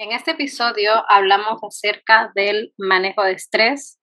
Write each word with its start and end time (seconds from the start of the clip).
En 0.00 0.12
este 0.12 0.30
episodio 0.30 0.92
hablamos 1.08 1.58
acerca 1.60 2.30
del 2.36 2.72
manejo 2.78 3.24
de 3.24 3.32
estrés. 3.32 3.98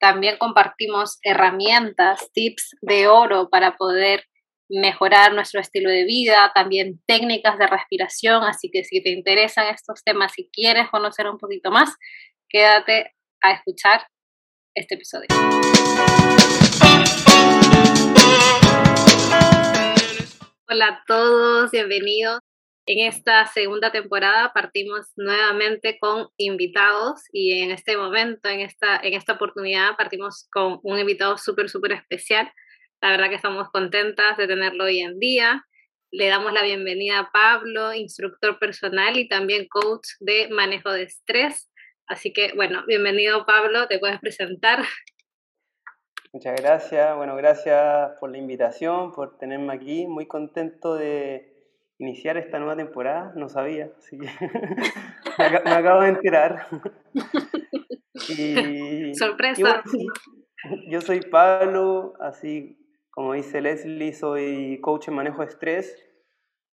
También 0.00 0.38
compartimos 0.38 1.20
herramientas, 1.22 2.32
tips 2.32 2.76
de 2.80 3.06
oro 3.06 3.48
para 3.48 3.76
poder 3.76 4.24
mejorar 4.68 5.34
nuestro 5.34 5.60
estilo 5.60 5.88
de 5.88 6.02
vida, 6.02 6.50
también 6.52 7.00
técnicas 7.06 7.58
de 7.58 7.68
respiración. 7.68 8.42
Así 8.42 8.72
que 8.72 8.82
si 8.82 9.00
te 9.04 9.10
interesan 9.10 9.72
estos 9.72 10.02
temas 10.02 10.36
y 10.36 10.50
quieres 10.50 10.90
conocer 10.90 11.28
un 11.28 11.38
poquito 11.38 11.70
más, 11.70 11.94
quédate 12.48 13.14
a 13.40 13.52
escuchar 13.52 14.04
este 14.74 14.96
episodio. 14.96 15.28
Hola 20.68 20.86
a 20.88 21.04
todos, 21.06 21.70
bienvenidos. 21.70 22.40
En 22.88 23.00
esta 23.00 23.44
segunda 23.46 23.90
temporada 23.90 24.52
partimos 24.54 25.12
nuevamente 25.16 25.98
con 25.98 26.28
invitados 26.36 27.24
y 27.32 27.60
en 27.60 27.72
este 27.72 27.96
momento, 27.96 28.48
en 28.48 28.60
esta, 28.60 29.00
en 29.02 29.14
esta 29.14 29.32
oportunidad, 29.32 29.96
partimos 29.96 30.48
con 30.52 30.78
un 30.84 30.96
invitado 30.96 31.36
súper, 31.36 31.68
súper 31.68 31.92
especial. 31.92 32.48
La 33.02 33.10
verdad 33.10 33.28
que 33.28 33.34
estamos 33.34 33.70
contentas 33.70 34.36
de 34.36 34.46
tenerlo 34.46 34.84
hoy 34.84 35.00
en 35.00 35.18
día. 35.18 35.64
Le 36.12 36.28
damos 36.28 36.52
la 36.52 36.62
bienvenida 36.62 37.18
a 37.18 37.30
Pablo, 37.32 37.92
instructor 37.92 38.60
personal 38.60 39.18
y 39.18 39.26
también 39.26 39.66
coach 39.68 40.06
de 40.20 40.48
manejo 40.50 40.92
de 40.92 41.02
estrés. 41.02 41.68
Así 42.06 42.32
que, 42.32 42.52
bueno, 42.54 42.84
bienvenido 42.86 43.44
Pablo, 43.46 43.88
te 43.88 43.98
puedes 43.98 44.20
presentar. 44.20 44.84
Muchas 46.32 46.54
gracias, 46.60 47.16
bueno, 47.16 47.34
gracias 47.34 48.12
por 48.20 48.30
la 48.30 48.38
invitación, 48.38 49.12
por 49.12 49.38
tenerme 49.38 49.72
aquí. 49.74 50.06
Muy 50.06 50.28
contento 50.28 50.94
de, 50.94 51.55
iniciar 51.98 52.36
esta 52.36 52.58
nueva 52.58 52.76
temporada, 52.76 53.32
no 53.36 53.48
sabía, 53.48 53.90
así 53.98 54.18
que 54.18 54.28
me, 55.64 55.72
acabo 55.72 56.02
de 56.02 56.08
enterar. 56.08 56.66
y, 58.28 59.14
Sorpresa. 59.14 59.82
yo 60.88 61.00
soy 61.00 61.20
Pablo, 61.20 62.14
así 62.20 62.78
como 63.10 63.32
dice 63.32 63.62
Leslie, 63.62 64.12
soy 64.12 64.78
coach 64.82 65.08
en 65.08 65.14
manejo 65.14 65.40
de 65.40 65.48
estrés. 65.48 66.02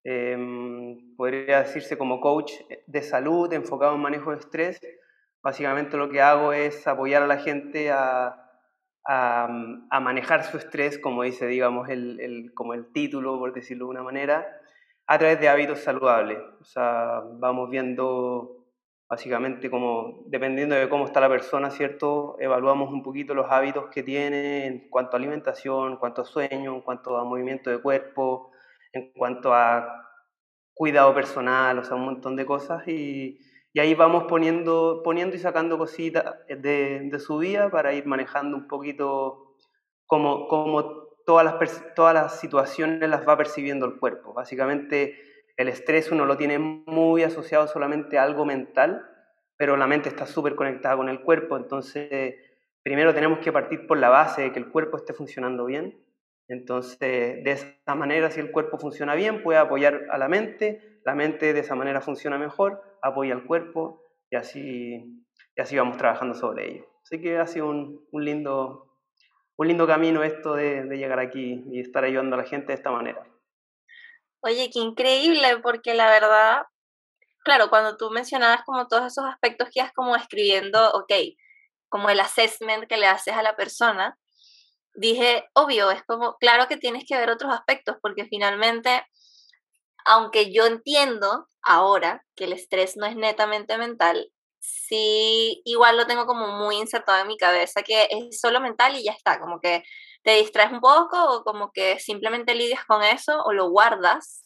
Em, 0.03 1.15
podría 1.15 1.59
decirse 1.59 1.97
como 1.97 2.19
coach 2.19 2.51
de 2.85 3.01
salud 3.01 3.51
enfocado 3.53 3.95
en 3.95 4.01
manejo 4.01 4.31
de 4.31 4.39
estrés. 4.39 4.81
Básicamente 5.41 5.95
lo 5.95 6.09
que 6.09 6.21
hago 6.21 6.51
es 6.51 6.85
apoyar 6.85 7.23
a 7.23 7.27
la 7.27 7.37
gente 7.37 7.91
a, 7.91 8.43
a, 9.05 9.99
manejar 10.01 10.43
su 10.43 10.57
estrés, 10.57 10.99
como 10.99 11.23
dice, 11.23 11.47
digamos, 11.47 11.87
el, 11.87 12.19
el, 12.19 12.53
como 12.53 12.73
el 12.73 12.91
título, 12.91 13.39
por 13.39 13.53
decirlo 13.53 13.85
de 13.85 13.91
una 13.91 14.03
manera, 14.03 14.45
a 15.07 15.17
través 15.17 15.39
de 15.39 15.49
hábitos 15.49 15.79
saludables. 15.79 16.39
O 16.61 16.63
sea, 16.63 17.21
vamos 17.39 17.69
viendo 17.69 18.63
básicamente 19.09 19.69
como, 19.69 20.23
dependiendo 20.25 20.75
de 20.75 20.89
cómo 20.89 21.05
está 21.05 21.19
la 21.19 21.29
persona, 21.29 21.69
¿cierto? 21.69 22.35
Evaluamos 22.39 22.91
un 22.91 23.03
poquito 23.03 23.35
los 23.35 23.51
hábitos 23.51 23.89
que 23.91 24.01
tiene 24.01 24.65
en 24.65 24.89
cuanto 24.89 25.15
a 25.15 25.19
alimentación, 25.19 25.91
en 25.91 25.97
cuanto 25.97 26.21
a 26.21 26.25
sueño, 26.25 26.73
en 26.73 26.81
cuanto 26.81 27.17
a 27.17 27.23
movimiento 27.23 27.69
de 27.69 27.81
cuerpo, 27.81 28.51
en 28.91 29.11
cuanto 29.13 29.53
a 29.53 30.03
cuidado 30.73 31.13
personal, 31.13 31.77
o 31.79 31.83
sea, 31.83 31.95
un 31.95 32.05
montón 32.05 32.35
de 32.35 32.45
cosas. 32.45 32.87
Y, 32.87 33.39
ahí 33.79 33.93
vamos 33.95 34.25
poniendo, 34.25 35.01
poniendo 35.03 35.35
y 35.35 35.39
sacando 35.39 35.77
cositas 35.77 36.35
de, 36.47 37.09
de, 37.11 37.19
su 37.19 37.37
vida 37.39 37.69
para 37.71 37.93
ir 37.93 38.05
manejando 38.05 38.55
un 38.57 38.67
poquito 38.67 39.55
cómo, 40.05 40.47
cómo 40.47 41.02
todas 41.25 41.45
las, 41.45 41.93
todas 41.95 42.13
las 42.13 42.39
situaciones 42.39 43.07
las 43.09 43.27
va 43.27 43.37
percibiendo 43.37 43.85
el 43.85 43.99
cuerpo. 43.99 44.33
Básicamente 44.33 45.17
el 45.57 45.67
estrés 45.67 46.11
uno 46.11 46.25
lo 46.25 46.37
tiene 46.37 46.59
muy 46.59 47.23
asociado 47.23 47.67
solamente 47.67 48.17
a 48.17 48.23
algo 48.23 48.45
mental, 48.45 49.05
pero 49.57 49.77
la 49.77 49.87
mente 49.87 50.09
está 50.09 50.25
súper 50.25 50.55
conectada 50.55 50.97
con 50.97 51.09
el 51.09 51.21
cuerpo, 51.21 51.57
entonces 51.57 52.35
primero 52.83 53.13
tenemos 53.13 53.39
que 53.39 53.51
partir 53.51 53.87
por 53.87 53.97
la 53.97 54.09
base 54.09 54.41
de 54.41 54.51
que 54.51 54.59
el 54.59 54.69
cuerpo 54.69 54.97
esté 54.97 55.13
funcionando 55.13 55.65
bien. 55.65 55.99
Entonces, 56.49 56.99
de 56.99 57.51
esa 57.51 57.95
manera, 57.95 58.29
si 58.29 58.41
el 58.41 58.51
cuerpo 58.51 58.77
funciona 58.77 59.15
bien, 59.15 59.41
puede 59.43 59.59
apoyar 59.59 60.07
a 60.11 60.17
la 60.17 60.27
mente, 60.27 60.99
la 61.05 61.15
mente 61.15 61.53
de 61.53 61.59
esa 61.61 61.75
manera 61.75 62.01
funciona 62.01 62.37
mejor, 62.37 62.81
apoya 63.01 63.33
al 63.33 63.45
cuerpo 63.45 64.01
y 64.29 64.35
así, 64.35 65.23
y 65.55 65.61
así 65.61 65.77
vamos 65.77 65.97
trabajando 65.97 66.33
sobre 66.33 66.69
ello. 66.69 66.85
Así 67.03 67.21
que 67.21 67.37
ha 67.37 67.47
sido 67.47 67.69
un, 67.69 68.05
un 68.11 68.25
lindo, 68.25 68.92
un 69.57 69.67
lindo 69.67 69.87
camino 69.87 70.23
esto 70.23 70.55
de, 70.55 70.83
llegar 70.97 71.19
aquí 71.19 71.63
y 71.71 71.79
estar 71.79 72.03
ayudando 72.03 72.35
a 72.35 72.39
la 72.39 72.45
gente 72.45 72.67
de 72.67 72.73
esta 72.73 72.91
manera. 72.91 73.25
Oye, 74.41 74.69
qué 74.71 74.79
increíble, 74.79 75.59
porque 75.59 75.93
la 75.93 76.09
verdad, 76.09 76.63
claro, 77.43 77.69
cuando 77.69 77.95
tú 77.97 78.09
mencionabas 78.09 78.63
como 78.65 78.87
todos 78.87 79.05
esos 79.05 79.25
aspectos 79.25 79.69
que 79.69 79.79
ibas 79.79 79.93
como 79.93 80.15
escribiendo, 80.15 80.91
ok, 80.93 81.13
como 81.87 82.09
el 82.09 82.19
assessment 82.19 82.87
que 82.87 82.97
le 82.97 83.07
haces 83.07 83.35
a 83.35 83.43
la 83.43 83.55
persona, 83.55 84.17
dije, 84.95 85.45
obvio, 85.53 85.91
es 85.91 86.03
como, 86.03 86.35
claro 86.37 86.67
que 86.67 86.77
tienes 86.77 87.05
que 87.07 87.17
ver 87.17 87.29
otros 87.29 87.53
aspectos, 87.53 87.97
porque 88.01 88.25
finalmente, 88.25 89.05
aunque 90.05 90.51
yo 90.51 90.65
entiendo 90.65 91.47
ahora 91.61 92.25
que 92.35 92.45
el 92.45 92.53
estrés 92.53 92.97
no 92.97 93.05
es 93.05 93.15
netamente 93.15 93.77
mental, 93.77 94.31
sí, 94.63 95.61
igual 95.65 95.97
lo 95.97 96.07
tengo 96.07 96.25
como 96.25 96.47
muy 96.47 96.77
insertado 96.77 97.21
en 97.21 97.27
mi 97.27 97.37
cabeza, 97.37 97.83
que 97.83 98.07
es 98.09 98.39
solo 98.39 98.61
mental 98.61 98.95
y 98.95 99.03
ya 99.03 99.11
está, 99.11 99.39
como 99.39 99.59
que 99.59 99.83
te 100.23 100.35
distraes 100.35 100.71
un 100.71 100.79
poco 100.79 101.17
o 101.31 101.43
como 101.43 101.71
que 101.73 101.99
simplemente 101.99 102.55
lidias 102.55 102.85
con 102.85 103.03
eso 103.03 103.43
o 103.43 103.53
lo 103.53 103.69
guardas 103.69 104.43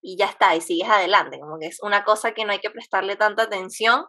y 0.00 0.16
ya 0.16 0.26
está, 0.26 0.56
y 0.56 0.60
sigues 0.60 0.88
adelante, 0.88 1.38
como 1.38 1.58
que 1.58 1.66
es 1.66 1.78
una 1.82 2.04
cosa 2.04 2.32
que 2.32 2.44
no 2.44 2.52
hay 2.52 2.60
que 2.60 2.70
prestarle 2.70 3.16
tanta 3.16 3.44
atención 3.44 4.06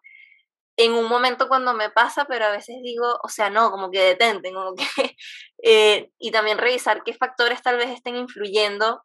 en 0.78 0.94
un 0.94 1.08
momento 1.08 1.48
cuando 1.48 1.74
me 1.74 1.90
pasa, 1.92 2.26
pero 2.26 2.46
a 2.46 2.52
veces 2.52 2.78
digo, 2.84 3.20
o 3.24 3.30
sea, 3.30 3.50
no, 3.50 3.70
como 3.72 3.92
que 3.92 4.00
detente, 4.02 4.54
como 4.54 4.74
que, 4.76 4.86
eh, 5.64 6.12
y 6.20 6.32
también 6.32 6.58
revisar 6.58 7.04
qué 7.04 7.14
factores 7.14 7.62
tal 7.62 7.78
vez 7.78 7.90
estén 7.90 8.16
influyendo 8.16 9.04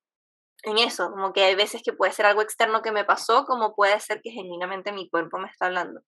en 0.64 0.78
eso, 0.78 1.10
como 1.10 1.32
que 1.32 1.44
hay 1.44 1.54
veces 1.54 1.82
que 1.84 1.92
puede 1.92 2.12
ser 2.12 2.26
algo 2.26 2.42
externo 2.42 2.82
que 2.82 2.92
me 2.92 3.04
pasó, 3.04 3.44
como 3.44 3.74
puede 3.74 3.98
ser 4.00 4.20
que 4.22 4.30
genuinamente 4.30 4.92
mi 4.92 5.08
cuerpo 5.08 5.38
me 5.38 5.48
está 5.48 5.66
hablando. 5.66 6.00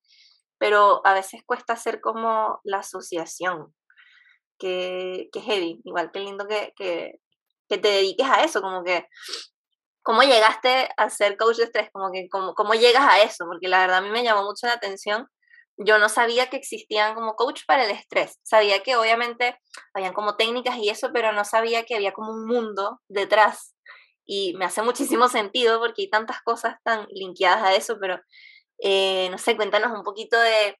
Pero 0.58 1.00
a 1.04 1.14
veces 1.14 1.42
cuesta 1.46 1.74
hacer 1.74 2.00
como 2.00 2.60
la 2.64 2.78
asociación, 2.78 3.74
que, 4.58 5.28
que 5.32 5.40
heavy, 5.40 5.80
igual 5.84 6.12
que 6.12 6.20
lindo 6.20 6.46
que, 6.46 6.72
que, 6.76 7.14
que, 7.68 7.78
te 7.78 7.88
dediques 7.88 8.28
a 8.28 8.44
eso, 8.44 8.60
como 8.60 8.84
que, 8.84 9.08
¿cómo 10.02 10.22
llegaste 10.22 10.88
a 10.96 11.10
ser 11.10 11.36
coach 11.36 11.56
de 11.56 11.64
estrés? 11.64 11.90
Como 11.92 12.12
que, 12.12 12.28
¿cómo, 12.28 12.54
¿cómo 12.54 12.74
llegas 12.74 13.02
a 13.02 13.22
eso? 13.22 13.46
Porque 13.46 13.68
la 13.68 13.80
verdad 13.80 13.98
a 13.98 14.02
mí 14.02 14.10
me 14.10 14.22
llamó 14.22 14.44
mucho 14.44 14.66
la 14.66 14.74
atención. 14.74 15.26
Yo 15.78 15.98
no 15.98 16.10
sabía 16.10 16.50
que 16.50 16.58
existían 16.58 17.14
como 17.14 17.36
coach 17.36 17.62
para 17.66 17.84
el 17.84 17.90
estrés. 17.90 18.38
Sabía 18.42 18.82
que 18.82 18.96
obviamente 18.96 19.58
habían 19.94 20.12
como 20.12 20.36
técnicas 20.36 20.76
y 20.76 20.90
eso, 20.90 21.10
pero 21.12 21.32
no 21.32 21.44
sabía 21.44 21.84
que 21.84 21.96
había 21.96 22.12
como 22.12 22.32
un 22.32 22.46
mundo 22.46 23.00
detrás 23.08 23.74
y 24.32 24.54
me 24.54 24.64
hace 24.64 24.80
muchísimo 24.80 25.28
sentido 25.28 25.80
porque 25.80 26.02
hay 26.02 26.08
tantas 26.08 26.40
cosas 26.42 26.76
tan 26.84 27.04
linkeadas 27.10 27.64
a 27.64 27.74
eso, 27.74 27.98
pero 28.00 28.20
eh, 28.78 29.28
no 29.28 29.38
sé, 29.38 29.56
cuéntanos 29.56 29.90
un 29.90 30.04
poquito 30.04 30.38
de 30.38 30.78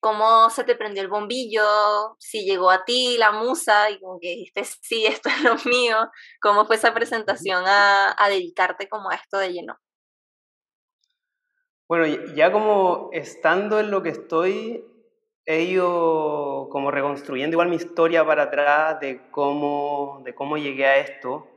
cómo 0.00 0.50
se 0.50 0.64
te 0.64 0.74
prendió 0.74 1.00
el 1.00 1.08
bombillo, 1.08 2.16
si 2.18 2.44
llegó 2.44 2.68
a 2.68 2.84
ti 2.84 3.16
la 3.16 3.30
musa 3.30 3.90
y 3.90 4.00
como 4.00 4.18
que 4.18 4.30
dijiste, 4.30 4.64
sí, 4.64 5.06
esto 5.06 5.28
es 5.28 5.40
lo 5.44 5.54
mío, 5.70 5.98
cómo 6.42 6.66
fue 6.66 6.74
esa 6.74 6.92
presentación 6.92 7.62
a, 7.64 8.16
dedicarte 8.28 8.88
como 8.88 9.08
a 9.08 9.14
esto 9.14 9.38
de 9.38 9.52
lleno. 9.52 9.78
Bueno, 11.86 12.06
ya 12.34 12.50
como 12.50 13.10
estando 13.12 13.78
en 13.78 13.92
lo 13.92 14.02
que 14.02 14.08
estoy, 14.08 14.84
he 15.46 15.62
ido 15.62 16.68
como 16.72 16.90
reconstruyendo 16.90 17.54
igual 17.54 17.68
mi 17.68 17.76
historia 17.76 18.26
para 18.26 18.44
atrás 18.44 18.98
de 18.98 19.30
cómo, 19.30 20.22
de 20.24 20.34
cómo 20.34 20.56
llegué 20.56 20.86
a 20.86 20.96
esto. 20.98 21.49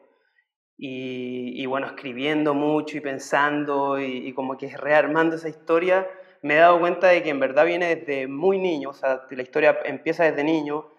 Y, 0.77 1.65
bueno, 1.65 1.87
escribiendo 1.87 2.53
mucho 2.53 2.97
y 2.97 3.01
pensando 3.01 3.99
y, 3.99 4.33
como 4.33 4.57
que 4.57 4.75
rearmando 4.75 5.35
esa 5.35 5.49
historia, 5.49 6.07
me 6.41 6.55
he 6.55 6.57
dado 6.57 6.79
cuenta 6.79 7.07
de 7.07 7.23
que 7.23 7.29
en 7.29 7.39
verdad 7.39 7.65
viene 7.65 7.95
desde 7.95 8.27
muy 8.27 8.59
niño, 8.59 8.89
o 8.89 8.93
sea, 8.93 9.25
la 9.29 9.41
historia 9.41 9.79
empieza 9.85 10.25
desde 10.25 10.43
niño. 10.43 10.89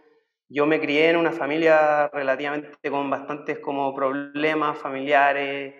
Yo 0.48 0.66
me 0.66 0.80
crié 0.80 1.10
en 1.10 1.16
una 1.16 1.32
familia 1.32 2.08
relativamente 2.08 2.90
con 2.90 3.10
bastantes 3.10 3.58
como 3.58 3.94
problemas 3.94 4.78
familiares, 4.78 5.74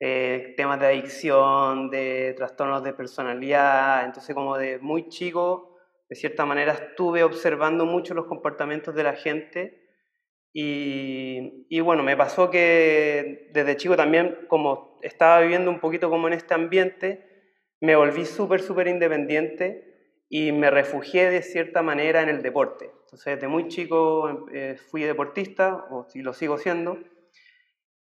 eh, 0.00 0.54
temas 0.56 0.78
de 0.80 0.86
adicción, 0.86 1.90
de 1.90 2.34
trastornos 2.36 2.84
de 2.84 2.92
personalidad, 2.92 4.04
entonces 4.04 4.34
como 4.34 4.56
de 4.56 4.78
muy 4.78 5.08
chico, 5.08 5.76
de 6.08 6.16
cierta 6.16 6.44
manera 6.44 6.72
estuve 6.72 7.24
observando 7.24 7.84
mucho 7.84 8.14
los 8.14 8.26
comportamientos 8.26 8.94
de 8.94 9.02
la 9.02 9.14
gente 9.14 9.87
y, 10.52 11.80
bueno, 11.80 12.02
me 12.02 12.16
pasó 12.16 12.50
que 12.50 13.48
desde 13.52 13.76
chico 13.76 13.96
también, 13.96 14.38
como 14.48 14.98
estaba 15.02 15.40
viviendo 15.40 15.70
un 15.70 15.80
poquito 15.80 16.10
como 16.10 16.26
en 16.28 16.34
este 16.34 16.54
ambiente, 16.54 17.24
me 17.80 17.94
volví 17.96 18.24
súper, 18.24 18.60
súper 18.60 18.88
independiente 18.88 19.84
y 20.28 20.52
me 20.52 20.70
refugié 20.70 21.30
de 21.30 21.42
cierta 21.42 21.82
manera 21.82 22.22
en 22.22 22.28
el 22.28 22.42
deporte. 22.42 22.90
Entonces, 23.04 23.36
desde 23.36 23.48
muy 23.48 23.68
chico 23.68 24.46
eh, 24.52 24.76
fui 24.90 25.02
deportista, 25.04 25.86
o 25.90 26.04
si 26.04 26.22
lo 26.22 26.32
sigo 26.32 26.58
siendo. 26.58 26.98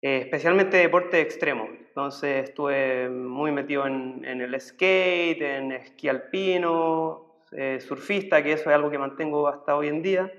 eh, 0.02 0.18
especialmente 0.18 0.76
deporte 0.76 1.20
extremo. 1.20 1.68
Entonces 1.88 2.48
estuve 2.48 3.08
muy 3.08 3.52
metido 3.52 3.86
en, 3.86 4.24
el 4.24 4.60
skate, 4.60 5.40
en 5.42 5.72
esquí 5.72 6.08
alpino, 6.08 7.42
eh, 7.52 7.80
surfista, 7.80 8.42
que 8.42 8.52
eso 8.52 8.70
es 8.70 8.76
algo 8.76 8.90
que 8.90 8.98
mantengo 8.98 9.48
hasta 9.48 9.76
hoy 9.76 9.88
en 9.88 10.02
día. 10.02 10.32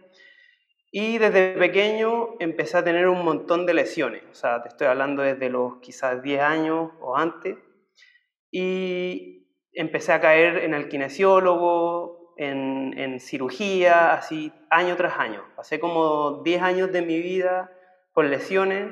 Y 0.91 1.17
desde 1.17 1.53
pequeño 1.57 2.35
empecé 2.39 2.77
a 2.77 2.83
tener 2.83 3.07
un 3.07 3.23
montón 3.23 3.65
de 3.65 3.73
lesiones, 3.73 4.23
o 4.31 4.33
sea, 4.33 4.61
te 4.61 4.69
estoy 4.69 4.87
hablando 4.87 5.21
desde 5.21 5.49
los 5.49 5.79
quizás 5.81 6.23
10 6.23 6.41
años 6.41 6.91
o 7.01 7.17
antes. 7.17 7.57
Y 8.49 9.47
empecé 9.73 10.13
a 10.13 10.21
caer 10.21 10.59
en 10.59 10.73
el 10.73 10.87
kinesiólogo, 10.87 12.33
en, 12.37 12.97
en 12.97 13.19
cirugía, 13.19 14.13
así 14.13 14.53
año 14.69 14.95
tras 14.95 15.19
año. 15.19 15.43
Pasé 15.55 15.79
como 15.79 16.41
10 16.43 16.61
años 16.61 16.91
de 16.91 17.01
mi 17.01 17.21
vida 17.21 17.69
con 18.13 18.31
lesiones, 18.31 18.87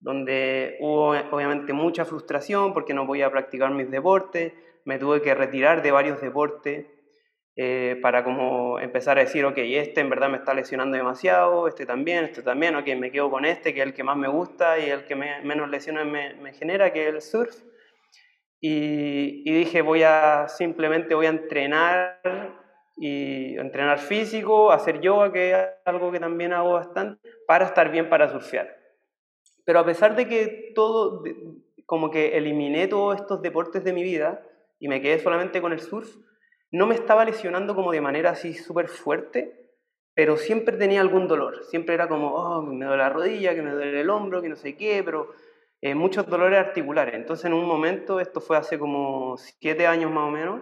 donde 0.00 0.78
hubo 0.80 1.10
obviamente 1.10 1.72
mucha 1.72 2.04
frustración 2.04 2.72
porque 2.72 2.94
no 2.94 3.06
podía 3.06 3.30
practicar 3.30 3.70
mis 3.70 3.90
deportes, 3.90 4.52
me 4.84 4.98
tuve 4.98 5.22
que 5.22 5.34
retirar 5.34 5.82
de 5.82 5.92
varios 5.92 6.20
deportes 6.20 6.86
eh, 7.62 7.98
para 8.00 8.24
como 8.24 8.80
empezar 8.80 9.18
a 9.18 9.20
decir, 9.20 9.44
ok, 9.44 9.58
este 9.58 10.00
en 10.00 10.08
verdad 10.08 10.30
me 10.30 10.38
está 10.38 10.54
lesionando 10.54 10.96
demasiado, 10.96 11.68
este 11.68 11.84
también, 11.84 12.24
este 12.24 12.40
también, 12.40 12.74
ok, 12.74 12.86
me 12.98 13.12
quedo 13.12 13.30
con 13.30 13.44
este, 13.44 13.74
que 13.74 13.80
es 13.80 13.86
el 13.86 13.92
que 13.92 14.02
más 14.02 14.16
me 14.16 14.28
gusta 14.28 14.78
y 14.78 14.88
el 14.88 15.04
que 15.04 15.14
menos 15.14 15.68
lesiones 15.68 16.06
me, 16.06 16.54
genera, 16.54 16.90
que 16.90 17.08
es 17.08 17.14
el 17.14 17.20
surf. 17.20 17.54
Y, 18.62 19.42
y, 19.44 19.52
dije, 19.52 19.82
voy 19.82 20.04
a 20.04 20.48
simplemente 20.48 21.14
voy 21.14 21.26
a 21.26 21.28
entrenar 21.28 22.22
y 22.96 23.58
entrenar 23.58 23.98
físico, 23.98 24.72
hacer 24.72 25.02
yoga, 25.02 25.30
que 25.30 25.50
es 25.50 25.58
algo 25.84 26.10
que 26.10 26.18
también 26.18 26.54
hago 26.54 26.72
bastante, 26.72 27.28
para 27.46 27.66
estar 27.66 27.90
bien 27.90 28.08
para 28.08 28.30
surfear. 28.30 28.74
Pero 29.66 29.80
a 29.80 29.84
pesar 29.84 30.16
de 30.16 30.26
que 30.26 30.72
todo, 30.74 31.22
como 31.84 32.10
que 32.10 32.38
eliminé 32.38 32.88
todos 32.88 33.20
estos 33.20 33.42
deportes 33.42 33.84
de 33.84 33.92
mi 33.92 34.02
vida 34.02 34.40
y 34.78 34.88
me 34.88 35.02
quedé 35.02 35.18
solamente 35.18 35.60
con 35.60 35.72
el 35.72 35.80
surf, 35.80 36.08
no 36.72 36.86
me 36.86 36.94
estaba 36.94 37.24
lesionando 37.24 37.74
como 37.74 37.92
de 37.92 38.00
manera 38.00 38.30
así 38.30 38.54
súper 38.54 38.88
fuerte, 38.88 39.70
pero 40.14 40.36
siempre 40.36 40.76
tenía 40.76 41.00
algún 41.00 41.26
dolor. 41.26 41.64
Siempre 41.64 41.94
era 41.94 42.08
como, 42.08 42.34
oh, 42.34 42.62
me 42.62 42.84
duele 42.84 43.02
la 43.02 43.08
rodilla, 43.08 43.54
que 43.54 43.62
me 43.62 43.72
duele 43.72 44.00
el 44.00 44.10
hombro, 44.10 44.42
que 44.42 44.48
no 44.48 44.56
sé 44.56 44.76
qué, 44.76 45.02
pero 45.04 45.32
eh, 45.80 45.94
muchos 45.94 46.26
dolores 46.26 46.58
articulares. 46.58 47.14
Entonces 47.14 47.46
en 47.46 47.54
un 47.54 47.66
momento, 47.66 48.20
esto 48.20 48.40
fue 48.40 48.56
hace 48.56 48.78
como 48.78 49.36
siete 49.36 49.86
años 49.86 50.10
más 50.10 50.28
o 50.28 50.30
menos, 50.30 50.60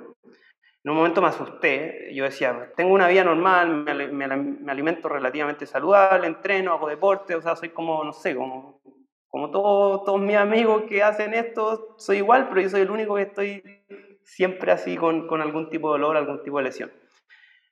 en 0.84 0.90
un 0.92 0.96
momento 0.96 1.20
me 1.20 1.28
asusté. 1.28 2.08
Yo 2.14 2.24
decía, 2.24 2.72
tengo 2.76 2.94
una 2.94 3.08
vida 3.08 3.24
normal, 3.24 3.84
me, 3.84 4.06
me, 4.28 4.70
alimento 4.70 5.08
relativamente 5.08 5.66
saludable, 5.66 6.26
entreno, 6.26 6.72
hago 6.72 6.88
deporte, 6.88 7.34
o 7.34 7.42
sea, 7.42 7.56
soy 7.56 7.70
como, 7.70 8.04
no 8.04 8.12
sé, 8.12 8.34
como, 8.34 8.80
como 9.28 9.50
todos, 9.50 10.04
todos 10.04 10.20
mis 10.20 10.36
amigos 10.36 10.84
que 10.88 11.02
hacen 11.02 11.34
esto, 11.34 11.96
soy 11.98 12.18
igual, 12.18 12.48
pero 12.48 12.60
yo 12.60 12.70
soy 12.70 12.82
el 12.82 12.90
único 12.90 13.16
que 13.16 13.22
estoy 13.22 13.62
siempre 14.28 14.72
así 14.72 14.96
con, 14.96 15.26
con, 15.26 15.40
algún 15.40 15.70
tipo 15.70 15.88
de 15.88 15.92
dolor, 15.92 16.16
algún 16.16 16.42
tipo 16.42 16.58
de 16.58 16.64
lesión. 16.64 16.92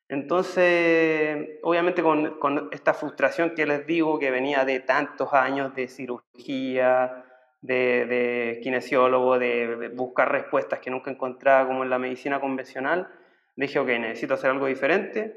Entonces, 0.09 1.59
obviamente 1.63 2.03
con, 2.03 2.39
con, 2.39 2.69
esta 2.73 2.95
frustración 2.95 3.55
que 3.55 3.67
les 3.67 3.87
digo, 3.87 4.19
que 4.19 4.31
venía 4.31 4.65
de 4.65 4.81
tantos 4.81 5.33
años 5.33 5.75
de 5.75 5.89
cirugía, 5.89 7.25
de, 7.61 8.07
de 8.07 8.61
kinesiólogo, 8.63 9.39
de, 9.39 9.91
buscar 9.95 10.33
respuestas 10.33 10.79
que 10.79 10.91
nunca 10.91 11.11
encontraba 11.11 11.67
como 11.67 11.83
en 11.85 11.91
la 11.91 11.99
medicina 11.99 12.41
convencional, 12.41 13.09
dije, 13.57 13.79
ok, 13.79 13.89
necesito 13.89 14.35
hacer 14.35 14.51
algo 14.51 14.67
diferente. 14.67 15.37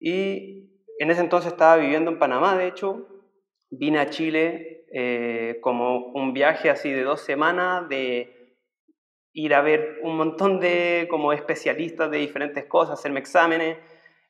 Y 0.00 0.70
en 0.98 1.10
ese 1.10 1.20
entonces 1.20 1.52
estaba 1.52 1.76
viviendo 1.76 2.10
en 2.10 2.18
Panamá, 2.18 2.56
de 2.56 2.66
hecho, 2.66 3.06
vine 3.70 4.00
a 4.00 4.10
Chile 4.10 4.86
eh, 4.92 5.58
como 5.60 6.12
un 6.12 6.32
viaje 6.32 6.70
así 6.70 6.90
de 6.90 7.02
dos 7.02 7.20
semanas 7.20 7.88
de 7.88 8.37
ir 9.38 9.54
a 9.54 9.60
ver 9.60 10.00
un 10.02 10.16
montón 10.16 10.58
de 10.58 11.06
como 11.08 11.32
especialistas 11.32 12.10
de 12.10 12.18
diferentes 12.18 12.64
cosas, 12.64 12.98
hacerme 12.98 13.20
exámenes 13.20 13.78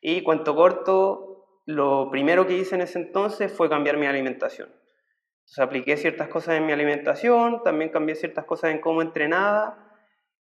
y 0.02 0.22
cuento 0.22 0.54
corto, 0.54 1.62
lo 1.64 2.10
primero 2.10 2.46
que 2.46 2.58
hice 2.58 2.74
en 2.74 2.82
ese 2.82 2.98
entonces 2.98 3.50
fue 3.50 3.70
cambiar 3.70 3.96
mi 3.96 4.04
alimentación. 4.04 4.68
Entonces 4.68 5.58
apliqué 5.60 5.96
ciertas 5.96 6.28
cosas 6.28 6.56
en 6.56 6.66
mi 6.66 6.72
alimentación, 6.72 7.62
también 7.62 7.90
cambié 7.90 8.16
ciertas 8.16 8.44
cosas 8.44 8.70
en 8.70 8.82
cómo 8.82 9.00
entrenaba 9.00 9.96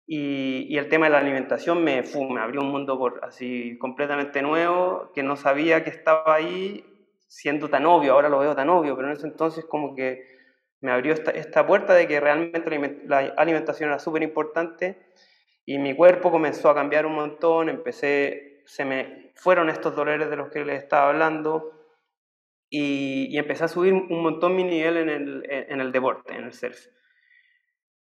y, 0.05 0.65
y 0.67 0.77
el 0.77 0.89
tema 0.89 1.05
de 1.05 1.13
la 1.13 1.19
alimentación 1.19 1.81
me, 1.81 2.03
me 2.29 2.41
abrió 2.41 2.59
un 2.59 2.69
mundo 2.69 2.97
por, 2.97 3.23
así 3.23 3.77
completamente 3.77 4.41
nuevo 4.41 5.09
que 5.15 5.23
no 5.23 5.37
sabía 5.37 5.85
que 5.85 5.89
estaba 5.89 6.35
ahí 6.35 6.83
siendo 7.29 7.69
tan 7.69 7.85
obvio, 7.85 8.11
ahora 8.11 8.27
lo 8.27 8.39
veo 8.39 8.57
tan 8.57 8.69
obvio, 8.69 8.97
pero 8.97 9.07
en 9.07 9.13
ese 9.13 9.27
entonces 9.27 9.63
como 9.63 9.95
que 9.95 10.38
me 10.81 10.91
abrió 10.91 11.13
esta, 11.13 11.31
esta 11.31 11.65
puerta 11.65 11.93
de 11.93 12.07
que 12.07 12.19
realmente 12.19 12.69
la 13.05 13.17
alimentación 13.37 13.89
era 13.89 13.99
súper 13.99 14.23
importante 14.23 14.97
y 15.65 15.77
mi 15.77 15.95
cuerpo 15.95 16.31
comenzó 16.31 16.69
a 16.69 16.75
cambiar 16.75 17.05
un 17.05 17.15
montón, 17.15 17.69
empecé, 17.69 18.63
se 18.65 18.85
me 18.85 19.33
fueron 19.35 19.69
estos 19.69 19.95
dolores 19.95 20.29
de 20.29 20.35
los 20.35 20.49
que 20.49 20.65
les 20.65 20.81
estaba 20.81 21.09
hablando 21.09 21.71
y, 22.69 23.27
y 23.29 23.37
empecé 23.37 23.65
a 23.65 23.67
subir 23.67 23.93
un 23.93 24.21
montón 24.21 24.55
mi 24.55 24.63
nivel 24.63 24.97
en 24.97 25.09
el, 25.09 25.45
en 25.49 25.81
el 25.81 25.91
deporte, 25.91 26.35
en 26.35 26.45
el 26.45 26.53
surf. 26.53 26.87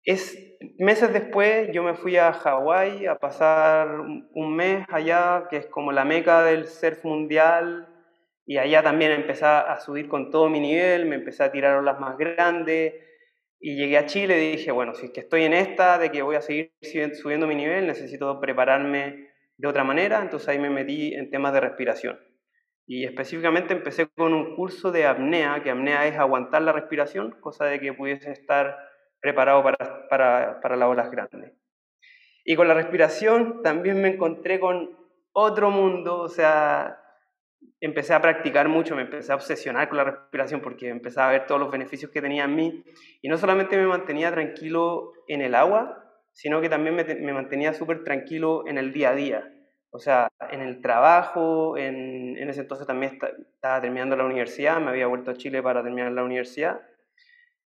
Es, 0.04 0.38
meses 0.78 1.12
después 1.12 1.68
yo 1.72 1.82
me 1.82 1.94
fui 1.94 2.16
a 2.16 2.32
Hawái 2.32 3.06
a 3.06 3.16
pasar 3.16 4.00
un 4.00 4.54
mes 4.54 4.86
allá, 4.88 5.48
que 5.50 5.56
es 5.56 5.66
como 5.66 5.90
la 5.92 6.04
meca 6.04 6.42
del 6.44 6.68
surf 6.68 7.04
mundial, 7.04 7.88
y 8.46 8.58
allá 8.58 8.82
también 8.82 9.12
empecé 9.12 9.44
a 9.44 9.78
subir 9.80 10.08
con 10.08 10.30
todo 10.30 10.48
mi 10.48 10.60
nivel, 10.60 11.06
me 11.06 11.16
empecé 11.16 11.42
a 11.42 11.52
tirar 11.52 11.76
olas 11.76 11.98
más 11.98 12.16
grandes 12.16 12.94
y 13.58 13.76
llegué 13.76 13.98
a 13.98 14.06
Chile 14.06 14.42
y 14.44 14.52
dije, 14.52 14.70
bueno, 14.70 14.94
si 14.94 15.06
es 15.06 15.12
que 15.12 15.20
estoy 15.20 15.44
en 15.44 15.54
esta, 15.54 15.98
de 15.98 16.10
que 16.10 16.22
voy 16.22 16.36
a 16.36 16.42
seguir 16.42 16.72
subiendo 17.14 17.46
mi 17.46 17.54
nivel, 17.54 17.86
necesito 17.86 18.40
prepararme 18.40 19.30
de 19.56 19.68
otra 19.68 19.84
manera, 19.84 20.20
entonces 20.20 20.48
ahí 20.48 20.58
me 20.58 20.70
metí 20.70 21.14
en 21.14 21.30
temas 21.30 21.52
de 21.54 21.60
respiración. 21.60 22.20
Y 22.86 23.04
específicamente 23.04 23.74
empecé 23.74 24.06
con 24.08 24.34
un 24.34 24.54
curso 24.54 24.92
de 24.92 25.06
apnea, 25.06 25.62
que 25.62 25.70
apnea 25.70 26.06
es 26.06 26.16
aguantar 26.16 26.62
la 26.62 26.72
respiración, 26.72 27.32
cosa 27.40 27.64
de 27.64 27.80
que 27.80 27.92
pudiese 27.92 28.30
estar 28.30 28.76
preparado 29.20 29.62
para, 29.64 30.08
para, 30.08 30.60
para 30.60 30.76
las 30.76 30.88
olas 30.88 31.10
grandes. 31.10 31.52
Y 32.44 32.54
con 32.54 32.68
la 32.68 32.74
respiración 32.74 33.62
también 33.62 34.00
me 34.00 34.08
encontré 34.10 34.60
con 34.60 34.96
otro 35.32 35.70
mundo, 35.70 36.20
o 36.20 36.28
sea, 36.28 37.00
empecé 37.80 38.14
a 38.14 38.22
practicar 38.22 38.68
mucho, 38.68 38.96
me 38.96 39.02
empecé 39.02 39.32
a 39.32 39.34
obsesionar 39.34 39.88
con 39.88 39.98
la 39.98 40.04
respiración 40.04 40.60
porque 40.60 40.88
empecé 40.88 41.20
a 41.20 41.28
ver 41.28 41.46
todos 41.46 41.60
los 41.60 41.70
beneficios 41.70 42.10
que 42.10 42.22
tenía 42.22 42.44
en 42.44 42.54
mí 42.54 42.84
y 43.20 43.28
no 43.28 43.36
solamente 43.36 43.76
me 43.76 43.86
mantenía 43.86 44.30
tranquilo 44.30 45.12
en 45.28 45.42
el 45.42 45.54
agua, 45.54 46.02
sino 46.32 46.60
que 46.60 46.68
también 46.68 46.94
me, 46.94 47.32
mantenía 47.32 47.72
súper 47.72 48.04
tranquilo 48.04 48.66
en 48.66 48.78
el 48.78 48.92
día 48.92 49.10
a 49.10 49.14
día. 49.14 49.52
O 49.90 49.98
sea, 49.98 50.28
en 50.50 50.60
el 50.60 50.82
trabajo, 50.82 51.78
en, 51.78 52.36
ese 52.36 52.60
entonces 52.60 52.86
también 52.86 53.18
estaba 53.54 53.80
terminando 53.80 54.16
la 54.16 54.24
universidad, 54.24 54.78
me 54.78 54.90
había 54.90 55.06
vuelto 55.06 55.30
a 55.30 55.36
Chile 55.36 55.62
para 55.62 55.82
terminar 55.82 56.12
la 56.12 56.24
universidad. 56.24 56.80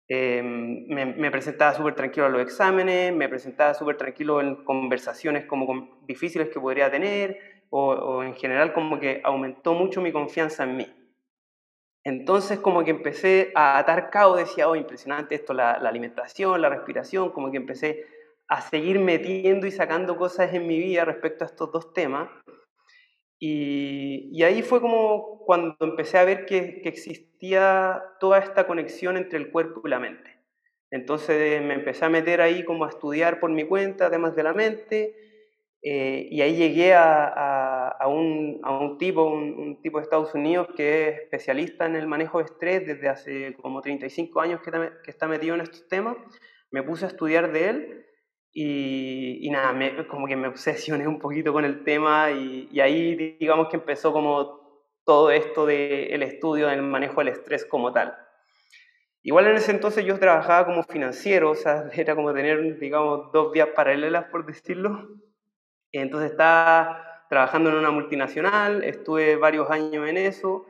Em, 0.07 0.87
me, 0.89 1.07
me, 1.07 1.31
presentaba 1.31 1.75
súper 1.75 1.95
tranquilo 1.95 2.27
a 2.27 2.29
los 2.31 2.43
exámenes, 2.43 3.15
me 3.15 3.29
presentaba 3.29 3.75
súper 3.75 3.97
tranquilo 3.97 4.41
en 4.41 4.65
conversaciones 4.65 5.45
como 5.47 6.03
difíciles 6.07 6.49
que 6.49 6.61
podría 6.61 6.91
tener, 6.91 7.58
o, 7.71 8.23
en 8.23 8.35
general 8.35 8.73
como 8.73 8.99
que 8.99 9.21
aumentó 9.25 9.75
mucho 9.75 10.01
mi 10.01 10.13
confianza 10.13 10.65
en 10.65 10.77
mí. 10.77 10.87
Entonces 12.05 12.59
como 12.61 12.85
que 12.85 12.91
empecé 12.91 13.53
a 13.55 13.79
atar 13.79 14.11
cabo, 14.11 14.37
decía, 14.37 14.69
oh, 14.69 14.77
impresionante 14.77 15.35
esto, 15.35 15.53
la, 15.53 15.73
alimentación, 15.73 16.61
la 16.63 16.71
respiración, 16.71 17.31
como 17.31 17.51
que 17.51 17.59
empecé 17.59 18.07
a 18.47 18.63
seguir 18.63 18.99
metiendo 18.99 19.67
y 19.67 19.71
sacando 19.71 20.17
cosas 20.17 20.55
en 20.55 20.67
mi 20.67 20.79
vida 20.79 21.05
respecto 21.05 21.45
a 21.45 21.49
estos 21.49 21.71
dos 21.71 21.93
temas. 21.93 22.31
Y, 23.39 24.31
y 24.33 24.43
ahí 24.43 24.63
fue 24.63 24.81
como 24.81 25.41
cuando 25.45 25.77
empecé 25.81 26.19
a 26.19 26.25
ver 26.25 26.47
que, 26.47 26.81
que, 26.81 26.89
existía 26.89 28.03
toda 28.19 28.39
esta 28.39 28.67
conexión 28.67 29.17
entre 29.17 29.39
el 29.39 29.51
cuerpo 29.51 29.83
y 29.85 29.91
la 29.91 30.01
mente. 30.01 30.39
Entonces 30.91 31.63
me 31.63 31.75
empecé 31.75 32.05
a 32.07 32.09
meter 32.09 32.41
ahí 32.41 32.65
como 32.65 32.85
a 32.85 32.89
estudiar 32.89 33.39
por 33.39 33.51
mi 33.51 33.65
cuenta 33.65 34.11
temas 34.11 34.35
de 34.35 34.43
la 34.43 34.55
mente 34.55 35.28
eh, 35.83 36.27
y 36.31 36.41
ahí 36.41 36.57
llegué 36.57 36.95
a, 36.95 37.89
a, 37.89 38.09
un, 38.09 38.61
a 38.65 38.77
un, 38.77 38.99
tipo, 38.99 39.25
un, 39.25 39.81
tipo 39.81 39.99
de 39.99 40.05
Estados 40.05 40.35
Unidos 40.35 40.69
que 40.77 41.09
es 41.09 41.19
especialista 41.21 41.87
en 41.87 41.95
el 41.95 42.09
manejo 42.09 42.39
de 42.39 42.45
estrés 42.47 42.87
desde 42.87 43.09
hace 43.09 43.55
como 43.63 43.81
35 43.81 44.41
años 44.41 44.61
que, 44.61 44.71
que 44.71 45.11
está 45.11 45.29
metido 45.29 45.55
en 45.55 45.61
estos 45.61 45.87
temas. 45.89 46.17
Me 46.71 46.83
puse 46.83 47.05
a 47.05 47.09
estudiar 47.09 47.53
de 47.53 47.69
él 47.69 48.07
y, 48.53 49.47
y 49.47 49.51
nada, 49.51 49.73
me, 49.73 50.07
como 50.09 50.27
que 50.27 50.37
me 50.37 50.49
obsesioné 50.49 51.07
un 51.07 51.21
poquito 51.21 51.53
con 51.53 51.65
el 51.65 51.85
tema 51.85 52.33
y, 52.33 52.69
y 52.73 52.81
ahí 52.81 53.37
digamos 53.39 53.69
que 53.69 53.77
empezó 53.77 54.13
como 54.13 54.59
todo 55.05 55.31
esto 55.31 55.65
del 55.65 56.23
estudio 56.23 56.67
del 56.67 56.83
manejo 56.83 57.21
del 57.21 57.29
estrés 57.29 57.65
como 57.65 57.93
tal. 57.93 58.15
Igual 59.23 59.47
en 59.47 59.57
ese 59.57 59.71
entonces 59.71 60.05
yo 60.05 60.19
trabajaba 60.19 60.67
como 60.67 60.83
financiero, 60.83 61.51
o 61.51 61.55
sea, 61.55 61.89
era 61.95 62.15
como 62.15 62.35
tener, 62.35 62.79
digamos, 62.79 63.33
dos 63.33 63.53
vías 63.53 63.69
paralelas, 63.75 64.27
por 64.27 64.45
decirlo. 64.45 65.09
Entonces 65.93 66.31
estaba 66.33 67.25
trabajando 67.31 67.71
en 67.71 67.77
una 67.77 67.91
multinacional, 67.91 68.85
estuve 68.85 69.37
varios 69.37 69.71
años 69.71 70.09
en 70.09 70.17
eso 70.17 70.67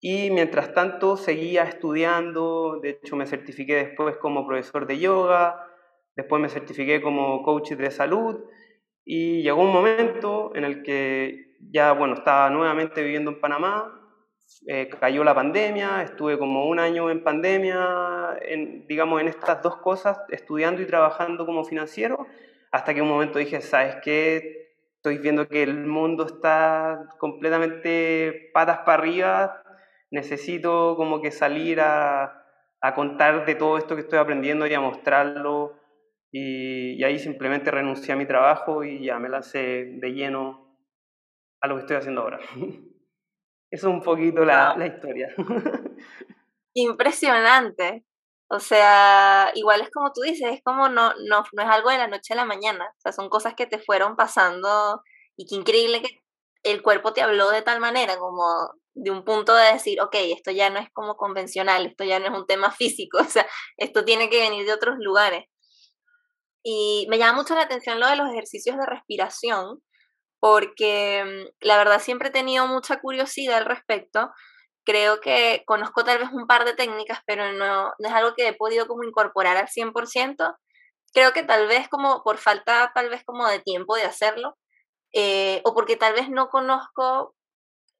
Y 0.00 0.30
mientras 0.30 0.72
tanto 0.74 1.16
seguía 1.16 1.64
estudiando, 1.64 2.80
de 2.82 2.90
hecho 2.90 3.16
me 3.16 3.26
certifiqué 3.26 3.76
después 3.76 4.16
como 4.16 4.46
profesor 4.46 4.86
de 4.86 4.98
yoga, 4.98 5.66
después 6.16 6.40
me 6.42 6.48
certifiqué 6.48 7.02
como 7.02 7.42
coach 7.42 7.72
de 7.72 7.90
salud 7.90 8.40
y 9.04 9.42
llegó 9.42 9.62
un 9.62 9.72
momento 9.72 10.52
en 10.54 10.64
el 10.64 10.82
que 10.82 11.56
ya, 11.60 11.92
bueno, 11.92 12.14
estaba 12.14 12.50
nuevamente 12.50 13.02
viviendo 13.02 13.30
en 13.30 13.40
Panamá, 13.40 13.94
eh, 14.66 14.88
cayó 15.00 15.24
la 15.24 15.34
pandemia, 15.34 16.02
estuve 16.02 16.38
como 16.38 16.66
un 16.66 16.78
año 16.78 17.10
en 17.10 17.22
pandemia, 17.24 18.38
en, 18.42 18.86
digamos, 18.86 19.20
en 19.20 19.28
estas 19.28 19.62
dos 19.62 19.76
cosas, 19.76 20.18
estudiando 20.30 20.82
y 20.82 20.86
trabajando 20.86 21.46
como 21.46 21.64
financiero, 21.64 22.26
hasta 22.70 22.94
que 22.94 23.02
un 23.02 23.08
momento 23.08 23.38
dije, 23.38 23.60
¿sabes 23.60 23.96
qué? 24.02 24.74
Estoy 24.96 25.18
viendo 25.18 25.48
que 25.48 25.62
el 25.62 25.86
mundo 25.86 26.26
está 26.26 27.08
completamente 27.18 28.50
patas 28.52 28.78
para 28.78 29.02
arriba, 29.02 29.62
necesito 30.10 30.94
como 30.96 31.20
que 31.22 31.30
salir 31.30 31.80
a, 31.80 32.44
a 32.80 32.94
contar 32.94 33.46
de 33.46 33.54
todo 33.54 33.78
esto 33.78 33.94
que 33.94 34.02
estoy 34.02 34.18
aprendiendo 34.18 34.66
y 34.66 34.74
a 34.74 34.80
mostrarlo. 34.80 35.78
Y, 36.32 36.92
y, 36.92 37.04
ahí 37.04 37.18
simplemente 37.18 37.72
renuncié 37.72 38.14
a 38.14 38.16
mi 38.16 38.24
trabajo 38.24 38.84
y 38.84 39.04
ya 39.04 39.18
me 39.18 39.28
lancé 39.28 39.96
de 39.98 40.12
lleno 40.12 40.76
a 41.60 41.66
lo 41.66 41.74
que 41.74 41.80
estoy 41.80 41.96
haciendo 41.96 42.20
ahora. 42.20 42.38
Eso 43.70 43.88
es 43.88 43.94
un 43.94 44.02
poquito 44.02 44.44
la, 44.44 44.76
la 44.76 44.86
historia. 44.86 45.28
Impresionante. 46.74 48.04
O 48.52 48.58
sea, 48.60 49.52
igual 49.54 49.80
es 49.80 49.90
como 49.90 50.12
tú 50.12 50.22
dices, 50.22 50.52
es 50.52 50.60
como 50.64 50.88
no, 50.88 51.14
no, 51.28 51.44
no 51.52 51.62
es 51.62 51.68
algo 51.68 51.90
de 51.90 51.98
la 51.98 52.08
noche 52.08 52.32
a 52.34 52.36
la 52.36 52.44
mañana. 52.44 52.84
O 52.98 53.00
sea, 53.00 53.12
son 53.12 53.28
cosas 53.28 53.54
que 53.54 53.66
te 53.66 53.78
fueron 53.78 54.16
pasando 54.16 55.02
y 55.36 55.46
qué 55.46 55.54
increíble 55.54 56.02
que 56.02 56.18
el 56.64 56.82
cuerpo 56.82 57.12
te 57.12 57.22
habló 57.22 57.50
de 57.50 57.62
tal 57.62 57.80
manera, 57.80 58.18
como 58.18 58.42
de 58.94 59.10
un 59.12 59.24
punto 59.24 59.54
de 59.54 59.72
decir, 59.72 60.00
ok, 60.00 60.14
esto 60.14 60.50
ya 60.50 60.68
no 60.70 60.80
es 60.80 60.88
como 60.92 61.16
convencional, 61.16 61.86
esto 61.86 62.04
ya 62.04 62.18
no 62.18 62.26
es 62.26 62.32
un 62.32 62.46
tema 62.46 62.70
físico, 62.72 63.18
o 63.18 63.24
sea, 63.24 63.46
esto 63.76 64.04
tiene 64.04 64.28
que 64.30 64.40
venir 64.40 64.66
de 64.66 64.72
otros 64.72 64.96
lugares. 64.98 65.44
Y 66.62 67.06
me 67.08 67.18
llama 67.18 67.38
mucho 67.38 67.54
la 67.54 67.62
atención 67.62 68.00
lo 68.00 68.06
de 68.08 68.16
los 68.16 68.30
ejercicios 68.30 68.76
de 68.76 68.86
respiración, 68.86 69.80
porque 70.40 71.24
mm, 71.24 71.66
la 71.66 71.78
verdad 71.78 72.00
siempre 72.00 72.28
he 72.28 72.32
tenido 72.32 72.66
mucha 72.66 73.00
curiosidad 73.00 73.58
al 73.58 73.66
respecto. 73.66 74.30
Creo 74.90 75.20
que 75.20 75.62
conozco 75.66 76.02
tal 76.04 76.18
vez 76.18 76.30
un 76.32 76.48
par 76.48 76.64
de 76.64 76.74
técnicas, 76.74 77.20
pero 77.24 77.52
no, 77.52 77.92
no 77.96 78.08
es 78.08 78.12
algo 78.12 78.34
que 78.34 78.48
he 78.48 78.52
podido 78.54 78.88
como 78.88 79.04
incorporar 79.04 79.56
al 79.56 79.68
100%. 79.68 80.56
Creo 81.12 81.32
que 81.32 81.44
tal 81.44 81.68
vez 81.68 81.88
como 81.88 82.24
por 82.24 82.38
falta 82.38 82.90
tal 82.94 83.08
vez 83.08 83.22
como 83.24 83.46
de 83.48 83.60
tiempo 83.60 83.94
de 83.96 84.02
hacerlo, 84.04 84.56
eh, 85.12 85.60
o 85.64 85.74
porque 85.74 85.96
tal 85.96 86.14
vez 86.14 86.28
no 86.30 86.48
conozco 86.48 87.36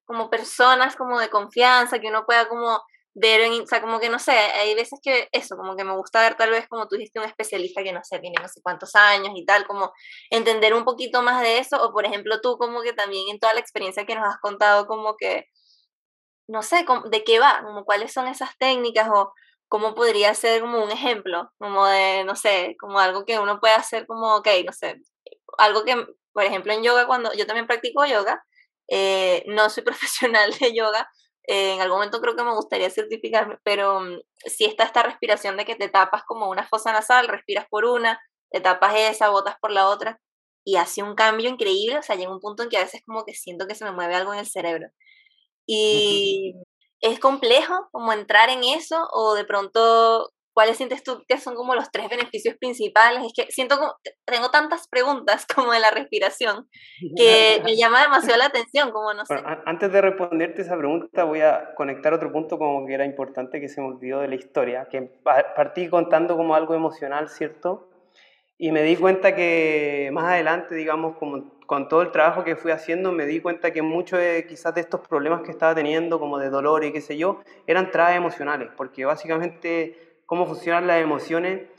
como 0.04 0.30
personas 0.30 0.96
como 0.96 1.20
de 1.20 1.30
confianza, 1.30 2.00
que 2.00 2.08
uno 2.08 2.26
pueda 2.26 2.48
como 2.48 2.82
ver, 3.14 3.40
en, 3.42 3.62
o 3.62 3.66
sea, 3.66 3.80
como 3.80 4.00
que 4.00 4.08
no 4.08 4.18
sé, 4.18 4.32
hay 4.32 4.74
veces 4.74 5.00
que 5.02 5.28
eso, 5.32 5.56
como 5.56 5.76
que 5.76 5.84
me 5.84 5.96
gusta 5.96 6.22
ver 6.22 6.36
tal 6.36 6.50
vez 6.50 6.68
como 6.68 6.88
tú 6.88 6.96
dijiste 6.96 7.20
un 7.20 7.26
especialista 7.26 7.82
que 7.84 7.92
no 7.92 8.00
sé, 8.04 8.18
tiene 8.20 8.36
no 8.42 8.48
sé 8.48 8.60
cuántos 8.62 8.94
años 8.96 9.30
y 9.36 9.44
tal, 9.44 9.66
como 9.66 9.92
entender 10.30 10.74
un 10.74 10.84
poquito 10.84 11.22
más 11.22 11.42
de 11.42 11.58
eso, 11.58 11.82
o 11.84 11.92
por 11.92 12.06
ejemplo 12.06 12.40
tú 12.40 12.56
como 12.58 12.82
que 12.82 12.92
también 12.92 13.28
en 13.30 13.38
toda 13.40 13.54
la 13.54 13.60
experiencia 13.60 14.06
que 14.06 14.14
nos 14.16 14.26
has 14.26 14.38
contado, 14.40 14.86
como 14.86 15.16
que, 15.16 15.46
no 16.50 16.62
sé, 16.62 16.84
de 17.10 17.24
qué 17.24 17.38
va, 17.38 17.62
como 17.64 17.84
cuáles 17.84 18.12
son 18.12 18.26
esas 18.28 18.56
técnicas 18.58 19.08
o 19.12 19.32
cómo 19.68 19.94
podría 19.94 20.34
ser 20.34 20.60
como 20.62 20.82
un 20.84 20.90
ejemplo, 20.90 21.50
como 21.58 21.86
de, 21.86 22.24
no 22.24 22.34
sé, 22.36 22.76
como 22.80 22.98
algo 22.98 23.24
que 23.24 23.38
uno 23.38 23.60
puede 23.60 23.74
hacer 23.74 24.06
como, 24.06 24.36
ok, 24.36 24.48
no 24.66 24.72
sé, 24.72 25.00
algo 25.58 25.84
que, 25.84 25.96
por 26.32 26.44
ejemplo, 26.44 26.72
en 26.72 26.82
yoga, 26.82 27.06
cuando 27.06 27.32
yo 27.34 27.46
también 27.46 27.66
practico 27.68 28.04
yoga, 28.04 28.44
eh, 28.88 29.44
no 29.46 29.70
soy 29.70 29.84
profesional 29.84 30.52
de 30.58 30.74
yoga, 30.74 31.08
en 31.44 31.80
algún 31.80 31.98
momento 31.98 32.20
creo 32.20 32.36
que 32.36 32.44
me 32.44 32.54
gustaría 32.54 32.90
certificarme, 32.90 33.58
pero 33.64 34.00
mm, 34.00 34.20
si 34.46 34.64
está 34.66 34.84
esta 34.84 35.02
respiración 35.04 35.56
de 35.56 35.64
que 35.64 35.76
te 35.76 35.88
tapas 35.88 36.22
como 36.24 36.48
una 36.50 36.66
fosa 36.66 36.92
nasal, 36.92 37.28
respiras 37.28 37.66
por 37.70 37.84
una, 37.84 38.20
te 38.50 38.60
tapas 38.60 38.94
esa, 38.96 39.30
botas 39.30 39.56
por 39.60 39.70
la 39.70 39.88
otra, 39.88 40.20
y 40.64 40.76
hace 40.76 41.02
un 41.02 41.14
cambio 41.14 41.48
increíble, 41.48 41.98
o 41.98 42.02
sea, 42.02 42.16
llega 42.16 42.32
un 42.32 42.40
punto 42.40 42.62
en 42.64 42.68
que 42.70 42.76
a 42.76 42.84
veces 42.84 43.02
como 43.06 43.24
que 43.24 43.34
siento 43.34 43.66
que 43.66 43.74
se 43.74 43.84
me 43.84 43.92
mueve 43.92 44.14
algo 44.16 44.32
en 44.32 44.40
el 44.40 44.46
cerebro. 44.46 44.88
Y 45.72 46.54
es 47.00 47.20
complejo 47.20 47.88
como 47.92 48.12
entrar 48.12 48.50
en 48.50 48.64
eso 48.64 49.08
o 49.12 49.34
de 49.34 49.44
pronto 49.44 50.30
¿Cuáles 50.52 50.76
sientes 50.76 51.04
tú 51.04 51.22
que 51.28 51.38
son 51.38 51.54
como 51.54 51.74
los 51.74 51.90
tres 51.92 52.08
beneficios 52.08 52.56
principales? 52.58 53.22
Es 53.24 53.32
que 53.34 53.50
siento 53.52 53.78
como, 53.78 53.94
tengo 54.24 54.50
tantas 54.50 54.88
preguntas 54.88 55.46
como 55.54 55.72
de 55.72 55.80
la 55.80 55.90
respiración 55.90 56.68
que 57.16 57.62
me 57.64 57.76
llama 57.76 58.02
demasiado 58.02 58.38
la 58.38 58.46
atención, 58.46 58.90
como 58.90 59.14
no 59.14 59.24
sé. 59.24 59.36
antes 59.64 59.92
de 59.92 60.00
responderte 60.00 60.62
esa 60.62 60.76
pregunta 60.76 61.24
voy 61.24 61.40
a 61.40 61.74
conectar 61.76 62.12
otro 62.12 62.32
punto 62.32 62.58
como 62.58 62.86
que 62.86 62.94
era 62.94 63.04
importante 63.04 63.60
que 63.60 63.68
se 63.68 63.80
me 63.80 63.88
olvidó 63.88 64.20
de 64.20 64.28
la 64.28 64.34
historia, 64.34 64.88
que 64.90 65.02
partí 65.56 65.88
contando 65.88 66.36
como 66.36 66.54
algo 66.54 66.74
emocional, 66.74 67.28
¿cierto? 67.28 67.89
Y 68.62 68.72
me 68.72 68.82
di 68.82 68.94
cuenta 68.94 69.34
que 69.34 70.10
más 70.12 70.24
adelante, 70.24 70.74
digamos, 70.74 71.16
como 71.16 71.50
con 71.64 71.88
todo 71.88 72.02
el 72.02 72.12
trabajo 72.12 72.44
que 72.44 72.56
fui 72.56 72.72
haciendo, 72.72 73.10
me 73.10 73.24
di 73.24 73.40
cuenta 73.40 73.72
que 73.72 73.80
muchos 73.80 74.18
de 74.18 74.46
quizás 74.46 74.74
de 74.74 74.82
estos 74.82 75.00
problemas 75.00 75.40
que 75.40 75.50
estaba 75.50 75.74
teniendo, 75.74 76.20
como 76.20 76.38
de 76.38 76.50
dolor 76.50 76.84
y 76.84 76.92
qué 76.92 77.00
sé 77.00 77.16
yo, 77.16 77.40
eran 77.66 77.90
trabas 77.90 78.16
emocionales, 78.16 78.68
porque 78.76 79.06
básicamente 79.06 80.20
cómo 80.26 80.44
funcionan 80.44 80.86
las 80.86 81.00
emociones. 81.00 81.70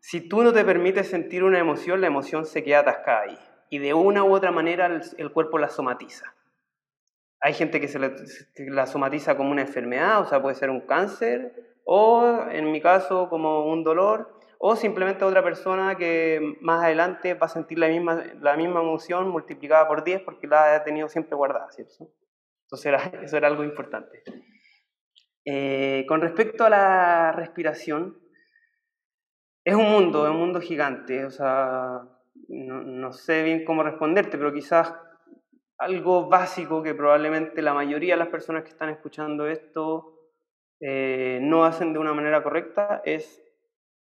Si 0.00 0.26
tú 0.26 0.42
no 0.42 0.54
te 0.54 0.64
permites 0.64 1.06
sentir 1.06 1.44
una 1.44 1.58
emoción, 1.58 2.00
la 2.00 2.06
emoción 2.06 2.46
se 2.46 2.64
queda 2.64 2.78
atascada 2.78 3.20
ahí. 3.20 3.38
Y 3.68 3.78
de 3.78 3.92
una 3.92 4.24
u 4.24 4.32
otra 4.32 4.50
manera 4.52 4.86
el, 5.18 5.32
cuerpo 5.32 5.58
la 5.58 5.68
somatiza. 5.68 6.32
Hay 7.42 7.52
gente 7.52 7.78
que 7.78 7.88
se 7.88 7.98
la, 7.98 8.86
somatiza 8.86 9.36
como 9.36 9.50
una 9.50 9.60
enfermedad, 9.60 10.22
o 10.22 10.24
sea, 10.24 10.40
puede 10.40 10.54
ser 10.54 10.70
un 10.70 10.80
cáncer, 10.80 11.76
o 11.84 12.46
en 12.50 12.72
mi 12.72 12.80
caso 12.80 13.28
como 13.28 13.66
un 13.66 13.84
dolor, 13.84 14.35
o 14.58 14.76
simplemente 14.76 15.24
otra 15.24 15.42
persona 15.42 15.96
que 15.96 16.56
más 16.60 16.84
adelante 16.84 17.34
va 17.34 17.46
a 17.46 17.50
sentir 17.50 17.78
la 17.78 17.88
misma, 17.88 18.24
la 18.40 18.56
misma 18.56 18.80
emoción 18.80 19.28
multiplicada 19.28 19.86
por 19.86 20.04
10 20.04 20.22
porque 20.22 20.46
la 20.46 20.74
ha 20.74 20.84
tenido 20.84 21.08
siempre 21.08 21.36
guardada, 21.36 21.70
¿cierto? 21.70 22.10
Entonces 22.64 22.94
eso 23.22 23.36
era 23.36 23.48
algo 23.48 23.64
importante. 23.64 24.22
Eh, 25.44 26.04
con 26.08 26.20
respecto 26.20 26.64
a 26.64 26.70
la 26.70 27.32
respiración, 27.32 28.18
es 29.64 29.74
un 29.74 29.90
mundo, 29.90 30.30
un 30.30 30.38
mundo 30.38 30.60
gigante, 30.60 31.24
o 31.24 31.30
sea, 31.30 32.02
no, 32.48 33.12
sé 33.12 33.42
bien 33.42 33.64
cómo 33.64 33.82
responderte, 33.82 34.38
pero 34.38 34.52
quizás 34.52 34.94
algo 35.78 36.28
básico 36.28 36.82
que 36.82 36.94
probablemente 36.94 37.62
la 37.62 37.74
mayoría 37.74 38.14
de 38.14 38.18
las 38.18 38.28
personas 38.28 38.62
que 38.62 38.70
están 38.70 38.88
escuchando 38.88 39.46
esto 39.46 40.14
eh, 40.80 41.38
no 41.42 41.64
hacen 41.64 41.92
de 41.92 41.98
una 41.98 42.12
manera 42.12 42.42
correcta 42.42 43.02
es 43.04 43.45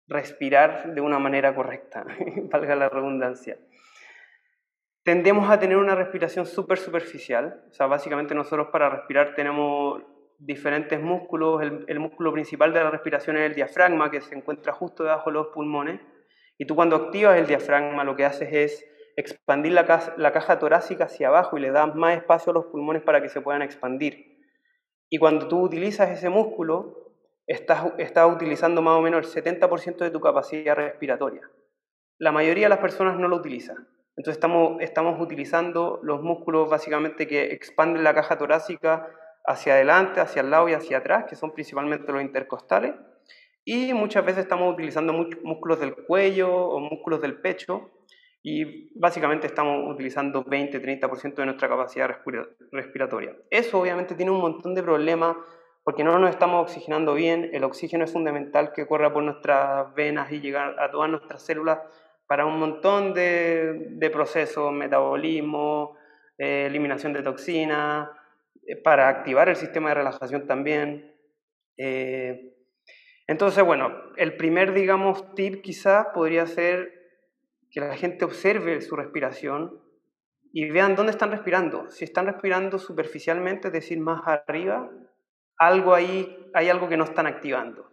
respirar 0.09 0.95
de 0.95 1.01
una 1.01 1.19
manera 1.19 1.55
correcta, 1.55 2.05
valga 2.51 2.77
la 2.77 2.89
redundancia. 2.89 3.59
Tendemos 5.03 5.51
a 5.51 5.59
tener 5.59 5.77
una 5.77 5.95
respiración 5.95 6.47
súper 6.47 6.79
superficial, 6.79 7.65
o 7.71 7.73
sea, 7.73 7.87
básicamente 7.87 8.35
nosotros 8.35 8.69
para 8.73 8.91
respirar 8.91 9.35
tenemos 9.35 10.03
diferentes 10.39 11.01
músculos. 11.01 11.63
El, 11.63 12.01
músculo 12.01 12.33
principal 12.33 12.73
de 12.73 12.83
la 12.83 12.91
respiración 12.91 13.37
es 13.37 13.45
el 13.45 13.55
diafragma, 13.55 14.11
que 14.11 14.21
se 14.21 14.35
encuentra 14.35 14.73
justo 14.73 15.05
debajo 15.05 15.31
de 15.31 15.35
los 15.35 15.47
pulmones. 15.49 16.01
Y 16.59 16.67
tú 16.67 16.75
cuando 16.75 16.97
activas 16.97 17.39
el 17.39 17.47
diafragma 17.47 18.05
lo 18.05 18.17
que 18.17 18.25
haces 18.25 18.49
es 18.53 18.87
expandir 19.17 19.73
la, 19.73 19.87
caja, 19.87 20.59
torácica 20.59 21.05
hacia 21.05 21.29
abajo 21.29 21.57
y 21.57 21.61
le 21.61 21.71
das 21.71 21.95
más 21.95 22.17
espacio 22.17 22.51
a 22.51 22.55
los 22.55 22.67
pulmones 22.67 23.03
para 23.03 23.23
que 23.23 23.29
se 23.29 23.41
puedan 23.41 23.63
expandir. 23.63 24.41
Y 25.09 25.19
cuando 25.19 25.49
tú 25.49 25.61
utilizas 25.61 26.11
ese 26.11 26.29
músculo, 26.29 27.06
estás, 27.47 27.93
estás 27.99 28.33
utilizando 28.33 28.83
más 28.83 28.99
o 28.99 29.03
menos 29.03 29.37
el 29.37 29.45
70% 29.45 29.99
de 29.99 30.11
tu 30.11 30.21
capacidad 30.21 30.75
respiratoria. 30.75 31.49
La 32.19 32.33
mayoría 32.33 32.67
de 32.67 32.71
las 32.71 32.79
personas 32.79 33.19
no 33.19 33.29
lo 33.29 33.37
utilizan. 33.37 33.89
Entonces 34.17 34.39
estamos, 34.39 34.81
estamos 34.81 35.21
utilizando 35.21 36.01
los 36.03 36.23
músculos 36.23 36.71
básicamente 36.71 37.27
que 37.27 37.53
expanden 37.53 38.03
la 38.03 38.15
caja 38.15 38.39
torácica 38.39 39.09
hacia 39.45 39.75
adelante, 39.75 40.21
hacia 40.21 40.41
el 40.41 40.51
lado 40.51 40.69
y 40.69 40.73
hacia 40.73 40.99
atrás, 40.99 41.27
que 41.29 41.37
son 41.37 41.53
principalmente 41.53 42.11
los 42.11 42.23
intercostales. 42.23 42.95
Y 43.65 43.93
muchas 43.93 44.25
veces 44.25 44.45
estamos 44.45 44.73
utilizando 44.73 45.13
músculos 45.13 45.81
del 45.81 45.95
cuello 45.95 46.51
o 46.51 46.81
músculos 46.81 47.21
del 47.21 47.41
pecho 47.41 47.91
y 48.43 48.97
básicamente 48.99 49.49
estamos 49.49 49.93
utilizando 49.93 50.45
20-30% 50.45 51.35
de 51.35 51.47
nuestra 51.47 51.69
capacidad 51.69 52.09
respiratoria. 52.71 53.37
Eso 53.51 53.81
obviamente 53.81 54.15
tiene 54.15 54.31
un 54.31 54.41
montón 54.41 54.75
de 54.75 54.85
problemas 54.85 55.37
porque 55.87 56.03
no 56.03 56.19
nos 56.19 56.31
estamos 56.31 56.63
oxigenando 56.63 57.15
bien. 57.15 57.49
El 57.53 57.63
oxígeno 57.63 58.03
es 58.03 58.13
fundamental 58.13 58.73
que 58.73 58.89
corra 58.89 59.13
por 59.13 59.23
nuestras 59.23 59.95
venas 59.95 60.33
y 60.33 60.41
llegar 60.41 60.75
a 60.81 60.91
todas 60.91 61.09
nuestras 61.09 61.41
células 61.47 61.79
para 62.27 62.45
un 62.45 62.59
montón 62.59 63.15
de, 63.15 64.11
procesos, 64.13 64.73
metabolismo, 64.73 65.97
eh, 66.39 66.67
eliminación 66.67 67.13
de 67.13 67.23
toxinas, 67.23 68.09
eh, 68.67 68.75
para 68.83 69.09
activar 69.09 69.49
el 69.49 69.55
sistema 69.55 69.91
de 69.91 69.95
relajación 69.95 70.49
también. 70.49 71.15
Eh, 71.77 72.53
entonces, 73.29 73.63
bueno, 73.63 73.95
el 74.17 74.37
primer, 74.37 74.75
digamos, 74.75 75.37
tip 75.37 75.63
quizás 75.63 76.09
podría 76.13 76.49
ser 76.49 76.95
que 77.71 77.79
la 77.79 77.97
gente 77.97 78.25
observe 78.25 78.81
su 78.81 78.97
respiración 78.97 79.81
y 80.53 80.69
vean 80.69 80.97
dónde 80.97 81.13
están 81.13 81.31
respirando. 81.31 81.89
Si 81.91 82.05
están 82.05 82.27
respirando 82.27 82.81
superficialmente, 82.81 83.69
es 83.69 83.73
decir, 83.73 84.01
más 84.01 84.23
arriba, 84.27 84.91
algo 85.59 85.95
ahí, 85.95 86.51
hay 86.55 86.69
algo 86.69 86.89
que 86.89 86.97
no 86.97 87.05
están 87.05 87.27
activando. 87.27 87.91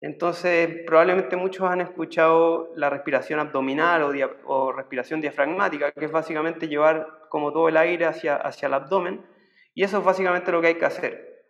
Entonces, 0.00 0.82
probablemente 0.86 1.34
muchos 1.36 1.66
han 1.70 1.80
escuchado 1.80 2.70
la 2.76 2.90
respiración 2.90 3.40
abdominal 3.40 4.02
o, 4.02 4.12
o, 4.44 4.72
respiración 4.72 5.20
diafragmática, 5.20 5.92
que 5.92 6.04
es 6.04 6.12
básicamente 6.12 6.68
llevar 6.68 7.08
como 7.30 7.52
todo 7.52 7.68
el 7.70 7.76
aire 7.78 8.04
hacia, 8.04 8.36
hacia 8.36 8.66
el 8.66 8.74
abdomen, 8.74 9.24
y 9.72 9.82
eso 9.82 9.98
es 9.98 10.04
básicamente 10.04 10.52
lo 10.52 10.60
que 10.60 10.66
hay 10.68 10.74
que 10.74 10.84
hacer. 10.84 11.46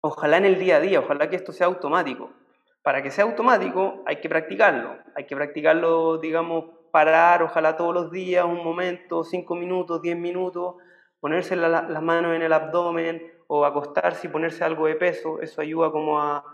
Ojalá 0.00 0.36
en 0.36 0.46
el 0.46 0.58
día 0.58 0.76
a 0.76 0.80
día, 0.80 0.98
ojalá 0.98 1.30
que 1.30 1.36
esto 1.36 1.52
sea 1.52 1.68
automático. 1.68 2.32
Para 2.82 3.02
que 3.02 3.10
sea 3.10 3.24
automático 3.24 4.02
hay 4.06 4.16
que 4.16 4.28
practicarlo, 4.28 4.96
hay 5.14 5.24
que 5.26 5.36
practicarlo, 5.36 6.18
digamos, 6.18 6.64
parar, 6.90 7.42
ojalá 7.42 7.76
todos 7.76 7.94
los 7.94 8.10
días, 8.10 8.44
un 8.44 8.64
momento, 8.64 9.22
cinco 9.22 9.54
minutos, 9.54 10.02
diez 10.02 10.16
minutos, 10.16 10.74
ponerse 11.20 11.56
las 11.56 12.02
manos 12.02 12.34
en 12.34 12.42
el 12.42 12.52
abdomen 12.52 13.35
o 13.48 13.64
acostarse 13.64 14.26
y 14.26 14.30
ponerse 14.30 14.64
algo 14.64 14.86
de 14.86 14.94
peso, 14.96 15.40
eso 15.40 15.60
ayuda 15.60 15.90
como 15.90 16.20
a, 16.20 16.44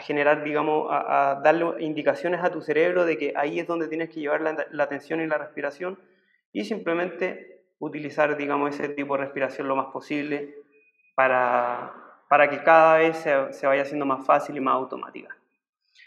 generar, 0.00 0.42
digamos, 0.42 0.88
a, 0.90 1.40
darle 1.42 1.82
indicaciones 1.82 2.42
a 2.42 2.50
tu 2.50 2.60
cerebro 2.60 3.04
de 3.04 3.16
que 3.16 3.32
ahí 3.36 3.60
es 3.60 3.66
donde 3.66 3.88
tienes 3.88 4.10
que 4.10 4.20
llevar 4.20 4.40
la, 4.40 4.82
atención 4.82 5.20
y 5.20 5.26
la 5.26 5.38
respiración 5.38 5.98
y 6.52 6.64
simplemente 6.64 7.64
utilizar, 7.78 8.36
digamos, 8.36 8.74
ese 8.74 8.88
tipo 8.90 9.16
de 9.16 9.24
respiración 9.24 9.68
lo 9.68 9.76
más 9.76 9.86
posible 9.86 10.54
para, 11.14 11.94
para 12.28 12.50
que 12.50 12.62
cada 12.62 12.98
vez 12.98 13.16
se, 13.18 13.52
se 13.52 13.66
vaya 13.66 13.82
haciendo 13.82 14.06
más 14.06 14.26
fácil 14.26 14.56
y 14.56 14.60
más 14.60 14.74
automática 14.74 15.36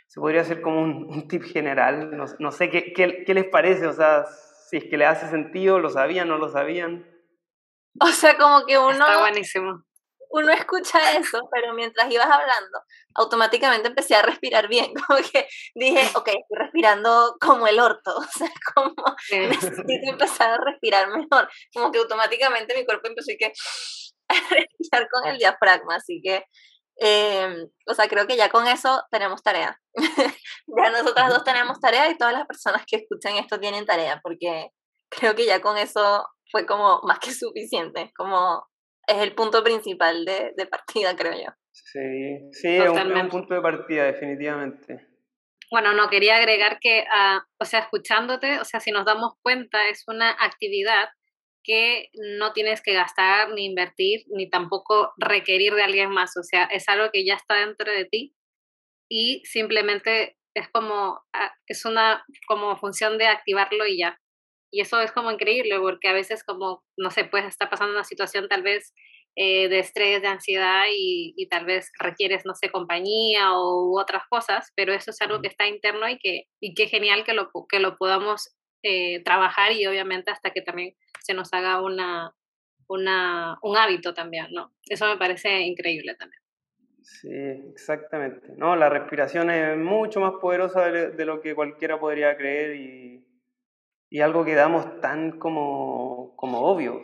se 0.07 0.21
podría 0.21 0.41
hacer 0.41 0.61
como 0.61 0.81
un, 0.81 1.27
tip 1.27 1.43
general. 1.43 2.15
No, 2.15 2.25
no 2.39 2.51
sé 2.51 2.69
¿qué, 2.69 2.93
qué, 2.93 3.23
qué, 3.25 3.33
les 3.33 3.45
parece, 3.45 3.87
o 3.87 3.93
sea, 3.93 4.25
si 4.69 4.77
es 4.77 4.85
que 4.85 4.97
le 4.97 5.05
hace 5.05 5.29
sentido, 5.29 5.79
lo 5.79 5.89
sabían, 5.89 6.27
no 6.27 6.37
lo 6.37 6.49
sabían. 6.49 7.05
O 7.99 8.07
sea, 8.07 8.37
como 8.37 8.65
que 8.65 8.77
uno... 8.77 8.91
Está 8.91 9.19
buenísimo. 9.19 9.83
Uno 10.29 10.51
escucha 10.51 11.17
eso, 11.17 11.47
pero 11.51 11.73
mientras 11.73 12.11
ibas 12.11 12.27
hablando, 12.27 12.81
automáticamente 13.15 13.87
empecé 13.87 14.15
a 14.15 14.21
respirar 14.21 14.67
bien, 14.67 14.93
como 15.07 15.19
que 15.19 15.47
dije, 15.75 16.01
ok, 16.15 16.27
estoy 16.27 16.57
respirando 16.57 17.35
como 17.39 17.67
el 17.67 17.79
orto, 17.79 18.15
o 18.17 18.23
sea, 18.23 18.51
como 18.75 18.93
necesito 19.31 20.09
empezar 20.09 20.51
a 20.51 20.63
respirar 20.63 21.07
mejor, 21.09 21.49
como 21.73 21.91
que 21.91 21.99
automáticamente 21.99 22.75
mi 22.75 22.85
cuerpo 22.85 23.07
empezó 23.07 23.31
a 24.29 24.33
respirar 24.33 25.07
con 25.09 25.27
el 25.27 25.37
diafragma, 25.37 25.95
así 25.95 26.21
que 26.23 26.43
eh, 26.99 27.67
o 27.85 27.93
sea, 27.93 28.07
creo 28.07 28.25
que 28.25 28.35
ya 28.35 28.49
con 28.49 28.67
eso 28.67 29.03
tenemos 29.11 29.43
tarea. 29.43 29.79
ya 29.95 30.89
nosotras 30.89 31.29
dos 31.29 31.43
tenemos 31.43 31.79
tarea 31.79 32.09
y 32.09 32.17
todas 32.17 32.33
las 32.33 32.47
personas 32.47 32.83
que 32.87 32.97
escuchan 32.97 33.35
esto 33.35 33.59
tienen 33.59 33.85
tarea, 33.85 34.19
porque 34.23 34.71
creo 35.09 35.35
que 35.35 35.45
ya 35.45 35.61
con 35.61 35.77
eso 35.77 36.25
fue 36.51 36.65
como 36.65 36.99
más 37.03 37.19
que 37.19 37.31
suficiente, 37.31 38.11
como 38.15 38.67
es 39.07 39.17
el 39.17 39.33
punto 39.33 39.63
principal 39.63 40.25
de, 40.25 40.53
de 40.55 40.65
partida, 40.65 41.15
creo 41.15 41.33
yo. 41.33 41.51
Sí, 41.71 42.49
sí, 42.51 42.75
es 42.75 42.89
un, 42.89 43.29
punto 43.29 43.53
de 43.53 43.61
partida, 43.61 44.05
definitivamente. 44.05 45.07
Bueno, 45.71 45.93
no, 45.93 46.09
quería 46.09 46.37
agregar 46.37 46.79
que, 46.79 47.01
uh, 47.03 47.39
o 47.59 47.65
sea, 47.65 47.79
escuchándote, 47.79 48.59
o 48.59 48.65
sea, 48.65 48.79
si 48.79 48.91
nos 48.91 49.05
damos 49.05 49.33
cuenta, 49.41 49.87
es 49.89 50.03
una 50.07 50.31
actividad 50.31 51.09
que 51.63 52.09
no 52.37 52.53
tienes 52.53 52.81
que 52.81 52.93
gastar 52.93 53.51
ni 53.53 53.65
invertir 53.65 54.21
ni 54.27 54.49
tampoco 54.49 55.11
requerir 55.17 55.73
de 55.73 55.83
alguien 55.83 56.09
más. 56.09 56.37
O 56.37 56.43
sea, 56.43 56.63
es 56.65 56.87
algo 56.87 57.09
que 57.11 57.25
ya 57.25 57.35
está 57.35 57.55
dentro 57.55 57.91
de 57.91 58.05
ti 58.05 58.33
y 59.09 59.41
simplemente 59.45 60.37
es 60.53 60.69
como, 60.69 61.19
ah, 61.33 61.53
es 61.67 61.85
una 61.85 62.23
como 62.47 62.77
función 62.77 63.17
de 63.17 63.27
activarlo 63.27 63.85
y 63.85 63.99
ya. 63.99 64.19
Y 64.71 64.81
eso 64.81 64.99
es 64.99 65.11
como 65.11 65.31
increíble 65.31 65.79
porque 65.79 66.09
a 66.09 66.13
veces 66.13 66.43
como, 66.43 66.83
no 66.97 67.09
sé, 67.11 67.25
pues 67.25 67.45
está 67.45 67.69
pasando 67.69 67.93
una 67.93 68.03
situación 68.03 68.47
tal 68.49 68.63
vez 68.63 68.93
eh, 69.35 69.69
de 69.69 69.79
estrés, 69.79 70.21
de 70.21 70.27
ansiedad 70.27 70.85
y, 70.91 71.33
y, 71.37 71.47
tal 71.47 71.65
vez 71.65 71.91
requieres, 71.99 72.43
no 72.45 72.55
sé, 72.55 72.71
compañía 72.71 73.53
o 73.53 73.99
otras 73.99 74.23
cosas, 74.29 74.71
pero 74.75 74.93
eso 74.93 75.11
es 75.11 75.21
algo 75.21 75.41
que 75.41 75.47
está 75.47 75.67
interno 75.67 76.09
y 76.09 76.17
que, 76.17 76.45
y 76.59 76.73
que 76.73 76.87
genial 76.87 77.23
que 77.23 77.33
lo, 77.33 77.51
que 77.69 77.79
lo 77.79 77.97
podamos 77.97 78.55
eh, 78.81 79.23
trabajar 79.23 79.73
y 79.73 79.85
obviamente 79.85 80.31
hasta 80.31 80.49
que 80.49 80.61
también 80.61 80.95
se 81.21 81.33
nos 81.35 81.53
haga 81.53 81.81
una, 81.83 82.33
una, 82.87 83.59
un 83.61 83.77
hábito 83.77 84.13
también, 84.13 84.47
¿no? 84.51 84.73
Eso 84.85 85.05
me 85.05 85.17
parece 85.17 85.61
increíble 85.61 86.15
también. 86.15 86.41
Sí, 87.01 87.29
exactamente. 87.71 88.53
No, 88.57 88.75
la 88.75 88.89
respiración 88.89 89.49
es 89.49 89.77
mucho 89.77 90.19
más 90.19 90.33
poderosa 90.41 90.91
de, 90.91 91.25
lo 91.25 91.41
que 91.41 91.55
cualquiera 91.55 91.99
podría 91.99 92.35
creer 92.35 92.75
y, 92.75 93.26
y, 94.09 94.21
algo 94.21 94.45
que 94.45 94.55
damos 94.55 95.01
tan 95.01 95.39
como, 95.39 96.33
como 96.35 96.61
obvio. 96.61 97.03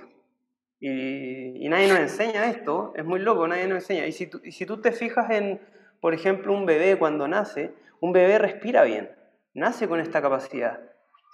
Y, 0.79 1.67
nadie 1.69 1.87
nos 1.87 1.99
enseña 1.99 2.49
esto, 2.49 2.93
es 2.95 3.05
muy 3.05 3.19
loco, 3.19 3.47
nadie 3.47 3.67
nos 3.67 3.77
enseña. 3.77 4.05
Y 4.07 4.11
si, 4.11 4.27
tú, 4.27 4.41
y 4.43 4.51
si 4.51 4.65
tú 4.65 4.81
te 4.81 4.91
fijas 4.91 5.29
en, 5.31 5.61
por 6.01 6.13
ejemplo, 6.13 6.53
un 6.53 6.65
bebé 6.65 6.97
cuando 6.97 7.27
nace, 7.27 7.73
un 7.99 8.11
bebé 8.11 8.37
respira 8.37 8.83
bien, 8.83 9.11
nace 9.53 9.87
con 9.87 9.99
esta 9.99 10.21
capacidad. 10.21 10.81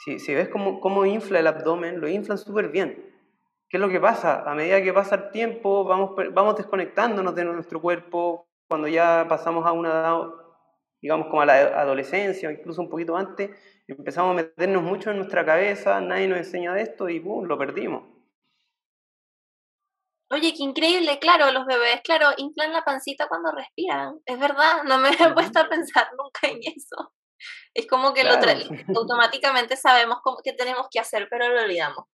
Si, 0.05 0.19
si 0.19 0.33
ves 0.33 0.49
cómo, 0.49 0.79
cómo, 0.79 1.05
infla 1.05 1.39
el 1.39 1.47
abdomen, 1.47 1.99
lo 1.99 2.07
inflan 2.07 2.37
súper 2.37 2.69
bien. 2.69 3.09
¿Qué 3.69 3.77
es 3.77 3.81
lo 3.81 3.89
que 3.89 3.99
pasa? 3.99 4.49
A 4.49 4.55
medida 4.55 4.81
que 4.81 4.93
pasa 4.93 5.15
el 5.15 5.31
tiempo, 5.31 5.83
vamos, 5.83 6.11
vamos 6.33 6.55
desconectándonos 6.55 7.35
de 7.35 7.45
nuestro 7.45 7.79
cuerpo. 7.79 8.47
Cuando 8.67 8.87
ya 8.87 9.25
pasamos 9.29 9.65
a 9.65 9.71
una 9.71 9.89
edad, 9.89 10.17
digamos 11.01 11.27
como 11.27 11.41
a 11.41 11.45
la 11.45 11.81
adolescencia, 11.81 12.51
incluso 12.51 12.81
un 12.81 12.89
poquito 12.89 13.15
antes, 13.15 13.51
empezamos 13.87 14.31
a 14.31 14.43
meternos 14.43 14.83
mucho 14.83 15.11
en 15.11 15.17
nuestra 15.17 15.45
cabeza, 15.45 15.99
nadie 16.01 16.27
nos 16.27 16.39
enseña 16.39 16.73
de 16.73 16.83
esto 16.83 17.09
y 17.09 17.19
¡pum! 17.19 17.45
lo 17.45 17.57
perdimos. 17.57 18.03
Oye, 20.31 20.53
qué 20.53 20.61
increíble, 20.61 21.17
claro, 21.17 21.51
los 21.51 21.65
bebés, 21.65 22.01
claro, 22.03 22.29
inflan 22.37 22.71
la 22.71 22.83
pancita 22.83 23.27
cuando 23.27 23.51
respiran. 23.51 24.19
Es 24.25 24.37
verdad, 24.37 24.83
no 24.83 24.99
me 24.99 25.09
he 25.09 25.33
puesto 25.33 25.59
a 25.59 25.67
pensar 25.67 26.07
nunca 26.17 26.47
en 26.47 26.59
eso. 26.63 27.13
Es 27.73 27.87
como 27.87 28.13
que 28.13 28.23
lo 28.23 28.31
automáticamente 28.95 29.75
sabemos 29.75 30.19
cómo, 30.21 30.37
qué 30.43 30.53
tenemos 30.53 30.87
que 30.91 30.99
hacer, 30.99 31.27
pero 31.31 31.49
lo 31.49 31.61
olvidamos. 31.61 32.05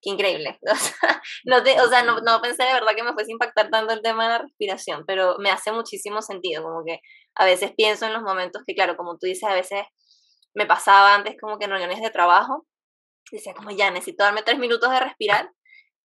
Qué 0.00 0.10
increíble. 0.10 0.58
O 0.72 0.74
sea, 0.74 1.22
no, 1.44 1.58
o 1.58 1.88
sea 1.88 2.02
no, 2.02 2.20
no, 2.20 2.40
pensé 2.40 2.64
de 2.64 2.72
verdad 2.72 2.94
que 2.96 3.04
me 3.04 3.12
fuese 3.12 3.30
a 3.30 3.34
impactar 3.34 3.70
tanto 3.70 3.92
el 3.92 4.02
tema 4.02 4.24
de 4.24 4.30
la 4.30 4.38
respiración, 4.38 5.04
pero 5.06 5.36
me 5.38 5.50
hace 5.50 5.70
muchísimo 5.70 6.20
sentido. 6.20 6.64
Como 6.64 6.84
que 6.84 7.00
a 7.34 7.44
veces 7.44 7.72
pienso 7.76 8.06
en 8.06 8.12
los 8.12 8.22
momentos 8.22 8.62
que, 8.66 8.74
claro, 8.74 8.96
como 8.96 9.18
tú 9.18 9.26
dices, 9.26 9.48
a 9.48 9.54
veces 9.54 9.84
me 10.54 10.66
pasaba 10.66 11.14
antes 11.14 11.36
como 11.40 11.58
que 11.58 11.64
en 11.64 11.70
reuniones 11.70 12.00
de 12.00 12.10
trabajo, 12.10 12.66
decía 13.30 13.54
como 13.54 13.70
ya 13.70 13.90
necesito 13.90 14.24
darme 14.24 14.42
tres 14.42 14.58
minutos 14.58 14.90
de 14.90 15.00
respirar 15.00 15.50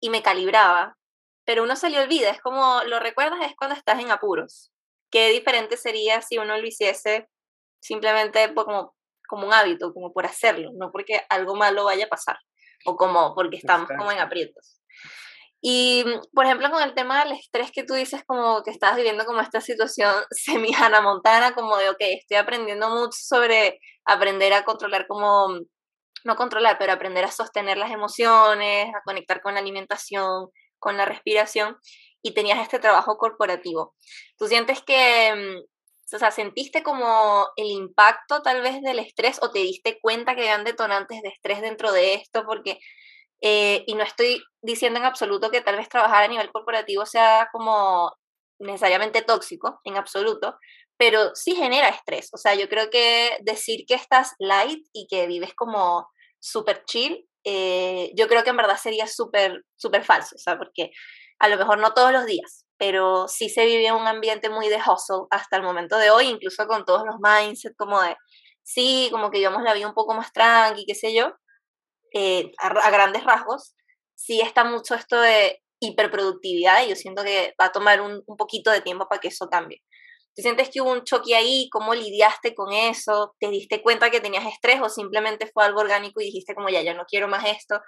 y 0.00 0.10
me 0.10 0.22
calibraba, 0.22 0.96
pero 1.44 1.62
uno 1.62 1.76
se 1.76 1.90
le 1.90 2.00
olvida, 2.00 2.30
es 2.30 2.40
como 2.40 2.82
lo 2.84 2.98
recuerdas 3.00 3.40
es 3.42 3.54
cuando 3.56 3.76
estás 3.76 4.00
en 4.00 4.10
apuros. 4.10 4.72
Qué 5.10 5.28
diferente 5.30 5.76
sería 5.76 6.22
si 6.22 6.38
uno 6.38 6.56
lo 6.56 6.66
hiciese 6.66 7.28
simplemente 7.80 8.52
como, 8.54 8.94
como 9.28 9.46
un 9.46 9.52
hábito, 9.52 9.92
como 9.92 10.12
por 10.12 10.26
hacerlo, 10.26 10.70
no 10.74 10.90
porque 10.90 11.24
algo 11.28 11.54
malo 11.54 11.84
vaya 11.84 12.06
a 12.06 12.08
pasar 12.08 12.38
o 12.84 12.96
como 12.96 13.34
porque 13.34 13.56
estamos 13.56 13.88
como 13.88 14.10
en 14.10 14.18
aprietos. 14.18 14.81
Y, 15.62 16.04
por 16.34 16.44
ejemplo, 16.44 16.70
con 16.70 16.82
el 16.82 16.94
tema 16.94 17.24
del 17.24 17.32
estrés 17.34 17.70
que 17.72 17.84
tú 17.84 17.94
dices, 17.94 18.22
como 18.26 18.62
que 18.64 18.70
estás 18.72 18.96
viviendo 18.96 19.24
como 19.24 19.40
esta 19.40 19.60
situación 19.60 20.12
semi 20.30 20.72
Montana, 21.02 21.54
como 21.54 21.76
de, 21.76 21.90
ok, 21.90 21.98
estoy 22.00 22.36
aprendiendo 22.36 22.90
mucho 22.90 23.18
sobre 23.20 23.78
aprender 24.04 24.52
a 24.52 24.64
controlar 24.64 25.06
como, 25.06 25.60
no 26.24 26.36
controlar, 26.36 26.78
pero 26.78 26.92
aprender 26.92 27.24
a 27.24 27.30
sostener 27.30 27.78
las 27.78 27.92
emociones, 27.92 28.88
a 28.94 29.02
conectar 29.04 29.40
con 29.40 29.54
la 29.54 29.60
alimentación, 29.60 30.48
con 30.78 30.96
la 30.96 31.04
respiración, 31.06 31.76
y 32.22 32.34
tenías 32.34 32.60
este 32.60 32.78
trabajo 32.80 33.16
corporativo. 33.16 33.94
¿Tú 34.38 34.48
sientes 34.48 34.82
que 34.82 35.62
o 36.14 36.18
sea, 36.18 36.30
¿sentiste 36.30 36.82
como 36.82 37.48
el 37.56 37.70
impacto 37.70 38.42
tal 38.42 38.62
vez 38.62 38.80
del 38.82 38.98
estrés 38.98 39.38
o 39.42 39.50
te 39.50 39.60
diste 39.60 39.98
cuenta 40.00 40.34
que 40.34 40.42
habían 40.42 40.64
detonantes 40.64 41.22
de 41.22 41.28
estrés 41.28 41.60
dentro 41.62 41.92
de 41.92 42.14
esto? 42.14 42.44
Porque, 42.44 42.78
eh, 43.42 43.84
y 43.86 43.94
no 43.94 44.04
estoy 44.04 44.42
diciendo 44.62 45.00
en 45.00 45.04
absoluto 45.06 45.50
que 45.50 45.60
tal 45.62 45.76
vez 45.76 45.88
trabajar 45.88 46.24
a 46.24 46.28
nivel 46.28 46.50
corporativo 46.52 47.04
sea 47.06 47.48
como 47.52 48.12
necesariamente 48.60 49.22
tóxico, 49.22 49.80
en 49.84 49.96
absoluto, 49.96 50.56
pero 50.96 51.34
sí 51.34 51.56
genera 51.56 51.88
estrés. 51.88 52.30
O 52.32 52.38
sea, 52.38 52.54
yo 52.54 52.68
creo 52.68 52.88
que 52.90 53.36
decir 53.42 53.84
que 53.86 53.94
estás 53.94 54.34
light 54.38 54.86
y 54.92 55.06
que 55.08 55.26
vives 55.26 55.54
como 55.54 56.08
súper 56.38 56.84
chill, 56.84 57.28
eh, 57.44 58.12
yo 58.16 58.28
creo 58.28 58.44
que 58.44 58.50
en 58.50 58.56
verdad 58.56 58.78
sería 58.78 59.06
súper, 59.08 59.64
súper 59.76 60.04
falso, 60.04 60.36
o 60.36 60.38
sea, 60.38 60.56
porque 60.58 60.92
a 61.40 61.48
lo 61.48 61.56
mejor 61.56 61.78
no 61.78 61.92
todos 61.92 62.12
los 62.12 62.24
días, 62.24 62.66
pero 62.78 63.26
sí 63.26 63.48
se 63.48 63.66
vive 63.66 63.90
un 63.92 64.06
ambiente 64.06 64.48
muy 64.48 64.68
de 64.68 64.76
hustle 64.76 65.26
hasta 65.30 65.56
el 65.56 65.64
momento 65.64 65.98
de 65.98 66.10
hoy, 66.10 66.26
incluso 66.28 66.66
con 66.68 66.84
todos 66.84 67.02
los 67.04 67.16
mindsets 67.20 67.76
como 67.76 68.00
de, 68.00 68.16
sí, 68.62 69.08
como 69.10 69.30
que 69.32 69.38
digamos 69.38 69.62
la 69.64 69.74
vida 69.74 69.88
un 69.88 69.94
poco 69.94 70.14
más 70.14 70.32
tranqui, 70.32 70.84
qué 70.86 70.94
sé 70.94 71.12
yo, 71.14 71.32
eh, 72.14 72.52
a, 72.58 72.90
grandes 72.90 73.24
rasgos, 73.24 73.74
sí 74.14 74.40
está 74.40 74.64
mucho 74.64 74.94
esto 74.94 75.20
de 75.20 75.60
hiperproductividad 75.80 76.84
y 76.84 76.90
yo 76.90 76.96
siento 76.96 77.24
que 77.24 77.54
va 77.60 77.66
a 77.66 77.72
tomar 77.72 78.00
un, 78.00 78.22
un 78.26 78.36
poquito 78.36 78.70
de 78.70 78.80
tiempo 78.80 79.08
para 79.08 79.20
que 79.20 79.28
eso 79.28 79.48
cambie. 79.48 79.82
¿Te 80.34 80.42
sientes 80.42 80.70
que 80.70 80.80
hubo 80.80 80.92
un 80.92 81.04
choque 81.04 81.34
ahí? 81.34 81.68
¿Cómo 81.70 81.94
lidiaste 81.94 82.54
con 82.54 82.72
eso? 82.72 83.34
¿Te 83.38 83.48
diste 83.48 83.82
cuenta 83.82 84.10
que 84.10 84.20
tenías 84.20 84.46
estrés 84.46 84.80
o 84.80 84.88
simplemente 84.88 85.50
fue 85.52 85.64
algo 85.64 85.80
orgánico 85.80 86.20
y 86.20 86.26
dijiste 86.26 86.54
como 86.54 86.70
ya, 86.70 86.80
ya 86.82 86.94
no 86.94 87.04
quiero 87.04 87.28
más 87.28 87.44
esto? 87.46 87.80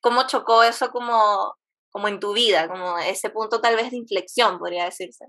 ¿Cómo 0.00 0.26
chocó 0.26 0.62
eso 0.62 0.90
como 0.90 1.56
como 1.96 2.08
en 2.08 2.20
tu 2.20 2.34
vida, 2.34 2.68
como 2.68 2.98
ese 2.98 3.30
punto 3.30 3.62
tal 3.62 3.74
vez 3.74 3.90
de 3.90 3.96
inflexión, 3.96 4.58
podría 4.58 4.84
decirse. 4.84 5.24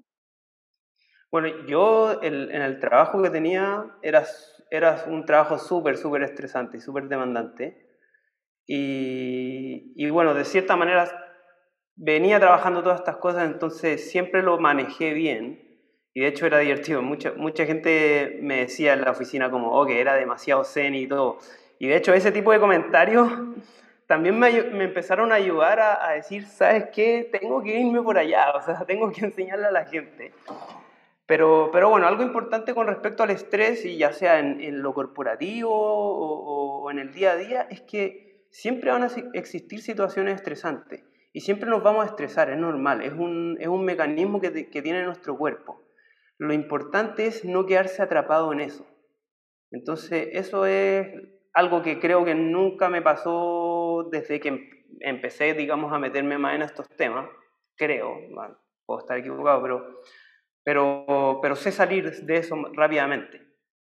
Bueno, 1.31 1.65
yo 1.65 2.21
en 2.21 2.62
el 2.62 2.81
trabajo 2.81 3.23
que 3.23 3.29
tenía 3.29 3.86
era, 4.01 4.25
era 4.69 5.05
un 5.07 5.25
trabajo 5.25 5.60
súper, 5.60 5.95
súper 5.95 6.23
estresante 6.23 6.75
y 6.75 6.81
súper 6.81 7.07
demandante. 7.07 7.87
Y, 8.67 9.93
y, 9.95 10.10
bueno, 10.10 10.34
de 10.34 10.45
cierta 10.45 10.75
manera 10.75 11.10
venía 11.95 12.39
trabajando 12.39 12.84
todas 12.84 12.99
estas 12.99 13.17
cosas, 13.17 13.49
entonces 13.49 14.12
siempre 14.12 14.43
lo 14.43 14.60
manejé 14.60 15.13
bien. 15.13 15.63
Y 16.13 16.21
de 16.21 16.27
hecho 16.27 16.45
era 16.45 16.60
divertido. 16.60 17.01
Mucha, 17.01 17.34
mucha 17.34 17.65
gente 17.65 18.39
me 18.41 18.58
decía 18.58 18.93
en 18.93 19.01
la 19.01 19.12
oficina 19.12 19.49
como, 19.49 19.71
oh, 19.71 19.86
que 19.86 20.01
era 20.01 20.15
demasiado 20.15 20.63
zen 20.63 20.95
y 20.95 21.08
todo. 21.08 21.39
Y 21.80 21.88
de 21.88 21.95
hecho 21.95 22.13
ese 22.13 22.32
tipo 22.32 22.51
de 22.51 22.60
comentarios 22.60 23.32
también 24.08 24.38
me, 24.38 24.63
me 24.63 24.86
empezaron 24.86 25.32
a 25.32 25.36
ayudar 25.36 25.80
a, 25.80 26.08
a, 26.08 26.13
decir, 26.13 26.45
¿sabes 26.45 26.88
qué? 26.93 27.30
Tengo 27.32 27.62
que 27.62 27.80
irme 27.80 28.01
por 28.01 28.17
allá, 28.17 28.51
o 28.51 28.62
sea, 28.62 28.84
tengo 28.88 29.12
que 29.12 29.25
enseñarle 29.25 29.67
a 29.67 29.71
la 29.71 29.86
gente. 29.86 30.34
Pero, 31.27 31.69
pero 31.73 31.89
bueno, 31.89 32.08
algo 32.08 32.23
importante 32.23 32.73
con 32.73 32.88
respecto 32.88 33.21
al 33.21 33.32
estrés, 33.32 33.84
y 33.86 33.97
ya 33.97 34.13
sea 34.13 34.39
en, 34.39 34.62
en 34.62 34.82
lo 34.82 34.93
corporativo 34.93 35.71
o, 35.71 36.84
o, 36.84 36.89
en 36.89 36.99
el 36.99 37.12
día 37.12 37.32
a 37.32 37.36
día, 37.36 37.67
es 37.69 37.82
que 37.82 38.26
siempre 38.51 38.91
van 38.91 39.03
a 39.03 39.10
existir 39.33 39.81
situaciones 39.81 40.36
estresantes 40.36 41.03
y 41.33 41.41
siempre 41.41 41.69
nos 41.69 41.83
vamos 41.83 42.05
a 42.05 42.10
estresar, 42.10 42.49
es 42.49 42.57
normal, 42.57 43.01
es 43.01 43.13
un, 43.13 43.57
es 43.60 43.67
un 43.67 43.86
mecanismo 43.86 44.41
que, 44.41 44.69
que 44.69 44.81
tiene 44.81 45.03
nuestro 45.03 45.38
cuerpo. 45.38 45.83
Lo 46.38 46.53
importante 46.53 47.27
es 47.27 47.45
no 47.45 47.65
quedarse 47.65 48.01
atrapado 48.01 48.51
en 48.53 48.62
eso. 48.62 48.86
Entonces, 49.71 50.29
eso 50.31 50.65
es 50.65 51.07
algo 51.53 51.81
que 51.81 51.99
creo 51.99 52.23
que 52.25 52.36
nunca 52.36 52.89
me 52.89 53.01
pasó 53.01 54.07
desde 54.12 54.39
que 54.39 54.49
em, 54.49 54.69
empecé, 54.99 55.53
digamos, 55.53 55.91
a 55.91 55.99
meterme 55.99 56.38
más 56.38 56.55
en 56.55 56.62
estos 56.62 56.88
temas. 56.95 57.29
Creo, 57.75 58.15
puedo 58.86 58.99
estar 58.99 59.17
equivocado, 59.17 59.62
pero 59.62 59.99
pero, 60.67 61.39
pero 61.41 61.55
sé 61.55 61.71
salir 61.71 62.12
de 62.12 62.36
eso 62.36 62.57
rápidamente. 62.73 63.39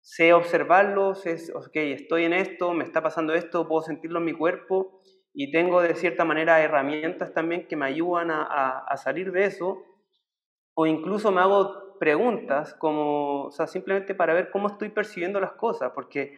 Sé 0.01 0.33
observarlo, 0.33 1.15
sé, 1.15 1.37
ok, 1.55 1.77
estoy 1.77 2.25
en 2.25 2.33
esto, 2.33 2.73
me 2.73 2.85
está 2.85 3.03
pasando 3.03 3.35
esto, 3.35 3.69
puedo 3.69 3.83
sentirlo 3.83 4.19
en 4.19 4.25
mi 4.25 4.33
cuerpo 4.33 5.01
y 5.33 5.53
tengo 5.53 5.83
de 5.83 5.95
cierta 5.95 6.25
manera 6.25 6.61
herramientas 6.61 7.33
también 7.33 7.69
que 7.69 7.77
me 7.77 7.87
ayudan 7.87 8.31
a, 8.31 8.79
a, 8.79 8.97
salir 8.97 9.31
de 9.33 9.45
eso. 9.45 9.85
O 10.75 10.87
incluso 10.87 11.31
me 11.31 11.41
hago 11.41 11.99
preguntas 11.99 12.75
como, 12.75 13.45
o 13.45 13.51
sea, 13.51 13.67
simplemente 13.67 14.15
para 14.15 14.35
ver 14.35 14.51
cómo 14.51 14.69
estoy 14.69 14.89
percibiendo 14.89 15.39
las 15.39 15.53
cosas, 15.53 15.93
porque 15.95 16.37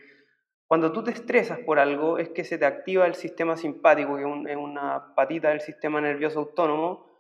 cuando 0.73 0.91
tú 0.91 1.05
te 1.05 1.11
estresas 1.11 1.59
por 1.61 1.79
algo 1.79 2.17
es 2.17 2.31
que 2.31 2.45
se 2.45 2.57
te 2.57 2.65
activa 2.65 3.07
el 3.07 3.15
sistema 3.15 3.59
simpático, 3.59 4.17
que 4.17 4.23
es 4.51 4.57
una 4.57 5.15
patita 5.15 5.51
del 5.51 5.61
sistema 5.61 6.01
nervioso 6.01 6.41
autónomo, 6.41 7.13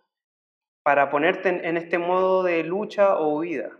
para 0.82 1.10
ponerte 1.10 1.48
en, 1.50 1.76
este 1.76 1.98
modo 1.98 2.42
de 2.42 2.64
lucha 2.64 3.18
o 3.18 3.36
huida, 3.36 3.78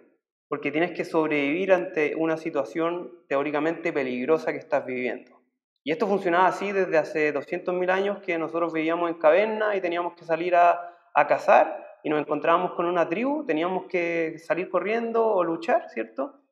porque 0.52 0.70
tienes 0.70 0.90
que 0.90 1.06
sobrevivir 1.06 1.72
ante 1.72 2.14
una 2.14 2.36
situación 2.36 3.10
teóricamente 3.26 3.90
peligrosa 3.90 4.52
que 4.52 4.58
estás 4.58 4.84
viviendo. 4.84 5.40
Y 5.82 5.92
esto 5.92 6.06
funcionaba 6.06 6.46
así 6.46 6.72
desde 6.72 6.98
hace 6.98 7.32
200.000 7.32 7.90
años 7.90 8.18
que 8.18 8.36
nosotros 8.36 8.70
vivíamos 8.70 9.08
en 9.08 9.16
caverna 9.16 9.74
y 9.74 9.80
teníamos 9.80 10.12
que 10.12 10.26
salir 10.26 10.54
a, 10.54 10.78
a 11.14 11.26
cazar 11.26 11.98
y 12.02 12.10
nos 12.10 12.20
encontrábamos 12.20 12.72
con 12.72 12.84
una 12.84 13.08
tribu, 13.08 13.46
teníamos 13.46 13.86
que 13.86 14.38
salir 14.40 14.68
corriendo 14.68 15.26
o 15.26 15.42
luchar, 15.42 15.88
¿cierto? 15.88 16.42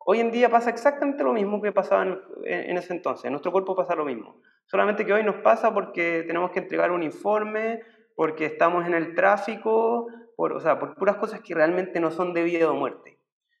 Hoy 0.00 0.18
en 0.18 0.32
día 0.32 0.50
pasa 0.50 0.70
exactamente 0.70 1.22
lo 1.22 1.32
mismo 1.32 1.62
que 1.62 1.70
pasaba 1.70 2.02
en, 2.02 2.20
en, 2.44 2.76
ese 2.76 2.92
entonces, 2.92 3.26
en 3.26 3.30
nuestro 3.30 3.52
cuerpo 3.52 3.76
pasa 3.76 3.94
lo 3.94 4.04
mismo. 4.04 4.40
Solamente 4.66 5.06
que 5.06 5.12
hoy 5.12 5.22
nos 5.22 5.36
pasa 5.36 5.72
porque 5.72 6.24
tenemos 6.26 6.50
que 6.50 6.58
entregar 6.58 6.90
un 6.90 7.04
informe, 7.04 7.82
porque 8.16 8.46
estamos 8.46 8.84
en 8.84 8.94
el 8.94 9.14
tráfico, 9.14 10.08
por, 10.34 10.54
o 10.54 10.58
sea, 10.58 10.80
por 10.80 10.96
puras 10.96 11.18
cosas 11.18 11.40
que 11.40 11.54
realmente 11.54 12.00
no 12.00 12.10
son 12.10 12.34
de 12.34 12.42
vida 12.42 12.68
o 12.68 12.74
muerte. 12.74 13.17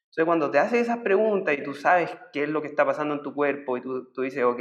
Entonces, 0.08 0.24
cuando 0.24 0.50
te 0.50 0.58
haces 0.58 0.82
esas 0.82 0.98
preguntas 0.98 1.56
y 1.56 1.62
tú 1.62 1.74
sabes 1.74 2.10
qué 2.32 2.44
es 2.44 2.48
lo 2.48 2.62
que 2.62 2.68
está 2.68 2.84
pasando 2.84 3.14
en 3.14 3.22
tu 3.22 3.34
cuerpo 3.34 3.76
y 3.76 3.82
tú, 3.82 4.10
tú 4.12 4.22
dices, 4.22 4.42
ok, 4.42 4.60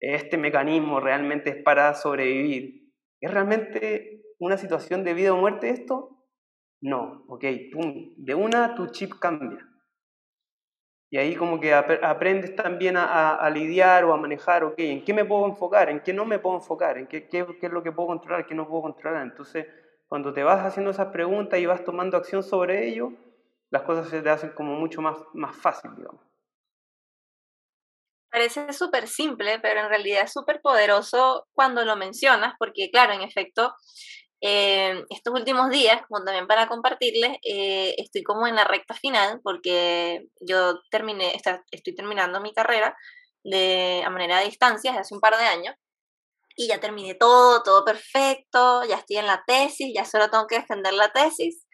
este 0.00 0.38
mecanismo 0.38 1.00
realmente 1.00 1.50
es 1.50 1.62
para 1.62 1.94
sobrevivir, 1.94 2.92
¿es 3.20 3.30
realmente 3.30 4.22
una 4.38 4.56
situación 4.56 5.02
de 5.02 5.14
vida 5.14 5.32
o 5.32 5.36
muerte 5.36 5.70
esto? 5.70 6.24
No, 6.80 7.24
ok, 7.28 7.44
pum, 7.72 8.14
de 8.16 8.34
una 8.34 8.76
tu 8.76 8.86
chip 8.86 9.14
cambia. 9.18 9.68
Y 11.10 11.16
ahí 11.16 11.34
como 11.34 11.58
que 11.58 11.72
aprendes 11.72 12.54
también 12.54 12.96
a, 12.98 13.48
lidiar 13.50 14.04
o 14.04 14.12
a 14.12 14.18
manejar, 14.18 14.62
ok, 14.62 14.74
¿en 14.78 15.04
qué 15.04 15.14
me 15.14 15.24
puedo 15.24 15.46
enfocar? 15.46 15.88
¿En 15.88 16.00
qué 16.00 16.12
no 16.12 16.26
me 16.26 16.38
puedo 16.38 16.56
enfocar? 16.56 16.98
¿En 16.98 17.06
qué, 17.06 17.26
qué, 17.28 17.46
qué, 17.58 17.66
es 17.66 17.72
lo 17.72 17.82
que 17.82 17.92
puedo 17.92 18.08
controlar? 18.08 18.46
¿Qué 18.46 18.54
no 18.54 18.68
puedo 18.68 18.82
controlar? 18.82 19.22
Entonces, 19.22 19.66
cuando 20.06 20.34
te 20.34 20.42
vas 20.42 20.64
haciendo 20.64 20.90
esas 20.90 21.08
preguntas 21.08 21.58
y 21.58 21.66
vas 21.66 21.82
tomando 21.82 22.18
acción 22.18 22.42
sobre 22.42 22.86
ello, 22.86 23.12
las 23.70 23.82
cosas 23.82 24.08
se 24.08 24.22
te 24.22 24.30
hacen 24.30 24.52
como 24.52 24.74
mucho 24.74 25.02
más, 25.02 25.16
más 25.34 25.56
fácil, 25.56 25.90
digamos. 25.96 26.22
Parece 28.30 28.72
súper 28.72 29.08
simple, 29.08 29.58
pero 29.60 29.80
en 29.80 29.88
realidad 29.88 30.24
es 30.24 30.32
súper 30.32 30.60
poderoso 30.60 31.46
cuando 31.52 31.84
lo 31.84 31.96
mencionas, 31.96 32.54
porque 32.58 32.90
claro, 32.90 33.14
en 33.14 33.22
efecto, 33.22 33.74
eh, 34.40 35.02
estos 35.08 35.34
últimos 35.34 35.70
días, 35.70 36.02
como 36.06 36.24
también 36.24 36.46
para 36.46 36.68
compartirles, 36.68 37.38
eh, 37.42 37.94
estoy 37.96 38.22
como 38.22 38.46
en 38.46 38.54
la 38.54 38.64
recta 38.64 38.94
final 38.94 39.40
porque 39.42 40.26
yo 40.40 40.80
terminé, 40.90 41.34
estoy 41.70 41.94
terminando 41.94 42.40
mi 42.40 42.52
carrera 42.52 42.96
de, 43.42 44.02
a 44.04 44.10
manera 44.10 44.38
de 44.38 44.44
distancia 44.44 44.92
hace 44.92 45.14
un 45.14 45.20
par 45.20 45.36
de 45.36 45.44
años 45.44 45.74
y 46.54 46.68
ya 46.68 46.80
terminé 46.80 47.14
todo, 47.14 47.62
todo 47.62 47.84
perfecto, 47.84 48.84
ya 48.84 48.96
estoy 48.96 49.16
en 49.18 49.26
la 49.26 49.42
tesis, 49.46 49.92
ya 49.94 50.04
solo 50.04 50.28
tengo 50.28 50.46
que 50.48 50.58
defender 50.58 50.92
la 50.92 51.12
tesis. 51.12 51.64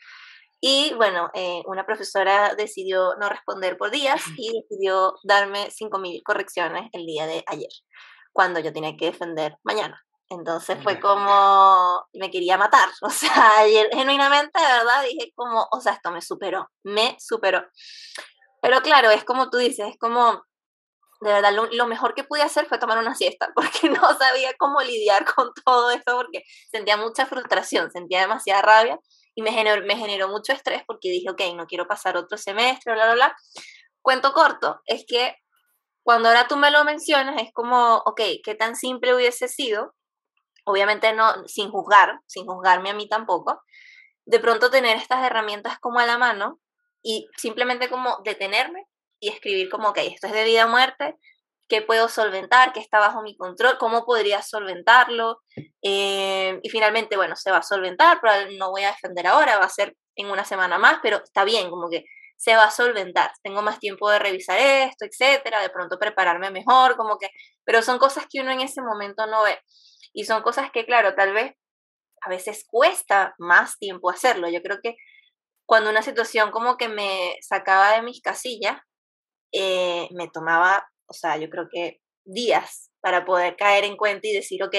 Y 0.67 0.95
bueno, 0.95 1.31
eh, 1.35 1.63
una 1.67 1.85
profesora 1.85 2.55
decidió 2.55 3.17
no 3.17 3.29
responder 3.29 3.77
por 3.77 3.91
días 3.91 4.23
y 4.39 4.51
decidió 4.51 5.15
darme 5.23 5.69
5.000 5.69 6.23
correcciones 6.25 6.89
el 6.95 7.05
día 7.05 7.27
de 7.27 7.45
ayer, 7.49 7.69
cuando 8.33 8.61
yo 8.61 8.73
tenía 8.73 8.97
que 8.97 9.05
defender 9.05 9.59
mañana. 9.63 10.03
Entonces 10.31 10.79
fue 10.83 10.99
como, 11.01 12.07
me 12.15 12.31
quería 12.31 12.57
matar, 12.57 12.89
o 13.03 13.11
sea, 13.11 13.59
ayer 13.59 13.91
genuinamente 13.93 14.59
de 14.59 14.67
verdad 14.67 15.03
dije 15.03 15.33
como, 15.37 15.69
o 15.71 15.81
sea, 15.83 15.93
esto 15.93 16.11
me 16.11 16.23
superó, 16.23 16.71
me 16.83 17.15
superó. 17.21 17.63
Pero 18.63 18.81
claro, 18.81 19.11
es 19.11 19.23
como 19.23 19.51
tú 19.51 19.59
dices, 19.59 19.87
es 19.87 19.99
como, 19.99 20.47
de 21.21 21.31
verdad, 21.31 21.53
lo, 21.53 21.87
mejor 21.87 22.15
que 22.15 22.25
pude 22.25 22.41
hacer 22.41 22.65
fue 22.69 22.79
tomar 22.79 22.97
una 22.97 23.15
siesta, 23.15 23.53
porque 23.55 23.91
no 23.91 24.17
sabía 24.17 24.55
cómo 24.59 24.81
lidiar 24.81 25.27
con 25.27 25.53
todo 25.63 25.91
esto, 25.91 26.17
porque 26.17 26.43
sentía 26.73 26.97
mucha 26.97 27.27
frustración, 27.27 27.91
sentía 27.91 28.23
demasiada 28.23 28.63
rabia 28.63 28.99
y 29.35 29.43
me 29.43 29.53
generó, 29.53 29.85
me 29.85 29.97
generó 29.97 30.29
mucho 30.29 30.53
estrés 30.53 30.83
porque 30.87 31.11
dije, 31.11 31.31
ok, 31.31 31.41
no 31.55 31.67
quiero 31.67 31.87
pasar 31.87 32.17
otro 32.17 32.39
semestre, 32.39 32.93
bla, 32.95 33.07
bla, 33.07 33.15
bla. 33.15 33.37
Cuento 34.03 34.33
corto, 34.33 34.81
es 34.87 35.05
que 35.07 35.37
cuando 36.03 36.29
ahora 36.29 36.47
tú 36.49 36.57
me 36.57 36.71
lo 36.71 36.85
mencionas, 36.85 37.41
es 37.43 37.53
como, 37.53 37.97
ok, 38.05 38.21
¿qué 38.45 38.55
tan 38.55 38.77
simple 38.77 39.15
hubiese 39.15 39.49
sido 39.49 39.95
obviamente 40.65 41.13
no, 41.13 41.47
sin 41.47 41.71
juzgar, 41.71 42.21
sin 42.27 42.47
juzgarme 42.47 42.91
a 42.91 42.95
mí 42.95 43.09
tampoco, 43.09 43.63
de 44.25 44.41
pronto 44.41 44.71
tener 44.71 44.97
estas 44.97 45.25
herramientas 45.25 45.79
como 45.79 45.99
a 45.99 46.07
la 46.07 46.19
mano 46.19 46.61
y 47.03 47.29
simplemente 47.37 47.89
como 47.89 48.19
detenerme 48.25 48.87
y 49.21 49.29
escribir 49.29 49.71
como, 49.71 49.91
ok, 49.91 49.99
esto 49.99 50.27
es 50.27 50.33
de 50.33 50.45
vida 50.45 50.67
o 50.67 50.69
muerte, 50.69 51.17
qué 51.69 51.83
puedo 51.83 52.09
solventar, 52.09 52.73
qué 52.73 52.81
está 52.81 52.99
bajo 52.99 53.23
mi 53.23 53.37
control, 53.37 53.79
cómo 53.79 54.05
podría 54.05 54.43
solventarlo. 54.43 55.41
Eh, 55.83 56.61
y 56.63 56.69
finalmente, 56.71 57.17
bueno, 57.17 57.37
se 57.37 57.51
va 57.51 57.59
a 57.59 57.63
solventar, 57.63 58.19
pero 58.21 58.51
no 58.59 58.71
voy 58.71 58.85
a 58.85 58.91
defender 58.91 59.27
ahora, 59.27 59.59
va 59.59 59.67
a 59.67 59.69
ser 59.69 59.97
en 60.17 60.31
una 60.31 60.45
semana 60.45 60.79
más, 60.79 60.99
pero 61.03 61.19
está 61.23 61.45
bien, 61.45 61.71
como 61.71 61.89
que 61.91 62.05
se 62.37 62.55
va 62.57 62.65
a 62.65 62.71
solventar. 62.71 63.31
Tengo 63.43 63.63
más 63.63 63.79
tiempo 63.81 64.11
de 64.11 64.19
revisar 64.19 64.59
esto, 64.59 65.05
etcétera, 65.07 65.61
de 65.61 65.71
pronto 65.71 65.99
prepararme 65.99 66.51
mejor, 66.51 66.97
como 66.97 67.19
que, 67.19 67.29
pero 67.65 67.83
son 67.83 67.99
cosas 67.99 68.27
que 68.31 68.41
uno 68.41 68.51
en 68.51 68.61
ese 68.61 68.83
momento 68.83 69.27
no 69.27 69.43
ve. 69.45 69.59
Y 70.13 70.25
son 70.25 70.43
cosas 70.43 70.71
que, 70.71 70.85
claro, 70.87 71.15
tal 71.15 71.33
vez 71.33 71.55
a 72.23 72.31
veces 72.31 72.65
cuesta 72.69 73.35
más 73.39 73.79
tiempo 73.79 74.11
hacerlo. 74.11 74.49
Yo 74.49 74.63
creo 74.63 74.79
que 74.83 74.97
cuando 75.67 75.91
una 75.91 76.03
situación 76.03 76.51
como 76.51 76.77
que 76.77 76.89
me 76.89 77.37
sacaba 77.41 77.93
de 77.93 78.03
mis 78.03 78.21
casillas, 78.21 78.79
eh, 79.53 80.09
me 80.13 80.29
tomaba, 80.29 80.87
o 81.07 81.13
sea, 81.13 81.37
yo 81.37 81.49
creo 81.51 81.69
que 81.71 82.01
días 82.25 82.91
para 83.01 83.25
poder 83.25 83.57
caer 83.57 83.85
en 83.85 83.97
cuenta 83.97 84.27
y 84.27 84.33
decir, 84.33 84.63
ok, 84.63 84.75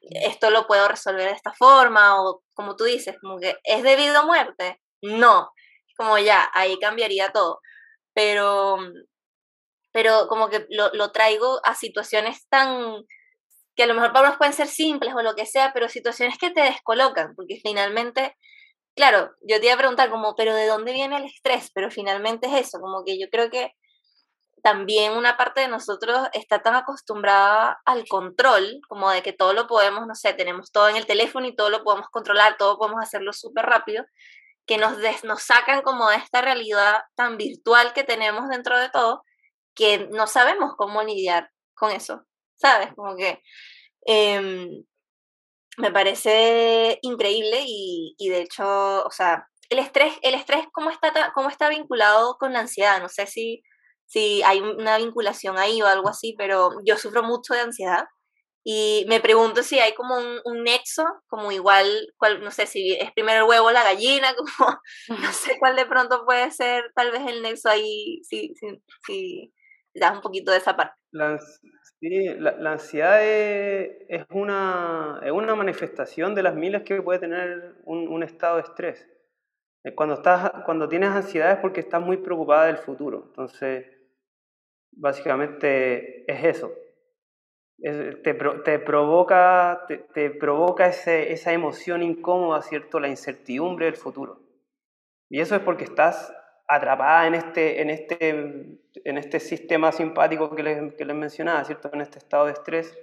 esto 0.00 0.50
lo 0.50 0.66
puedo 0.66 0.88
resolver 0.88 1.28
de 1.28 1.34
esta 1.34 1.52
forma, 1.52 2.22
o 2.22 2.42
como 2.54 2.76
tú 2.76 2.84
dices, 2.84 3.16
como 3.20 3.38
que 3.38 3.56
es 3.64 3.82
debido 3.82 4.18
a 4.18 4.26
muerte. 4.26 4.80
No, 5.02 5.50
como 5.96 6.18
ya, 6.18 6.48
ahí 6.54 6.78
cambiaría 6.78 7.32
todo. 7.32 7.60
Pero, 8.14 8.78
pero 9.92 10.28
como 10.28 10.48
que 10.48 10.66
lo, 10.70 10.90
lo 10.92 11.12
traigo 11.12 11.60
a 11.64 11.74
situaciones 11.74 12.46
tan 12.48 13.04
que 13.76 13.82
a 13.82 13.86
lo 13.86 13.94
mejor 13.94 14.12
para 14.12 14.28
unos 14.28 14.38
pueden 14.38 14.54
ser 14.54 14.68
simples 14.68 15.14
o 15.14 15.22
lo 15.22 15.34
que 15.34 15.46
sea, 15.46 15.72
pero 15.74 15.88
situaciones 15.88 16.38
que 16.38 16.50
te 16.50 16.62
descolocan, 16.62 17.34
porque 17.36 17.60
finalmente, 17.62 18.34
claro, 18.96 19.32
yo 19.42 19.60
te 19.60 19.66
iba 19.66 19.74
a 19.74 19.78
preguntar 19.78 20.10
como, 20.10 20.34
pero 20.34 20.54
¿de 20.54 20.66
dónde 20.66 20.92
viene 20.92 21.18
el 21.18 21.24
estrés? 21.24 21.70
Pero 21.74 21.90
finalmente 21.90 22.46
es 22.46 22.68
eso, 22.68 22.80
como 22.80 23.04
que 23.04 23.18
yo 23.20 23.28
creo 23.30 23.50
que 23.50 23.72
también 24.66 25.12
una 25.12 25.36
parte 25.36 25.60
de 25.60 25.68
nosotros 25.68 26.26
está 26.32 26.60
tan 26.60 26.74
acostumbrada 26.74 27.80
al 27.84 28.04
control, 28.08 28.80
como 28.88 29.08
de 29.10 29.22
que 29.22 29.32
todo 29.32 29.52
lo 29.52 29.68
podemos, 29.68 30.08
no 30.08 30.16
sé, 30.16 30.34
tenemos 30.34 30.72
todo 30.72 30.88
en 30.88 30.96
el 30.96 31.06
teléfono 31.06 31.46
y 31.46 31.54
todo 31.54 31.70
lo 31.70 31.84
podemos 31.84 32.08
controlar, 32.08 32.56
todo 32.56 32.76
podemos 32.76 33.00
hacerlo 33.00 33.32
súper 33.32 33.64
rápido, 33.64 34.04
que 34.66 34.76
nos, 34.76 34.98
nos 35.22 35.42
sacan 35.44 35.82
como 35.82 36.08
de 36.10 36.16
esta 36.16 36.42
realidad 36.42 37.00
tan 37.14 37.36
virtual 37.36 37.92
que 37.92 38.02
tenemos 38.02 38.48
dentro 38.48 38.76
de 38.76 38.90
todo, 38.90 39.22
que 39.72 40.08
no 40.10 40.26
sabemos 40.26 40.74
cómo 40.76 41.00
lidiar 41.00 41.48
con 41.74 41.92
eso, 41.92 42.24
¿sabes? 42.56 42.92
Como 42.96 43.14
que 43.14 43.40
em, 44.04 44.84
me 45.76 45.92
parece 45.92 46.98
increíble 47.02 47.62
y, 47.64 48.16
y, 48.18 48.30
de 48.30 48.40
hecho, 48.40 49.04
o 49.04 49.10
sea, 49.12 49.46
el 49.70 49.78
estrés, 49.78 50.14
el 50.22 50.34
estrés 50.34 50.66
¿cómo 50.72 50.90
está, 50.90 51.32
cómo 51.36 51.50
está 51.50 51.68
vinculado 51.68 52.36
con 52.36 52.52
la 52.52 52.58
ansiedad? 52.58 53.00
No 53.00 53.08
sé 53.08 53.28
si, 53.28 53.62
si 54.06 54.42
hay 54.42 54.60
una 54.60 54.98
vinculación 54.98 55.58
ahí 55.58 55.82
o 55.82 55.86
algo 55.86 56.08
así, 56.08 56.34
pero 56.38 56.70
yo 56.84 56.96
sufro 56.96 57.22
mucho 57.22 57.54
de 57.54 57.60
ansiedad 57.60 58.06
y 58.68 59.04
me 59.08 59.20
pregunto 59.20 59.62
si 59.62 59.78
hay 59.78 59.94
como 59.94 60.16
un, 60.16 60.64
nexo, 60.64 61.04
como 61.28 61.52
igual, 61.52 61.86
cual, 62.16 62.42
no 62.42 62.50
sé 62.50 62.66
si 62.66 62.94
es 62.94 63.12
primero 63.12 63.44
el 63.44 63.48
huevo 63.48 63.68
o 63.68 63.70
la 63.70 63.84
gallina, 63.84 64.34
como 64.36 64.80
no 65.20 65.32
sé 65.32 65.56
cuál 65.60 65.76
de 65.76 65.86
pronto 65.86 66.24
puede 66.24 66.50
ser 66.50 66.90
tal 66.92 67.12
vez 67.12 67.22
el 67.28 67.42
nexo 67.42 67.68
ahí, 67.68 68.20
si, 68.24 68.56
si, 68.56 68.82
si 69.06 69.54
das 69.94 70.16
un 70.16 70.20
poquito 70.20 70.50
de 70.50 70.58
esa 70.58 70.76
parte. 70.76 70.96
La, 71.12 71.38
sí, 72.00 72.28
la, 72.40 72.72
ansiedad 72.72 73.20
es, 73.22 74.24
una, 74.30 75.20
es 75.22 75.30
una 75.30 75.54
manifestación 75.54 76.34
de 76.34 76.42
las 76.42 76.56
miles 76.56 76.82
que 76.82 77.00
puede 77.00 77.20
tener 77.20 77.76
un, 77.84 78.08
un 78.08 78.24
estado 78.24 78.56
de 78.56 78.62
estrés. 78.62 79.06
Eh, 79.84 79.94
cuando, 79.94 80.16
estás, 80.16 80.64
cuando 80.64 80.88
tienes 80.88 81.10
ansiedad 81.10 81.52
es 81.52 81.58
porque 81.58 81.78
estás 81.78 82.02
muy 82.02 82.16
preocupada 82.16 82.66
del 82.66 82.78
futuro. 82.78 83.26
Entonces, 83.28 83.86
básicamente 84.96 86.30
es 86.30 86.56
eso. 86.56 86.72
te, 87.78 88.34
te, 88.64 88.78
provoca, 88.78 89.86
te, 90.14 90.30
provoca 90.30 90.86
ese, 90.86 91.32
esa 91.32 91.52
emoción 91.52 92.02
incómoda, 92.02 92.62
¿cierto? 92.62 92.98
La 92.98 93.08
incertidumbre 93.08 93.86
del 93.86 93.96
futuro. 93.96 94.40
Y 95.28 95.40
eso 95.40 95.54
es 95.54 95.62
porque 95.62 95.84
estás 95.84 96.32
atrapada 96.68 97.26
en 97.26 97.34
este, 97.34 97.80
en 97.80 97.90
este, 97.90 98.28
en 99.04 99.18
este 99.18 99.38
sistema 99.38 99.92
simpático 99.92 100.54
que 100.54 100.62
les, 100.62 100.94
que 100.94 101.04
les 101.04 101.16
mencionaba, 101.16 101.64
¿cierto? 101.64 101.90
En 101.92 102.00
este 102.00 102.18
estado 102.18 102.46
de 102.46 102.52
estrés. 102.52 102.98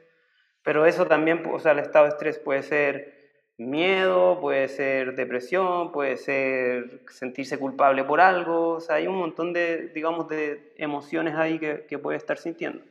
Pero 0.63 0.85
eso 0.85 1.05
también, 1.05 1.43
o 1.51 1.59
sea, 1.59 1.73
el 1.73 1.79
estado 1.79 2.05
de 2.05 2.11
estrés 2.11 2.39
puede 2.39 2.63
ser 2.63 3.22
miedo, 3.57 4.39
puede 4.39 4.67
ser 4.67 5.15
depresión, 5.15 5.91
puede 5.91 6.17
ser 6.17 7.03
sentirse 7.09 7.59
culpable 7.59 8.03
por 8.03 8.19
algo, 8.19 8.75
o 8.75 8.79
sea, 8.79 8.95
hay 8.95 9.07
un 9.07 9.17
montón 9.17 9.53
de, 9.53 9.89
digamos, 9.89 10.27
de 10.27 10.73
emociones 10.77 11.35
ahí 11.35 11.59
que, 11.59 11.85
que 11.87 11.99
puede 11.99 12.17
estar 12.17 12.37
sintiendo. 12.37 12.83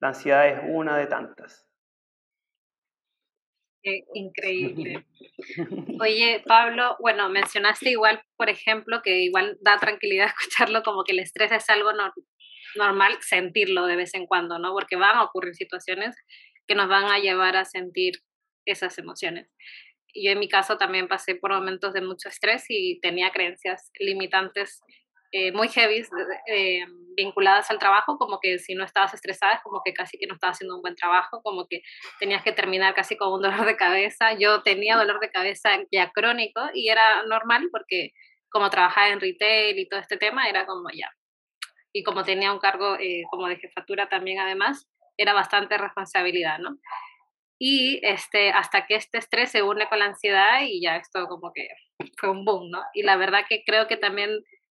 La 0.00 0.08
ansiedad 0.08 0.48
es 0.48 0.60
una 0.64 0.96
de 0.96 1.06
tantas. 1.06 1.66
increíble. 4.14 5.06
Oye, 6.00 6.42
Pablo, 6.46 6.96
bueno, 7.00 7.28
mencionaste 7.28 7.90
igual, 7.90 8.20
por 8.36 8.48
ejemplo, 8.48 9.00
que 9.02 9.22
igual 9.22 9.58
da 9.60 9.78
tranquilidad 9.78 10.26
escucharlo, 10.38 10.82
como 10.82 11.04
que 11.04 11.12
el 11.12 11.20
estrés 11.20 11.52
es 11.52 11.68
algo 11.70 11.90
normal, 12.76 13.16
sentirlo 13.20 13.86
de 13.86 13.96
vez 13.96 14.14
en 14.14 14.26
cuando, 14.26 14.58
¿no? 14.58 14.72
Porque 14.72 14.96
van 14.96 15.16
a 15.16 15.24
ocurrir 15.24 15.54
situaciones 15.54 16.16
que 16.66 16.74
nos 16.74 16.88
van 16.88 17.04
a 17.04 17.18
llevar 17.18 17.56
a 17.56 17.64
sentir 17.64 18.14
esas 18.66 18.98
emociones 18.98 19.48
yo 20.14 20.32
en 20.32 20.38
mi 20.38 20.48
caso 20.48 20.76
también 20.76 21.08
pasé 21.08 21.34
por 21.34 21.52
momentos 21.52 21.92
de 21.92 22.00
mucho 22.00 22.28
estrés 22.28 22.64
y 22.68 23.00
tenía 23.00 23.30
creencias 23.30 23.90
limitantes 23.98 24.80
eh, 25.30 25.52
muy 25.52 25.68
heavy 25.68 26.06
eh, 26.46 26.86
vinculadas 27.14 27.70
al 27.70 27.78
trabajo, 27.78 28.16
como 28.16 28.40
que 28.40 28.58
si 28.58 28.74
no 28.74 28.84
estabas 28.84 29.12
estresada 29.12 29.54
es 29.54 29.60
como 29.62 29.82
que 29.84 29.92
casi 29.92 30.16
que 30.18 30.26
no 30.26 30.34
estabas 30.34 30.56
haciendo 30.56 30.76
un 30.76 30.82
buen 30.82 30.94
trabajo, 30.94 31.42
como 31.42 31.66
que 31.68 31.82
tenías 32.18 32.42
que 32.42 32.52
terminar 32.52 32.94
casi 32.94 33.16
con 33.16 33.32
un 33.32 33.42
dolor 33.42 33.66
de 33.66 33.76
cabeza. 33.76 34.32
Yo 34.38 34.62
tenía 34.62 34.96
dolor 34.96 35.20
de 35.20 35.30
cabeza 35.30 35.70
ya 35.90 36.10
crónico 36.12 36.60
y 36.72 36.88
era 36.88 37.22
normal 37.24 37.68
porque 37.70 38.12
como 38.48 38.70
trabajaba 38.70 39.10
en 39.10 39.20
retail 39.20 39.78
y 39.78 39.88
todo 39.88 40.00
este 40.00 40.16
tema, 40.16 40.48
era 40.48 40.64
como 40.64 40.88
ya. 40.90 41.10
Y 41.92 42.02
como 42.02 42.24
tenía 42.24 42.52
un 42.52 42.58
cargo 42.58 42.96
eh, 42.98 43.24
como 43.30 43.48
de 43.48 43.58
jefatura 43.58 44.08
también 44.08 44.38
además, 44.38 44.88
era 45.18 45.34
bastante 45.34 45.76
responsabilidad, 45.76 46.58
¿no? 46.58 46.78
Y 47.58 48.00
este, 48.02 48.50
hasta 48.50 48.86
que 48.86 48.94
este 48.94 49.18
estrés 49.18 49.50
se 49.50 49.62
une 49.62 49.88
con 49.88 49.98
la 49.98 50.06
ansiedad 50.06 50.62
y 50.62 50.80
ya 50.80 50.96
esto 50.96 51.26
como 51.26 51.52
que 51.52 51.68
fue 52.18 52.30
un 52.30 52.44
boom, 52.44 52.70
¿no? 52.70 52.82
Y 52.94 53.02
la 53.02 53.16
verdad 53.16 53.44
que 53.48 53.64
creo 53.64 53.88
que 53.88 53.96
también 53.96 54.30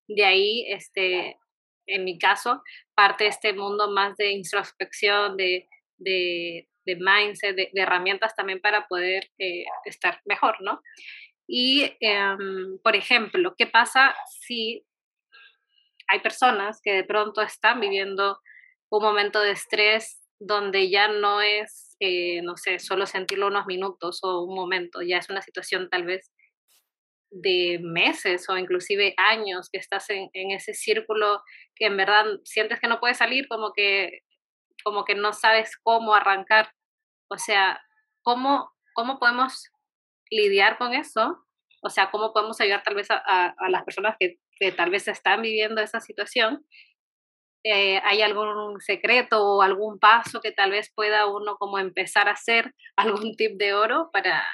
de 0.09 0.25
ahí, 0.25 0.65
este, 0.69 1.39
en 1.87 2.05
mi 2.05 2.19
caso, 2.19 2.63
parte 2.95 3.27
este 3.27 3.53
mundo 3.53 3.91
más 3.91 4.17
de 4.17 4.31
introspección, 4.31 5.37
de, 5.37 5.69
de, 5.99 6.69
de 6.85 6.97
mindset, 6.97 7.57
de, 7.57 7.71
herramientas 7.75 8.35
también 8.37 8.61
para 8.61 8.87
poder 8.87 9.31
eh, 9.39 9.65
estar 9.85 10.21
mejor, 10.25 10.57
¿no? 10.61 10.81
Y, 11.49 11.93
em, 12.01 12.79
por 12.83 12.97
ejemplo, 12.97 13.55
¿qué 13.57 13.67
pasa 13.67 14.15
si 14.41 14.85
hay 16.09 16.21
personas 16.21 16.81
que 16.83 16.93
de 16.93 17.05
pronto 17.05 17.41
están 17.43 17.81
viviendo 17.81 18.41
un 18.91 19.03
momento 19.03 19.41
de 19.41 19.53
estrés 19.53 20.21
donde 20.39 20.91
ya 20.91 21.09
no 21.09 21.41
es, 21.41 21.86
eh, 22.01 22.43
no 22.43 22.57
sé, 22.57 22.79
solo 22.79 23.07
sentirlo 23.07 23.47
unos 23.47 23.67
minutos 23.67 24.21
o 24.23 24.43
un 24.43 24.55
momento, 24.55 25.03
ya 25.03 25.19
es 25.19 25.31
una 25.31 25.43
situación 25.43 25.89
tal 25.91 26.05
vez 26.05 26.31
de 27.31 27.79
meses 27.83 28.49
o 28.49 28.57
inclusive 28.57 29.15
años 29.17 29.69
que 29.71 29.79
estás 29.79 30.09
en, 30.11 30.31
ese 30.33 30.75
círculo 30.75 31.43
que 31.75 31.87
en 31.87 31.97
verdad 31.97 32.25
sientes 32.45 32.81
que 32.81 32.89
no 32.89 33.01
puedes 33.01 33.19
salir, 33.19 33.49
como 33.49 33.73
que, 33.73 34.21
como 34.85 35.05
que 35.05 35.15
no 35.15 35.33
sabes 35.33 35.77
cómo 35.83 36.15
arrancar. 36.15 36.71
O 37.29 37.39
sea, 37.39 37.81
¿cómo, 38.23 38.71
cómo 38.95 39.19
podemos 39.19 39.71
lidiar 40.31 40.79
con 40.79 40.95
eso? 40.95 41.45
O 41.83 41.91
sea, 41.91 42.11
¿cómo 42.11 42.33
podemos 42.33 42.61
ayudar 42.61 42.83
tal 42.83 42.95
vez 42.95 43.11
a, 43.11 43.17
a, 43.17 43.71
las 43.71 43.85
personas 43.85 44.17
que, 44.19 44.39
que, 44.59 44.73
tal 44.73 44.91
vez 44.91 45.09
están 45.09 45.43
viviendo 45.43 45.81
esa 45.81 46.01
situación 46.01 46.65
eh, 47.69 48.01
hay 48.05 48.23
algún 48.23 48.81
secreto 48.81 49.45
o 49.45 49.61
algún 49.61 49.99
paso 49.99 50.41
que 50.41 50.53
tal 50.53 50.71
vez 50.71 50.93
pueda 50.95 51.27
uno 51.27 51.57
como 51.57 51.81
empezar 51.81 52.29
a 52.29 52.33
hacer, 52.33 52.73
algún 52.97 53.35
tip 53.35 53.59
de 53.59 53.75
oro 53.75 54.11
para 54.13 54.47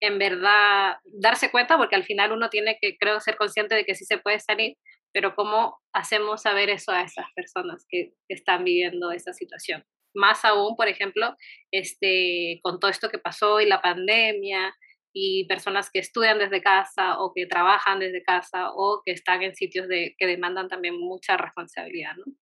en 0.00 0.18
verdad 0.18 0.96
darse 1.04 1.50
cuenta, 1.50 1.78
porque 1.78 1.96
al 1.96 2.04
final 2.04 2.32
uno 2.32 2.50
tiene 2.50 2.76
que, 2.78 2.98
creo, 2.98 3.20
ser 3.20 3.36
consciente 3.36 3.74
de 3.74 3.84
que 3.84 3.94
sí 3.94 4.04
se 4.04 4.18
puede 4.18 4.40
salir, 4.40 4.76
pero 5.12 5.34
cómo 5.34 5.78
hacemos 5.94 6.42
saber 6.42 6.68
eso 6.70 6.92
a 6.92 7.02
esas 7.02 7.26
personas 7.34 7.86
que 7.88 8.12
están 8.28 8.64
viviendo 8.64 9.12
esa 9.12 9.32
situación. 9.32 9.84
Más 10.12 10.44
aún, 10.44 10.76
por 10.76 10.88
ejemplo, 10.88 11.34
este, 11.70 12.58
con 12.62 12.80
todo 12.80 12.90
esto 12.90 13.08
que 13.08 13.18
pasó 13.18 13.60
y 13.60 13.66
la 13.66 13.80
pandemia, 13.80 14.74
y 15.12 15.46
personas 15.46 15.90
que 15.90 15.98
estudian 15.98 16.38
desde 16.38 16.62
casa 16.62 17.18
o 17.18 17.32
que 17.34 17.46
trabajan 17.46 17.98
desde 17.98 18.22
casa 18.22 18.70
o 18.74 19.02
que 19.04 19.12
están 19.12 19.42
en 19.42 19.54
sitios 19.54 19.88
de, 19.88 20.14
que 20.18 20.26
demandan 20.26 20.68
también 20.68 20.98
mucha 20.98 21.36
responsabilidad, 21.36 22.16
¿no? 22.16 22.32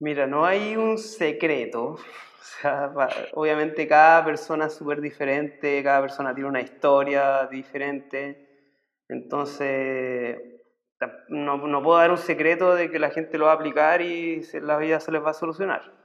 Mira, 0.00 0.26
no 0.26 0.44
hay 0.44 0.76
un 0.76 0.98
secreto. 0.98 1.96
obviamente 3.32 3.88
cada 3.88 4.24
persona 4.24 4.66
es 4.66 4.74
súper 4.74 5.00
diferente, 5.00 5.82
cada 5.82 6.00
persona 6.02 6.34
tiene 6.34 6.50
una 6.50 6.60
historia 6.60 7.46
diferente. 7.46 8.70
Entonces, 9.08 10.38
no, 11.28 11.56
no, 11.56 11.82
puedo 11.82 11.98
dar 11.98 12.10
un 12.10 12.18
secreto 12.18 12.74
de 12.74 12.90
que 12.90 12.98
la 12.98 13.10
gente 13.10 13.38
lo 13.38 13.46
va 13.46 13.52
a 13.52 13.54
aplicar 13.54 14.00
y 14.02 14.42
la 14.60 14.78
vida 14.78 15.00
se 15.00 15.12
les 15.12 15.22
va 15.22 15.30
a 15.30 15.34
solucionar. 15.34 16.03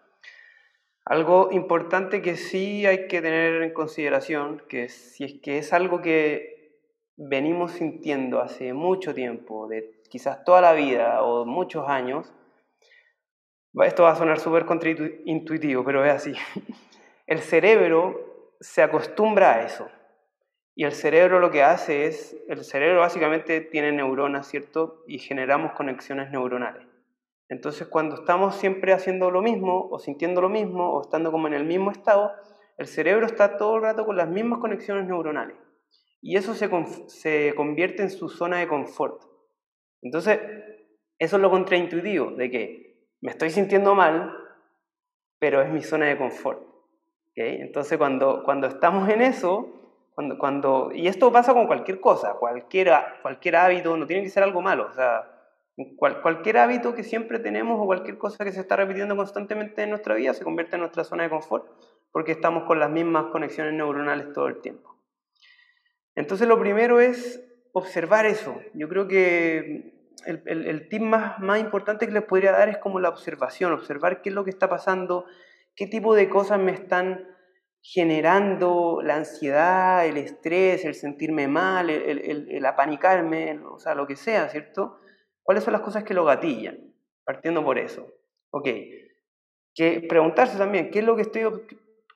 Algo 1.10 1.50
importante 1.52 2.22
que 2.22 2.36
sí 2.36 2.86
hay 2.86 3.08
que 3.08 3.20
tener 3.20 3.64
en 3.64 3.74
consideración, 3.74 4.62
que 4.70 4.90
si 4.90 5.24
es 5.24 5.42
que 5.42 5.58
es 5.58 5.74
algo 5.74 6.04
que 6.04 6.78
venimos 7.18 7.72
sintiendo 7.72 8.40
hace 8.40 8.74
mucho 8.74 9.16
tiempo, 9.16 9.68
de 9.68 10.04
quizás 10.08 10.44
toda 10.44 10.62
la 10.62 10.74
vida 10.74 11.24
o 11.24 11.48
muchos 11.48 11.90
años, 11.90 12.32
esto 13.84 14.04
va 14.04 14.12
a 14.12 14.16
sonar 14.16 14.40
súper 14.40 14.68
intuitivo, 15.26 15.84
pero 15.84 16.06
es 16.06 16.14
así. 16.14 16.34
El 17.26 17.40
cerebro 17.40 18.54
se 18.60 18.84
acostumbra 18.84 19.56
a 19.56 19.66
eso. 19.66 19.90
Y 20.76 20.84
el 20.84 20.94
cerebro 20.94 21.40
lo 21.40 21.52
que 21.52 21.62
hace 21.62 22.06
es, 22.06 22.38
el 22.48 22.64
cerebro 22.64 23.02
básicamente 23.02 23.60
tiene 23.60 23.92
neuronas, 23.92 24.48
¿cierto? 24.48 25.04
Y 25.08 25.20
generamos 25.20 25.74
conexiones 25.74 26.32
neuronales. 26.32 26.89
Entonces 27.50 27.88
cuando 27.88 28.16
estamos 28.16 28.56
siempre 28.56 28.94
haciendo 28.94 29.32
lo 29.32 29.42
mismo 29.42 29.90
o 29.90 30.00
sintiendo 30.00 30.40
lo 30.40 30.50
mismo 30.50 30.94
o 30.94 31.02
estando 31.02 31.32
como 31.32 31.48
en 31.48 31.56
el 31.56 31.66
mismo 31.66 31.92
estado, 31.92 32.32
el 32.78 32.88
cerebro 32.88 33.26
está 33.26 33.58
todo 33.58 33.76
el 33.76 33.82
rato 33.82 34.06
con 34.06 34.16
las 34.16 34.30
mismas 34.30 34.60
conexiones 34.60 35.06
neuronales. 35.06 35.58
Y 36.22 36.38
eso 36.38 36.54
se, 36.54 36.70
se 37.08 37.54
convierte 37.56 38.04
en 38.04 38.10
su 38.10 38.30
zona 38.30 38.60
de 38.60 38.68
confort. 38.68 39.24
Entonces, 40.02 40.40
eso 41.18 41.36
es 41.36 41.42
lo 41.42 41.50
contraintuitivo, 41.50 42.32
de 42.32 42.50
que 42.50 43.08
me 43.22 43.32
estoy 43.32 43.50
sintiendo 43.50 43.96
mal, 43.96 44.34
pero 45.40 45.62
es 45.62 45.70
mi 45.70 45.82
zona 45.82 46.06
de 46.06 46.18
confort. 46.18 46.70
Entonces, 47.36 47.98
cuando, 47.98 48.44
cuando 48.44 48.68
estamos 48.68 49.10
en 49.10 49.22
eso, 49.22 49.68
cuando, 50.14 50.38
cuando, 50.38 50.92
y 50.94 51.08
esto 51.08 51.32
pasa 51.32 51.54
con 51.54 51.68
cualquier 51.68 52.02
cosa, 52.02 52.34
cualquier, 52.34 52.92
cualquier 53.22 53.56
hábito, 53.56 53.96
no 53.96 54.06
tiene 54.06 54.24
que 54.24 54.30
ser 54.30 54.44
algo 54.44 54.62
malo, 54.62 54.90
cualquier 55.98 56.58
hábito 56.58 56.94
que 56.94 57.04
siempre 57.04 57.40
tenemos 57.40 57.80
o 57.80 57.86
cualquier 57.86 58.18
cosa 58.18 58.44
que 58.44 58.52
se 58.52 58.60
está 58.60 58.76
repitiendo 58.76 59.16
constantemente 59.16 59.84
en 59.84 59.92
nuestra 59.92 60.16
vida 60.16 60.34
se 60.34 60.44
convierte 60.44 60.76
en 60.76 60.82
nuestra 60.82 61.04
zona 61.04 61.24
de 61.24 61.30
confort 61.30 61.68
porque 62.12 62.32
estamos 62.32 62.64
con 62.64 62.80
las 62.80 62.90
mismas 62.90 63.26
conexiones 63.32 63.74
neuronales 63.74 64.34
todo 64.34 64.48
el 64.48 64.62
tiempo. 64.62 64.98
Entonces 66.16 66.48
lo 66.48 66.60
primero 66.60 67.00
es 67.00 67.44
observar 67.72 68.26
eso. 68.26 68.60
Yo 68.74 68.90
creo 68.90 69.08
que 69.08 70.10
el, 70.26 70.90
tip 70.90 71.02
más, 71.02 71.40
más 71.40 71.60
importante 71.60 72.08
que 72.08 72.14
les 72.14 72.24
podría 72.24 72.52
dar 72.52 72.68
es 72.68 72.78
como 72.78 73.00
la 73.00 73.10
observación, 73.10 73.72
observar 73.72 74.22
qué 74.22 74.30
es 74.30 74.36
lo 74.36 74.44
que 74.44 74.50
está 74.50 74.68
pasando, 74.68 75.26
qué 75.76 75.88
tipo 75.88 76.16
de 76.16 76.28
cosas 76.28 76.60
me 76.60 76.74
están 76.74 77.26
generando 77.82 79.00
la 79.02 79.16
ansiedad, 79.16 80.06
el 80.06 80.18
estrés, 80.18 80.84
el 80.84 80.96
sentirme 80.96 81.48
mal, 81.48 81.90
el, 81.90 82.50
el 82.50 82.66
apanicarme, 82.66 83.60
o 83.60 83.80
sea, 83.80 83.96
lo 83.96 84.06
que 84.06 84.18
sea, 84.18 84.50
¿cierto? 84.50 85.00
¿Cuáles 85.50 85.64
son 85.64 85.74
las 85.74 85.82
cosas 85.82 86.04
que 86.04 86.14
lo 86.14 86.26
gatillan? 86.26 86.94
Partiendo 87.24 87.64
por 87.64 87.80
eso. 87.80 88.06
Ok. 88.52 88.68
Que 89.74 90.06
preguntarse 90.08 90.60
también, 90.60 90.92
¿qué 90.92 91.00
es 91.00 91.06
lo 91.06 91.16
que 91.16 91.24
estoy, 91.24 91.42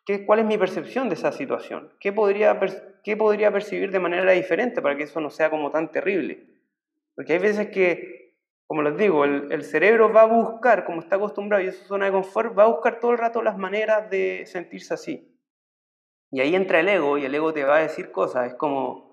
qué, 0.05 0.23
cuál 0.23 0.41
es 0.41 0.45
mi 0.45 0.55
percepción 0.55 1.09
de 1.09 1.15
esa 1.15 1.31
situación? 1.31 1.91
¿Qué 1.99 2.13
podría, 2.13 2.59
¿Qué 3.03 3.17
podría 3.17 3.51
percibir 3.51 3.89
de 3.89 3.99
manera 3.99 4.33
diferente 4.33 4.83
para 4.83 4.95
que 4.95 5.05
eso 5.05 5.19
no 5.19 5.31
sea 5.31 5.49
como 5.49 5.71
tan 5.71 5.89
terrible? 5.89 6.45
Porque 7.15 7.33
hay 7.33 7.39
veces 7.39 7.69
que, 7.69 8.35
como 8.67 8.83
les 8.83 8.95
digo, 8.97 9.25
el, 9.25 9.51
el 9.51 9.63
cerebro 9.63 10.13
va 10.13 10.21
a 10.21 10.25
buscar, 10.25 10.85
como 10.85 11.01
está 11.01 11.15
acostumbrado 11.15 11.63
y 11.63 11.69
es 11.69 11.77
su 11.79 11.85
zona 11.85 12.05
de 12.05 12.11
confort, 12.11 12.55
va 12.55 12.65
a 12.65 12.67
buscar 12.67 12.99
todo 12.99 13.13
el 13.13 13.17
rato 13.17 13.41
las 13.41 13.57
maneras 13.57 14.11
de 14.11 14.45
sentirse 14.45 14.93
así. 14.93 15.35
Y 16.29 16.39
ahí 16.39 16.53
entra 16.53 16.81
el 16.81 16.87
ego 16.87 17.17
y 17.17 17.25
el 17.25 17.33
ego 17.33 17.51
te 17.51 17.63
va 17.63 17.77
a 17.77 17.81
decir 17.81 18.11
cosas. 18.11 18.45
Es 18.45 18.53
como, 18.53 19.12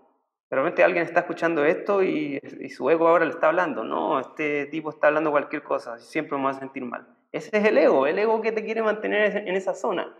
de 0.50 0.56
repente 0.56 0.82
alguien 0.82 1.04
está 1.04 1.20
escuchando 1.20 1.64
esto 1.64 2.02
y, 2.02 2.40
y, 2.60 2.68
su 2.70 2.90
ego 2.90 3.06
ahora 3.06 3.24
le 3.24 3.30
está 3.30 3.48
hablando. 3.48 3.84
No, 3.84 4.18
este 4.18 4.66
tipo 4.66 4.90
está 4.90 5.06
hablando 5.06 5.30
cualquier 5.30 5.62
cosa, 5.62 5.98
siempre 5.98 6.36
me 6.36 6.44
va 6.44 6.50
a 6.50 6.54
sentir 6.54 6.84
mal. 6.84 7.06
Ese 7.30 7.56
es 7.56 7.64
el 7.64 7.78
ego, 7.78 8.06
el 8.06 8.18
ego 8.18 8.42
que 8.42 8.50
te 8.50 8.64
quiere 8.64 8.82
mantener 8.82 9.48
en 9.48 9.54
esa 9.54 9.74
zona. 9.74 10.12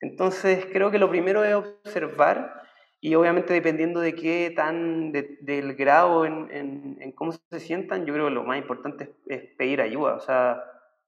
Entonces 0.00 0.66
creo 0.72 0.90
que 0.90 0.98
lo 0.98 1.10
primero 1.10 1.44
es 1.44 1.54
observar 1.54 2.62
y 3.02 3.14
obviamente 3.14 3.52
dependiendo 3.52 4.00
de 4.00 4.14
qué 4.14 4.52
tan, 4.56 5.12
de, 5.12 5.38
del 5.42 5.74
grado 5.74 6.24
en, 6.24 6.48
en, 6.50 6.96
en, 7.00 7.12
cómo 7.12 7.32
se 7.32 7.60
sientan, 7.60 8.06
yo 8.06 8.14
creo 8.14 8.28
que 8.28 8.34
lo 8.34 8.44
más 8.44 8.58
importante 8.58 9.04
es, 9.04 9.10
es 9.42 9.56
pedir 9.56 9.82
ayuda. 9.82 10.14
O 10.14 10.20
sea, 10.20 10.62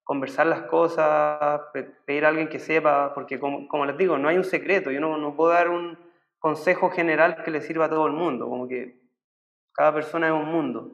conversar 0.05 0.47
las 0.47 0.63
cosas, 0.63 1.61
pedir 2.05 2.25
a 2.25 2.29
alguien 2.29 2.49
que 2.49 2.59
sepa, 2.59 3.15
porque 3.15 3.39
como, 3.39 3.69
como, 3.69 3.87
les 3.87 3.97
digo, 3.97 4.19
no 4.19 4.29
hay 4.29 4.37
un 4.37 4.45
secreto, 4.45 4.91
yo 4.91 5.01
no, 5.01 5.17
no 5.17 5.37
puedo 5.37 5.53
dar 5.53 5.71
un 5.71 5.99
consejo 6.43 6.91
general 6.91 7.45
que 7.45 7.53
le 7.53 7.61
sirva 7.61 7.85
a 7.85 7.89
todo 7.89 8.05
el 8.07 8.13
mundo, 8.13 8.49
como 8.49 8.67
que 8.67 8.99
cada 9.73 9.95
persona 9.95 10.27
es 10.27 10.33
un 10.33 10.47
mundo. 10.47 10.91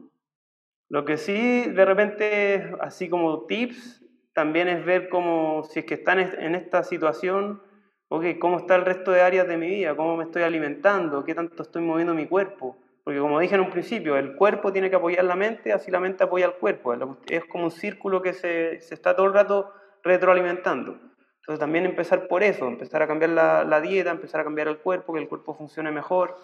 Lo 0.90 1.06
que 1.06 1.16
sí, 1.16 1.62
de 1.62 1.84
repente, 1.86 2.76
así 2.80 3.08
como 3.08 3.46
tips, 3.46 4.04
también 4.34 4.68
es 4.68 4.84
ver 4.84 5.08
cómo, 5.08 5.64
si 5.64 5.80
es 5.80 5.84
que 5.86 5.94
están 5.94 6.20
en 6.20 6.54
esta 6.54 6.84
situación, 6.84 7.62
okay, 8.08 8.38
cómo 8.38 8.58
está 8.58 8.76
el 8.76 8.84
resto 8.84 9.10
de 9.10 9.22
áreas 9.22 9.48
de 9.48 9.56
mi 9.56 9.68
vida, 9.68 9.96
cómo 9.96 10.18
me 10.18 10.24
estoy 10.24 10.42
alimentando, 10.42 11.24
qué 11.24 11.34
tanto 11.34 11.62
estoy 11.62 11.80
moviendo 11.80 12.12
mi 12.14 12.26
cuerpo, 12.26 12.76
porque 13.02 13.18
como 13.18 13.40
dije 13.40 13.54
en 13.54 13.62
un 13.62 13.70
principio, 13.70 14.18
el 14.18 14.36
cuerpo 14.36 14.70
tiene 14.70 14.90
que 14.90 14.96
apoyar 14.96 15.24
la 15.24 15.34
mente, 15.34 15.72
así 15.72 15.90
la 15.90 15.98
mente 15.98 16.24
apoya 16.24 16.44
al 16.44 16.56
cuerpo. 16.56 16.94
Es 17.26 17.46
como 17.46 17.64
un 17.64 17.70
círculo 17.70 18.20
que 18.20 18.34
se, 18.34 18.80
se 18.80 18.94
está 18.94 19.16
todo 19.16 19.26
el 19.26 19.32
rato 19.32 19.72
retroalimentando. 20.02 21.07
Entonces 21.48 21.60
también 21.60 21.86
empezar 21.86 22.28
por 22.28 22.42
eso, 22.42 22.66
empezar 22.66 23.00
a 23.00 23.06
cambiar 23.06 23.30
la, 23.30 23.64
la, 23.64 23.80
dieta, 23.80 24.10
empezar 24.10 24.42
a 24.42 24.44
cambiar 24.44 24.68
el 24.68 24.82
cuerpo, 24.82 25.14
que 25.14 25.20
el 25.20 25.30
cuerpo 25.30 25.54
funcione 25.54 25.90
mejor 25.90 26.36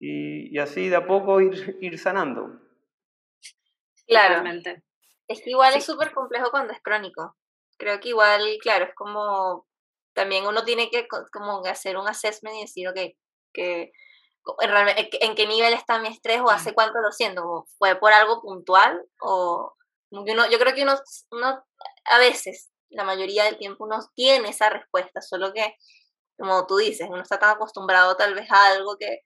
y, 0.00 0.52
y 0.52 0.58
así 0.58 0.88
de 0.88 0.96
a 0.96 1.06
poco 1.06 1.40
ir, 1.40 1.78
ir 1.80 1.96
sanando. 2.00 2.60
Claro. 4.08 4.42
Es 5.28 5.40
que 5.40 5.50
igual 5.50 5.74
sí. 5.74 5.78
es 5.78 5.84
súper 5.84 6.12
complejo 6.12 6.50
cuando 6.50 6.72
es 6.72 6.82
crónico. 6.82 7.36
Creo 7.78 8.00
que 8.00 8.08
igual, 8.08 8.42
claro, 8.60 8.86
es 8.86 8.94
como 8.96 9.68
también 10.14 10.48
uno 10.48 10.64
tiene 10.64 10.90
que 10.90 11.06
como 11.32 11.64
hacer 11.64 11.96
un 11.96 12.08
assessment 12.08 12.56
y 12.56 12.62
decir, 12.62 12.88
ok, 12.88 12.98
que 13.54 13.92
en 15.20 15.34
qué 15.36 15.46
nivel 15.46 15.74
está 15.74 16.00
mi 16.00 16.08
estrés 16.08 16.40
o 16.40 16.50
hace 16.50 16.74
cuánto 16.74 17.00
lo 17.00 17.12
siento, 17.12 17.66
fue 17.78 17.94
por 18.00 18.12
algo 18.12 18.42
puntual 18.42 19.00
o 19.20 19.76
uno, 20.10 20.50
yo 20.50 20.58
creo 20.58 20.74
que 20.74 20.82
uno, 20.82 20.96
uno 21.30 21.64
a 22.06 22.18
veces, 22.18 22.71
la 22.92 23.04
mayoría 23.04 23.44
del 23.44 23.58
tiempo 23.58 23.84
uno 23.84 23.98
tiene 24.14 24.50
esa 24.50 24.70
respuesta, 24.70 25.20
solo 25.20 25.52
que 25.52 25.76
como 26.38 26.66
tú 26.66 26.76
dices, 26.76 27.08
uno 27.08 27.22
está 27.22 27.38
tan 27.38 27.50
acostumbrado 27.50 28.16
tal 28.16 28.34
vez 28.34 28.50
a 28.50 28.72
algo 28.72 28.96
que, 28.98 29.20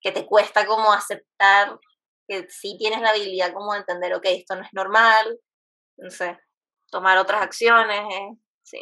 que 0.00 0.12
te 0.12 0.26
cuesta 0.26 0.66
como 0.66 0.92
aceptar 0.92 1.78
que 2.26 2.46
sí 2.48 2.76
tienes 2.78 3.00
la 3.00 3.10
habilidad 3.10 3.52
como 3.52 3.72
de 3.72 3.80
entender, 3.80 4.14
ok, 4.14 4.24
esto 4.26 4.56
no 4.56 4.62
es 4.62 4.72
normal, 4.72 5.38
no 5.96 6.10
sé, 6.10 6.38
tomar 6.90 7.18
otras 7.18 7.42
acciones, 7.42 8.00
eh, 8.00 8.36
sí. 8.62 8.78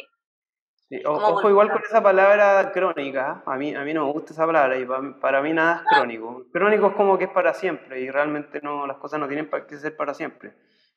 Sí, 0.89 1.01
ojo, 1.05 1.49
igual 1.49 1.71
con 1.71 1.81
esa 1.83 2.03
palabra 2.03 2.71
crónica, 2.73 3.43
a 3.45 3.55
mí, 3.55 3.73
a 3.73 3.83
mí 3.83 3.93
no 3.93 4.07
me 4.07 4.11
gusta 4.11 4.33
esa 4.33 4.45
palabra 4.45 4.77
y 4.77 4.85
para, 4.85 5.19
para, 5.21 5.41
mí 5.41 5.53
nada 5.53 5.77
es 5.77 5.97
crónico. 5.97 6.45
Crónico 6.51 6.87
es 6.87 6.95
como 6.95 7.17
que 7.17 7.25
es 7.25 7.29
para 7.29 7.53
siempre 7.53 8.01
y 8.01 8.09
realmente 8.09 8.59
no, 8.61 8.85
las 8.85 8.97
cosas 8.97 9.21
no 9.21 9.27
tienen 9.29 9.49
que 9.49 9.77
ser 9.77 9.95
para 9.95 10.13
siempre. 10.13 10.53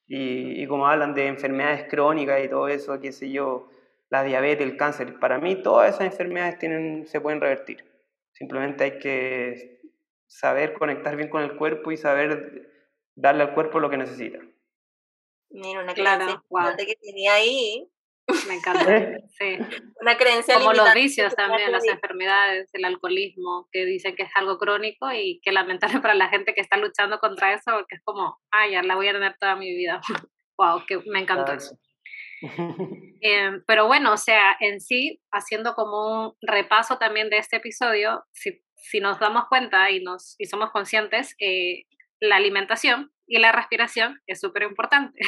Y, 0.07 0.63
y 0.63 0.67
como 0.67 0.87
hablan 0.87 1.15
de 1.15 1.27
enfermedades 1.27 1.87
crónicas 1.89 2.45
y 2.45 2.49
todo 2.49 2.69
eso, 2.69 3.01
qué 3.01 3.13
sé 3.13 3.31
yo, 3.31 3.69
la 4.11 4.23
diabetes, 4.23 4.67
el 4.67 4.77
cáncer, 4.77 5.19
para 5.19 5.39
mí 5.39 5.63
todas 5.63 5.95
esas 5.95 6.13
enfermedades 6.13 6.59
tienen, 6.59 7.07
se 7.07 7.21
pueden 7.21 7.41
revertir. 7.41 7.85
Simplemente 8.33 8.85
hay 8.85 8.99
que 8.99 9.81
saber 10.27 10.75
conectar 10.75 11.17
bien 11.17 11.29
con 11.29 11.43
el 11.43 11.57
cuerpo 11.57 11.93
y 11.93 11.97
saber 11.97 12.71
darle 13.15 13.45
al 13.45 13.55
cuerpo 13.55 13.81
lo 13.81 13.91
que 13.91 13.97
necesita. 13.97 14.39
Mira, 15.51 15.83
una 15.83 15.95
clase 15.95 16.37
wow. 16.49 16.77
que 16.77 16.97
tenía 16.97 17.35
ahí 17.35 17.89
me 18.49 18.55
encanta, 18.55 18.85
sí. 19.39 19.59
Una 20.01 20.17
creencia 20.17 20.55
Como 20.59 20.73
los 20.73 20.95
vicios 20.95 21.35
también, 21.35 21.71
las 21.73 21.87
enfermedades, 21.87 22.71
el 22.73 22.85
alcoholismo, 22.85 23.69
que 23.71 23.85
dicen 23.85 24.17
que 24.17 24.25
es 24.25 24.31
algo 24.35 24.59
crónico 24.59 25.13
y 25.13 25.41
que 25.43 25.53
lamentable 25.53 26.01
para 26.01 26.15
la 26.15 26.29
gente 26.29 26.55
que 26.55 26.61
está 26.61 26.77
luchando 26.77 27.19
contra 27.19 27.53
eso, 27.53 27.73
porque 27.73 27.97
es 27.97 28.03
como, 28.03 28.39
ah, 28.51 28.69
ya 28.69 28.83
la 28.83 28.95
voy 28.95 29.09
a 29.09 29.13
tener 29.13 29.37
toda 29.39 29.57
mi 29.57 29.75
vida. 29.75 30.01
wow, 30.59 30.85
que 30.87 31.01
me 31.07 31.21
encantó 31.21 31.53
eso. 31.53 31.77
eh, 33.21 33.61
pero 33.67 33.87
bueno, 33.87 34.13
o 34.13 34.17
sea, 34.17 34.57
en 34.61 34.81
sí, 34.81 35.21
haciendo 35.31 35.75
como 35.75 36.29
un 36.29 36.35
repaso 36.43 36.99
también 36.99 37.31
de 37.31 37.39
este 37.39 37.57
episodio, 37.57 38.25
si, 38.33 38.63
si 38.77 39.01
nos 39.01 39.19
damos 39.19 39.45
cuenta 39.49 39.91
y, 39.91 40.03
nos, 40.03 40.35
y 40.39 40.47
somos 40.47 40.71
conscientes, 40.71 41.35
eh, 41.41 41.85
la 42.21 42.37
alimentación 42.37 43.13
y 43.27 43.39
la 43.39 43.53
respiración 43.53 44.21
es 44.27 44.41
súper 44.41 44.63
importante. 44.63 45.21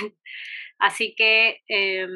Así 0.79 1.15
que 1.17 1.63
eh, 1.69 2.07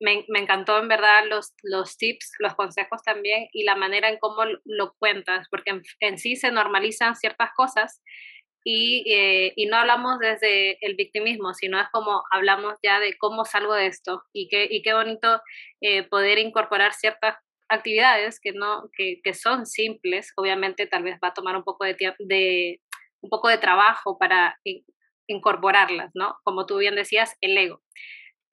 me, 0.00 0.24
me, 0.28 0.40
encantó 0.40 0.78
en 0.78 0.88
verdad 0.88 1.24
los, 1.28 1.52
los 1.62 1.96
tips, 1.96 2.32
los 2.38 2.54
consejos 2.54 3.02
también 3.02 3.48
y 3.52 3.64
la 3.64 3.76
manera 3.76 4.08
en 4.08 4.18
cómo 4.18 4.42
lo 4.64 4.94
cuentas, 4.98 5.46
porque 5.50 5.80
en, 6.00 6.18
sí 6.18 6.36
se 6.36 6.50
normalizan 6.50 7.16
ciertas 7.16 7.50
cosas 7.56 8.02
y, 8.64 9.04
eh, 9.12 9.52
y, 9.56 9.66
no 9.66 9.76
hablamos 9.76 10.18
desde 10.18 10.78
el 10.86 10.96
victimismo, 10.96 11.52
sino 11.54 11.80
es 11.80 11.88
como 11.92 12.22
hablamos 12.30 12.74
ya 12.82 12.98
de 12.98 13.16
cómo 13.18 13.44
salgo 13.44 13.74
de 13.74 13.86
esto 13.86 14.22
y 14.32 14.48
qué, 14.48 14.66
y 14.70 14.82
qué 14.82 14.94
bonito 14.94 15.40
eh, 15.82 16.02
poder 16.04 16.38
incorporar 16.38 16.94
ciertas 16.94 17.36
actividades 17.68 18.40
que, 18.40 18.52
no, 18.52 18.88
que, 18.96 19.20
que, 19.22 19.34
son 19.34 19.66
simples, 19.66 20.32
obviamente 20.36 20.86
tal 20.86 21.02
vez 21.02 21.18
va 21.22 21.28
a 21.28 21.34
tomar 21.34 21.56
un 21.56 21.64
poco 21.64 21.84
de, 21.84 21.96
de, 22.18 22.80
un 23.20 23.30
poco 23.30 23.48
de 23.48 23.58
trabajo 23.58 24.18
para 24.18 24.58
incorporarlas, 25.26 26.10
¿no? 26.14 26.36
Como 26.42 26.66
tú 26.66 26.78
bien 26.78 26.94
decías, 26.94 27.36
el 27.40 27.56
ego 27.56 27.82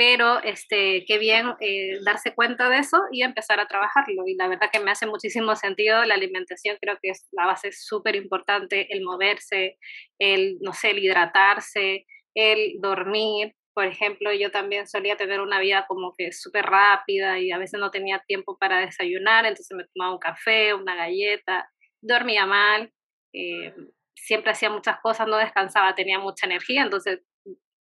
pero 0.02 0.42
este, 0.42 1.06
qué 1.06 1.20
bien 1.20 1.54
eh, 1.60 2.00
darse 2.04 2.34
cuenta 2.34 2.70
de 2.70 2.80
eso 2.80 2.98
y 3.12 3.22
empezar 3.22 3.60
a 3.60 3.68
trabajarlo. 3.68 4.24
Y 4.26 4.34
la 4.34 4.48
verdad 4.48 4.72
que 4.74 4.80
me 4.80 4.90
hace 4.90 5.06
muchísimo 5.06 5.56
sentido 5.56 6.04
la 6.06 6.16
alimentación, 6.16 6.80
creo 6.82 6.98
que 7.00 7.12
es 7.12 7.28
la 7.32 7.46
base 7.46 7.72
súper 7.72 8.16
importante, 8.16 8.92
el 8.92 9.04
moverse, 9.04 9.78
el, 10.18 10.58
no 10.60 10.74
sé, 10.74 10.90
el 10.90 11.04
hidratarse, 11.04 12.08
el 12.34 12.82
dormir. 12.82 13.54
Por 13.76 13.86
ejemplo, 13.86 14.34
yo 14.34 14.50
también 14.50 14.88
solía 14.88 15.18
tener 15.18 15.40
una 15.40 15.60
vida 15.60 15.86
como 15.88 16.16
que 16.18 16.32
súper 16.32 16.66
rápida 16.66 17.38
y 17.38 17.52
a 17.52 17.60
veces 17.60 17.80
no 17.80 17.92
tenía 17.92 18.24
tiempo 18.26 18.58
para 18.58 18.80
desayunar, 18.80 19.46
entonces 19.46 19.78
me 19.78 19.86
tomaba 19.94 20.14
un 20.14 20.20
café, 20.20 20.74
una 20.74 20.96
galleta, 20.96 21.70
dormía 22.02 22.48
mal, 22.48 22.92
eh, 23.34 23.72
siempre 24.16 24.50
hacía 24.50 24.72
muchas 24.72 25.00
cosas, 25.00 25.28
no 25.28 25.38
descansaba, 25.38 25.94
tenía 25.94 26.18
mucha 26.18 26.48
energía, 26.48 26.82
entonces 26.82 27.20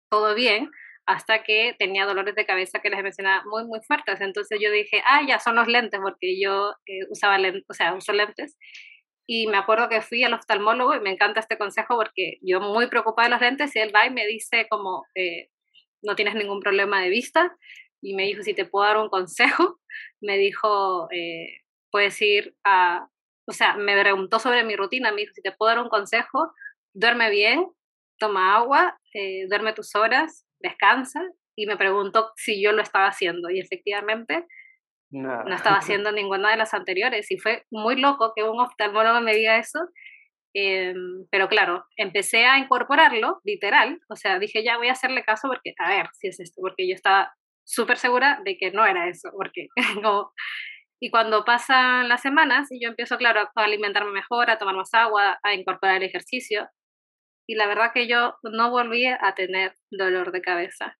todo 0.09 0.33
bien, 0.33 0.71
hasta 1.09 1.41
que 1.41 1.75
tenía 1.79 2.05
dolores 2.05 2.35
de 2.35 2.45
cabeza 2.45 2.81
que 2.81 2.91
les 2.91 3.01
mencionaba 3.01 3.43
muy, 3.45 3.65
muy 3.65 3.79
fuertes. 3.81 4.21
Entonces 4.21 4.59
yo 4.61 4.69
dije, 4.71 5.01
ah, 5.07 5.21
ya 5.27 5.39
son 5.39 5.55
los 5.55 5.67
lentes, 5.67 5.99
porque 6.03 6.39
yo 6.39 6.73
eh, 6.85 6.99
usaba 7.09 7.39
lentes, 7.39 7.65
o 7.67 7.73
sea, 7.73 7.95
uso 7.95 8.13
lentes. 8.13 8.55
Y 9.27 9.47
me 9.47 9.57
acuerdo 9.57 9.89
que 9.89 10.01
fui 10.01 10.23
al 10.23 10.35
oftalmólogo 10.35 10.93
y 10.93 10.99
me 10.99 11.09
encanta 11.09 11.39
este 11.39 11.57
consejo 11.57 11.95
porque 11.95 12.37
yo 12.43 12.61
muy 12.61 12.87
preocupada 12.87 13.27
de 13.27 13.31
los 13.31 13.41
lentes 13.41 13.75
y 13.75 13.79
él 13.79 13.91
va 13.93 14.05
y 14.05 14.11
me 14.11 14.27
dice 14.27 14.67
como, 14.69 15.03
eh, 15.15 15.49
no 16.03 16.15
tienes 16.15 16.35
ningún 16.35 16.59
problema 16.59 17.01
de 17.01 17.09
vista. 17.09 17.57
Y 18.03 18.13
me 18.13 18.25
dijo, 18.25 18.43
si 18.43 18.53
te 18.53 18.65
puedo 18.65 18.85
dar 18.85 18.97
un 18.97 19.09
consejo, 19.09 19.79
me 20.21 20.37
dijo, 20.37 21.09
eh, 21.11 21.63
puedes 21.91 22.21
ir 22.21 22.55
a, 22.63 23.09
o 23.47 23.51
sea, 23.51 23.75
me 23.77 23.99
preguntó 23.99 24.37
sobre 24.37 24.63
mi 24.63 24.75
rutina, 24.75 25.11
me 25.11 25.21
dijo, 25.21 25.33
si 25.33 25.41
te 25.41 25.53
puedo 25.53 25.73
dar 25.73 25.83
un 25.83 25.89
consejo, 25.89 26.53
duerme 26.93 27.31
bien, 27.31 27.65
toma 28.19 28.55
agua, 28.57 28.99
eh, 29.15 29.47
duerme 29.49 29.73
tus 29.73 29.95
horas, 29.95 30.45
descansa 30.59 31.21
y 31.55 31.65
me 31.65 31.77
preguntó 31.77 32.31
si 32.35 32.61
yo 32.61 32.71
lo 32.71 32.81
estaba 32.81 33.07
haciendo 33.07 33.49
y 33.49 33.59
efectivamente 33.59 34.45
no. 35.11 35.43
no 35.43 35.55
estaba 35.55 35.77
haciendo 35.79 36.11
ninguna 36.11 36.51
de 36.51 36.57
las 36.57 36.73
anteriores 36.73 37.29
y 37.31 37.37
fue 37.37 37.65
muy 37.71 37.95
loco 37.99 38.33
que 38.35 38.43
un 38.43 38.59
oftalmólogo 38.59 39.21
me 39.21 39.35
diga 39.35 39.57
eso 39.57 39.79
Em, 40.53 41.27
pero 41.29 41.47
claro, 41.47 41.85
empecé 41.95 42.45
a 42.45 42.57
incorporarlo, 42.57 43.39
literal, 43.43 43.99
o 44.09 44.15
sea, 44.15 44.39
dije, 44.39 44.63
ya 44.63 44.77
voy 44.77 44.87
a 44.89 44.93
hacerle 44.93 45.23
caso 45.23 45.47
porque, 45.47 45.73
a 45.77 45.89
ver, 45.89 46.07
si 46.13 46.27
es 46.27 46.39
esto, 46.39 46.61
porque 46.61 46.87
yo 46.87 46.95
estaba 46.95 47.33
súper 47.63 47.97
segura 47.97 48.41
de 48.43 48.57
que 48.57 48.71
no 48.71 48.85
era 48.85 49.07
eso, 49.09 49.29
porque 49.35 49.67
como... 50.03 50.31
Y 51.01 51.11
cuando 51.11 51.45
pasan 51.45 52.09
las 52.09 52.21
semanas 52.21 52.67
y 52.71 52.83
yo 52.83 52.89
empiezo, 52.89 53.17
claro, 53.17 53.49
a 53.55 53.63
alimentarme 53.63 54.11
mejor, 54.11 54.49
a 54.49 54.57
tomar 54.57 54.75
más 54.75 54.93
agua, 54.93 55.39
a 55.43 55.53
incorporar 55.53 55.97
el 55.97 56.03
ejercicio, 56.03 56.67
y 57.49 57.55
la 57.55 57.65
verdad 57.65 57.89
que 57.91 58.05
yo 58.05 58.35
no 58.43 58.69
volví 58.69 59.07
a 59.07 59.33
tener 59.35 59.73
dolor 59.89 60.31
de 60.31 60.43
cabeza 60.43 60.99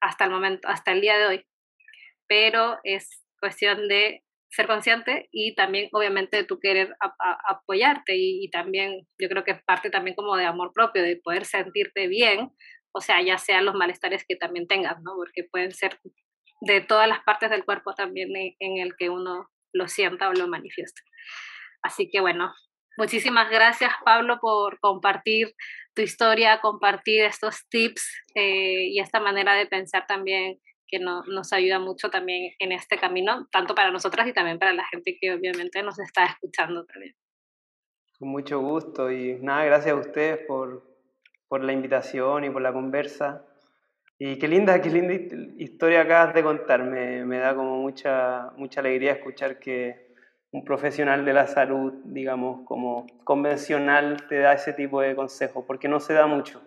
hasta 0.00 0.26
el 0.26 0.30
momento, 0.30 0.68
hasta 0.68 0.92
el 0.92 1.00
día 1.00 1.18
de 1.18 1.26
hoy. 1.26 1.46
Pero 2.28 2.78
es 2.84 3.24
cuestión 3.40 3.88
de 3.88 4.22
ser 4.50 4.68
consciente 4.68 5.28
y 5.32 5.56
también 5.56 5.88
obviamente 5.90 6.36
de 6.36 6.44
tu 6.44 6.60
querer 6.60 6.94
apoyarte 7.48 8.12
y, 8.14 8.48
también 8.50 9.08
yo 9.18 9.28
creo 9.28 9.42
que 9.42 9.50
es 9.50 9.64
parte 9.64 9.90
también 9.90 10.14
como 10.14 10.36
de 10.36 10.44
amor 10.44 10.70
propio, 10.72 11.02
de 11.02 11.16
poder 11.16 11.44
sentirte 11.44 12.06
bien, 12.06 12.52
o 12.92 13.00
sea, 13.00 13.20
ya 13.20 13.36
sean 13.36 13.64
los 13.64 13.74
malestares 13.74 14.24
que 14.28 14.36
también 14.36 14.68
tengas, 14.68 15.02
¿no? 15.02 15.16
Porque 15.16 15.42
pueden 15.42 15.72
ser 15.72 15.98
de 16.60 16.82
todas 16.82 17.08
las 17.08 17.24
partes 17.24 17.50
del 17.50 17.64
cuerpo 17.64 17.94
también 17.94 18.28
en, 18.36 18.78
el 18.78 18.94
que 18.96 19.10
uno 19.10 19.50
lo 19.72 19.88
sienta 19.88 20.28
o 20.28 20.34
lo 20.34 20.46
manifiesta. 20.46 21.02
Así 21.82 22.08
que 22.08 22.20
bueno, 22.20 22.54
muchísimas 22.96 23.50
gracias 23.50 23.92
Pablo 24.04 24.38
por 24.40 24.78
compartir 24.80 25.54
tu 25.94 26.02
historia, 26.02 26.60
compartir 26.60 27.24
estos 27.24 27.68
tips 27.68 28.04
eh, 28.34 28.88
y 28.88 29.00
esta 29.00 29.20
manera 29.20 29.54
de 29.54 29.66
pensar 29.66 30.06
también 30.06 30.58
que 30.86 30.98
nos 30.98 31.52
ayuda 31.52 31.78
mucho 31.78 32.10
también 32.10 32.52
en 32.58 32.72
este 32.72 32.98
camino, 32.98 33.48
tanto 33.50 33.74
para 33.74 33.90
nosotras 33.90 34.28
y 34.28 34.32
también 34.32 34.58
para 34.58 34.72
la 34.72 34.86
gente 34.86 35.16
que 35.20 35.32
obviamente 35.32 35.82
nos 35.82 35.98
está 35.98 36.24
escuchando 36.26 36.84
también. 36.84 37.14
Con 38.18 38.28
mucho 38.28 38.60
gusto 38.60 39.10
y 39.10 39.34
nada, 39.40 39.64
gracias 39.64 39.92
a 39.92 39.98
ustedes 39.98 40.38
por, 40.46 40.84
por 41.48 41.64
la 41.64 41.72
invitación 41.72 42.44
y 42.44 42.50
por 42.50 42.62
la 42.62 42.72
conversa. 42.72 43.44
Y 44.18 44.38
qué 44.38 44.46
linda, 44.46 44.80
qué 44.80 44.90
linda 44.90 45.14
historia 45.58 46.02
acabas 46.02 46.34
de 46.34 46.42
contar. 46.44 46.84
Me, 46.84 47.24
me, 47.24 47.38
da 47.38 47.54
como 47.56 47.78
mucha, 47.78 48.52
mucha 48.56 48.80
alegría 48.80 49.12
escuchar 49.12 49.58
que 49.58 50.03
un 50.54 50.64
profesional 50.64 51.24
de 51.24 51.32
la 51.32 51.48
salud, 51.48 51.92
digamos, 52.04 52.64
como 52.64 53.06
convencional, 53.24 54.28
te 54.28 54.38
da 54.38 54.52
ese 54.52 54.72
tipo 54.72 55.00
de 55.00 55.16
consejos, 55.16 55.64
porque 55.66 55.88
no 55.88 55.98
se 55.98 56.14
da 56.14 56.28
mucho. 56.28 56.62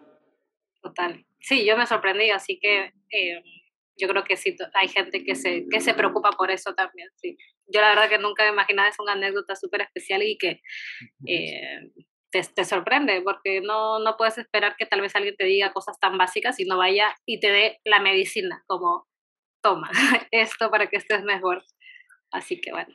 Total. 0.81 1.25
Sí, 1.39 1.65
yo 1.65 1.77
me 1.77 1.87
sorprendí, 1.87 2.29
así 2.29 2.59
que 2.59 2.91
eh, 3.09 3.41
yo 3.95 4.09
creo 4.09 4.25
que 4.25 4.35
sí, 4.35 4.57
hay 4.73 4.89
gente 4.89 5.23
que 5.23 5.35
se, 5.35 5.67
que 5.71 5.79
se 5.79 5.93
preocupa 5.93 6.31
por 6.31 6.51
eso 6.51 6.75
también, 6.75 7.07
sí. 7.15 7.37
Yo 7.65 7.79
la 7.79 7.91
verdad 7.91 8.09
que 8.09 8.17
nunca 8.17 8.43
me 8.43 8.49
imaginaba, 8.49 8.89
es 8.89 8.99
una 8.99 9.13
anécdota 9.13 9.55
súper 9.55 9.83
especial 9.83 10.21
y 10.21 10.37
que 10.37 10.59
eh, 11.25 11.89
te, 12.29 12.41
te, 12.43 12.65
sorprende, 12.65 13.21
porque 13.21 13.61
no, 13.61 13.99
no 13.99 14.17
puedes 14.17 14.37
esperar 14.37 14.75
que 14.75 14.85
tal 14.85 14.99
vez 14.99 15.15
alguien 15.15 15.37
te 15.37 15.45
diga 15.45 15.71
cosas 15.71 15.97
tan 15.97 16.17
básicas 16.17 16.59
y 16.59 16.65
no 16.65 16.77
vaya 16.77 17.15
y 17.25 17.39
te 17.39 17.51
dé 17.51 17.79
la 17.85 18.01
medicina, 18.01 18.65
como, 18.67 19.07
toma, 19.63 19.89
esto 20.31 20.69
para 20.69 20.87
que 20.87 20.97
estés 20.97 21.23
mejor. 21.23 21.63
Así 22.31 22.59
que 22.59 22.71
bueno. 22.71 22.93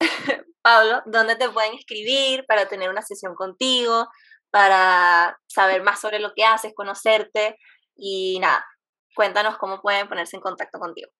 Pablo, 0.62 1.02
¿dónde 1.06 1.36
te 1.36 1.48
pueden 1.48 1.74
escribir 1.74 2.44
para 2.46 2.66
tener 2.66 2.90
una 2.90 3.02
sesión 3.02 3.34
contigo, 3.34 4.08
para 4.50 5.38
saber 5.46 5.82
más 5.82 6.00
sobre 6.00 6.18
lo 6.18 6.32
que 6.34 6.44
haces, 6.44 6.72
conocerte? 6.74 7.56
Y 7.96 8.38
nada, 8.40 8.64
Cuéntanos 9.14 9.58
cómo 9.58 9.82
pueden 9.82 10.08
ponerse 10.08 10.36
en 10.36 10.42
contacto 10.42 10.78
contigo. 10.78 11.10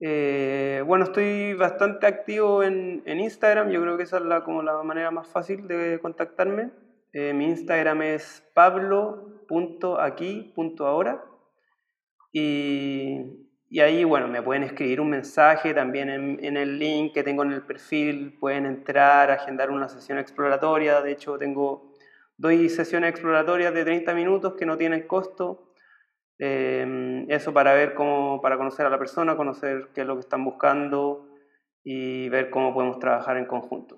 Eh, 0.00 0.82
bueno, 0.86 1.04
estoy 1.04 1.52
bastante 1.54 2.06
activo 2.06 2.62
en, 2.62 3.02
Instagram, 3.06 3.70
yo 3.70 3.82
creo 3.82 3.96
que 3.96 4.04
esa 4.04 4.18
es 4.18 4.24
la, 4.24 4.44
como 4.44 4.62
la 4.62 4.80
manera 4.82 5.10
más 5.10 5.26
fácil 5.28 5.66
de 5.68 5.98
contactarme. 6.00 6.70
Eh, 7.12 7.32
mi 7.34 7.46
Instagram 7.46 8.02
es 8.02 8.44
pablo.aquí.ahora 8.54 11.24
y, 12.32 13.47
y 13.70 13.80
ahí, 13.80 14.04
bueno, 14.04 14.28
me 14.28 14.42
pueden 14.42 14.62
escribir 14.62 15.00
un 15.00 15.10
mensaje 15.10 15.74
también 15.74 16.08
en, 16.08 16.44
en, 16.44 16.56
el 16.56 16.78
link 16.78 17.12
que 17.12 17.22
tengo 17.22 17.42
en 17.42 17.52
el 17.52 17.62
perfil, 17.62 18.36
pueden 18.38 18.66
entrar, 18.66 19.30
agendar 19.30 19.70
una 19.70 19.88
sesión 19.88 20.18
exploratoria, 20.18 21.02
de 21.02 21.12
hecho 21.12 21.38
tengo, 21.38 21.92
doy 22.36 22.68
sesiones 22.68 23.10
exploratorias 23.10 23.74
de 23.74 23.84
30 23.84 24.14
minutos 24.14 24.54
que 24.54 24.66
no 24.66 24.76
tienen 24.76 25.06
costo, 25.06 25.68
Em, 26.38 27.28
eso 27.30 27.52
para 27.52 27.74
ver 27.74 27.94
cómo, 27.94 28.40
para 28.40 28.56
conocer 28.56 28.86
a 28.86 28.90
la 28.90 28.98
persona, 28.98 29.36
conocer 29.36 29.88
qué 29.92 30.02
es 30.02 30.06
lo 30.06 30.14
que 30.14 30.20
están 30.20 30.44
buscando 30.44 31.26
y 31.82 32.28
ver 32.28 32.50
cómo 32.50 32.72
podemos 32.72 32.98
trabajar 33.00 33.36
en 33.36 33.46
conjunto. 33.46 33.96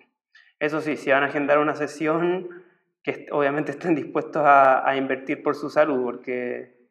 Eso 0.58 0.80
sí, 0.80 0.96
si 0.96 1.10
van 1.10 1.22
a 1.22 1.26
agendar 1.26 1.58
una 1.58 1.74
sesión, 1.74 2.48
que 3.02 3.26
obviamente 3.30 3.72
estén 3.72 3.94
dispuestos 3.94 4.42
a, 4.44 4.88
a 4.88 4.96
invertir 4.96 5.42
por 5.42 5.54
su 5.54 5.68
salud, 5.68 6.02
porque, 6.02 6.88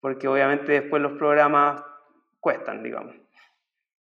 porque 0.00 0.28
obviamente 0.28 0.72
después 0.72 1.00
los 1.02 1.12
programas 1.12 1.82
cuestan, 2.46 2.80
digamos. 2.84 3.16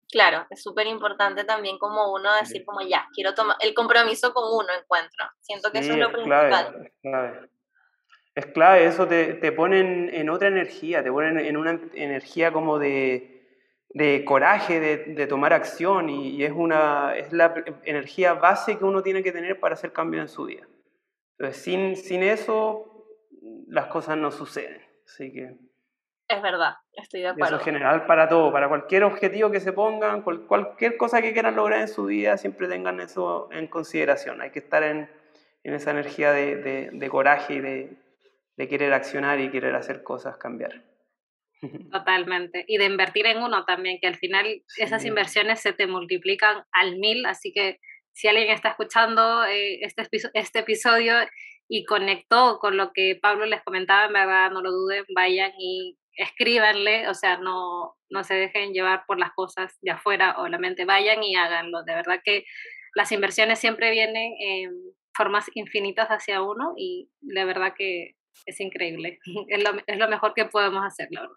Claro, 0.10 0.48
es 0.50 0.64
súper 0.64 0.88
importante 0.88 1.44
también 1.44 1.78
como 1.78 2.12
uno 2.12 2.34
decir 2.34 2.66
como 2.66 2.82
ya, 2.82 3.08
quiero 3.14 3.36
tomar 3.36 3.56
el 3.60 3.76
compromiso 3.76 4.34
con 4.34 4.46
uno 4.46 4.74
encuentro. 4.82 5.26
Siento 5.42 5.72
que 5.72 5.78
eso 5.78 5.92
es 5.92 6.00
lo 6.00 6.12
principal. 6.12 6.92
clave 7.04 7.52
es 8.34 8.46
clave, 8.48 8.86
eso 8.86 9.08
te, 9.08 9.34
te 9.36 9.52
pone 9.52 9.80
en, 10.18 10.30
otra 10.30 10.48
energía, 10.48 11.04
te 11.04 11.12
pone 11.12 11.48
en 11.48 11.58
una 11.58 11.80
energía 11.94 12.52
como 12.52 12.80
de, 12.80 13.46
de 13.90 14.24
coraje, 14.26 14.80
de, 14.80 14.98
de, 15.14 15.28
tomar 15.28 15.54
acción 15.54 16.10
y, 16.10 16.44
es, 16.44 16.52
una, 16.52 17.14
es 17.16 17.32
la 17.34 17.54
energía 17.84 18.34
base 18.34 18.78
que 18.78 18.86
uno 18.86 19.04
tiene 19.04 19.22
que 19.22 19.34
tener 19.34 19.60
para 19.60 19.74
hacer 19.74 19.92
cambio 19.92 20.22
en 20.22 20.30
su 20.30 20.46
vida. 20.46 20.66
Entonces, 21.38 21.62
sin, 21.62 21.96
sin 21.96 22.24
eso, 22.24 23.06
las 23.68 23.88
cosas 23.88 24.18
no 24.18 24.32
suceden. 24.32 24.82
Así 25.06 25.32
que... 25.32 25.71
Es 26.32 26.42
verdad, 26.42 26.76
estoy 26.94 27.22
de 27.22 27.28
acuerdo. 27.28 27.56
Eso 27.56 27.58
es 27.58 27.64
general 27.64 28.06
para 28.06 28.30
todo, 28.30 28.52
para 28.52 28.70
cualquier 28.70 29.04
objetivo 29.04 29.52
que 29.52 29.60
se 29.60 29.74
pongan, 29.74 30.22
cualquier 30.22 30.98
cosa 30.98 31.22
que 31.22 31.34
quieran 31.34 31.56
lograr 31.56 31.82
en 31.82 31.88
su 31.88 32.06
vida, 32.06 32.38
siempre 32.38 32.68
tengan 32.68 33.00
eso 33.00 33.50
en 33.52 33.68
consideración. 33.68 34.42
Hay 34.42 34.52
que 34.52 34.60
estar 34.60 34.84
en, 34.84 35.10
en 35.64 35.74
esa 35.74 35.92
energía 35.92 36.32
de, 36.32 36.56
de, 36.56 36.90
de 36.92 37.10
coraje 37.10 37.56
y 37.56 37.60
de, 37.60 37.98
de 38.56 38.68
querer 38.68 38.94
accionar 38.94 39.40
y 39.40 39.52
querer 39.52 39.76
hacer 39.76 40.04
cosas 40.04 40.38
cambiar. 40.38 40.84
Totalmente. 41.92 42.64
Y 42.68 42.78
de 42.78 42.86
invertir 42.86 43.26
en 43.26 43.38
uno 43.38 43.66
también, 43.66 44.00
que 44.00 44.08
al 44.08 44.16
final 44.16 44.64
esas 44.78 45.06
inversiones 45.06 45.62
se 45.62 45.74
te 45.74 45.88
multiplican 45.88 46.64
al 46.72 46.98
mil, 46.98 47.26
así 47.26 47.52
que 47.54 47.80
si 48.14 48.28
alguien 48.28 48.50
está 48.50 48.70
escuchando 48.70 49.46
eh, 49.46 49.80
este, 49.82 50.08
este 50.34 50.60
episodio 50.60 51.16
y 51.68 51.86
conectó 51.86 52.60
con 52.60 52.78
lo 52.78 52.92
que 52.94 53.18
Pablo 53.22 53.46
les 53.46 53.64
comentaba, 53.64 54.06
en 54.06 54.14
verdad 54.14 54.52
no 54.52 54.62
lo 54.62 54.72
duden, 54.72 55.06
vayan 55.16 55.52
y 55.58 55.98
escríbanle, 56.22 57.08
o 57.08 57.14
sea, 57.14 57.38
no, 57.38 57.98
no 58.10 58.24
se 58.24 58.36
dejen 58.36 58.74
llevar 58.74 59.06
por 59.06 59.20
las 59.20 59.32
cosas 59.34 59.78
de 59.82 59.92
afuera 59.92 60.36
o 60.40 60.48
la 60.48 60.58
mente, 60.58 60.86
vayan 60.86 61.24
y 61.24 61.36
háganlo. 61.36 61.84
De 61.84 61.96
verdad 61.96 62.22
que 62.24 62.46
las 62.96 63.12
inversiones 63.12 63.60
siempre 63.60 63.92
vienen 63.92 64.34
en 64.40 64.72
formas 65.14 65.46
infinitas 65.56 66.10
hacia 66.10 66.42
uno 66.42 66.74
y 66.78 67.10
de 67.22 67.46
verdad 67.46 67.74
que 67.78 68.16
es 68.46 68.60
increíble. 68.60 69.20
Es 69.50 69.64
lo, 69.64 69.72
es 69.86 69.98
lo 69.98 70.08
mejor 70.08 70.34
que 70.34 70.46
podemos 70.46 70.84
hacer, 70.86 71.08
la 71.12 71.22
verdad. 71.22 71.36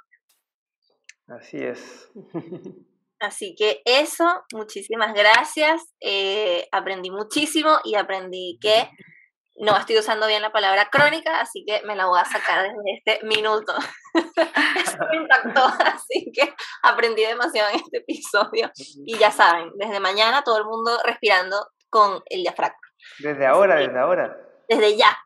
Así 1.26 1.58
es. 1.58 2.10
Así 3.20 3.54
que 3.56 3.80
eso, 3.86 4.44
muchísimas 4.52 5.14
gracias. 5.14 5.94
Eh, 6.00 6.68
aprendí 6.72 7.10
muchísimo 7.10 7.78
y 7.84 7.94
aprendí 7.94 8.58
que 8.60 8.88
no 9.56 9.76
estoy 9.76 9.98
usando 9.98 10.26
bien 10.26 10.42
la 10.42 10.52
palabra 10.52 10.88
crónica, 10.90 11.40
así 11.40 11.64
que 11.66 11.82
me 11.86 11.94
la 11.94 12.06
voy 12.06 12.20
a 12.20 12.24
sacar 12.24 12.62
desde 12.62 12.96
este 12.96 13.26
minuto. 13.26 13.72
Eso 14.14 14.98
me 15.10 15.16
impactó, 15.16 15.64
así 15.84 16.30
que 16.32 16.54
aprendí 16.82 17.22
demasiado 17.22 17.70
en 17.70 17.76
este 17.76 17.98
episodio. 17.98 18.70
Y 19.06 19.16
ya 19.16 19.30
saben, 19.30 19.70
desde 19.76 20.00
mañana 20.00 20.42
todo 20.42 20.58
el 20.58 20.64
mundo 20.64 20.98
respirando 21.04 21.68
con 21.88 22.22
el 22.26 22.42
diafragma. 22.42 22.78
Desde 23.18 23.46
ahora, 23.46 23.76
desde 23.76 23.98
ahora. 23.98 24.36
Desde 24.68 24.96
ya. 24.96 25.16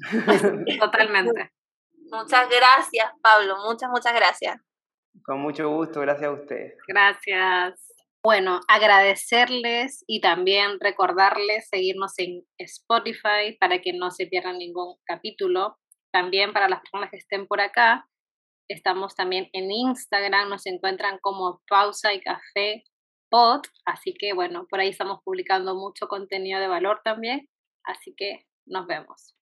Totalmente. 0.80 1.52
Muchas 2.10 2.48
gracias, 2.48 3.12
Pablo. 3.22 3.56
Muchas, 3.64 3.90
muchas 3.90 4.14
gracias. 4.14 4.56
Con 5.24 5.40
mucho 5.40 5.68
gusto, 5.68 6.00
gracias 6.00 6.28
a 6.28 6.32
ustedes. 6.32 6.74
Gracias. 6.88 7.93
Bueno, 8.24 8.60
agradecerles 8.68 10.02
y 10.06 10.22
también 10.22 10.80
recordarles 10.80 11.68
seguirnos 11.68 12.18
en 12.18 12.42
Spotify 12.56 13.54
para 13.60 13.82
que 13.82 13.92
no 13.92 14.10
se 14.10 14.26
pierdan 14.26 14.56
ningún 14.56 14.96
capítulo. 15.04 15.76
También 16.10 16.54
para 16.54 16.70
las 16.70 16.80
personas 16.80 17.10
que 17.10 17.18
estén 17.18 17.46
por 17.46 17.60
acá, 17.60 18.08
estamos 18.66 19.14
también 19.14 19.50
en 19.52 19.70
Instagram, 19.70 20.48
nos 20.48 20.64
encuentran 20.64 21.18
como 21.20 21.60
Pausa 21.68 22.14
y 22.14 22.22
Café 22.22 22.84
Pod, 23.28 23.60
así 23.84 24.14
que 24.14 24.32
bueno, 24.32 24.66
por 24.70 24.80
ahí 24.80 24.88
estamos 24.88 25.20
publicando 25.22 25.74
mucho 25.74 26.08
contenido 26.08 26.60
de 26.60 26.68
valor 26.68 27.02
también, 27.04 27.50
así 27.84 28.14
que 28.16 28.46
nos 28.64 28.86
vemos. 28.86 29.33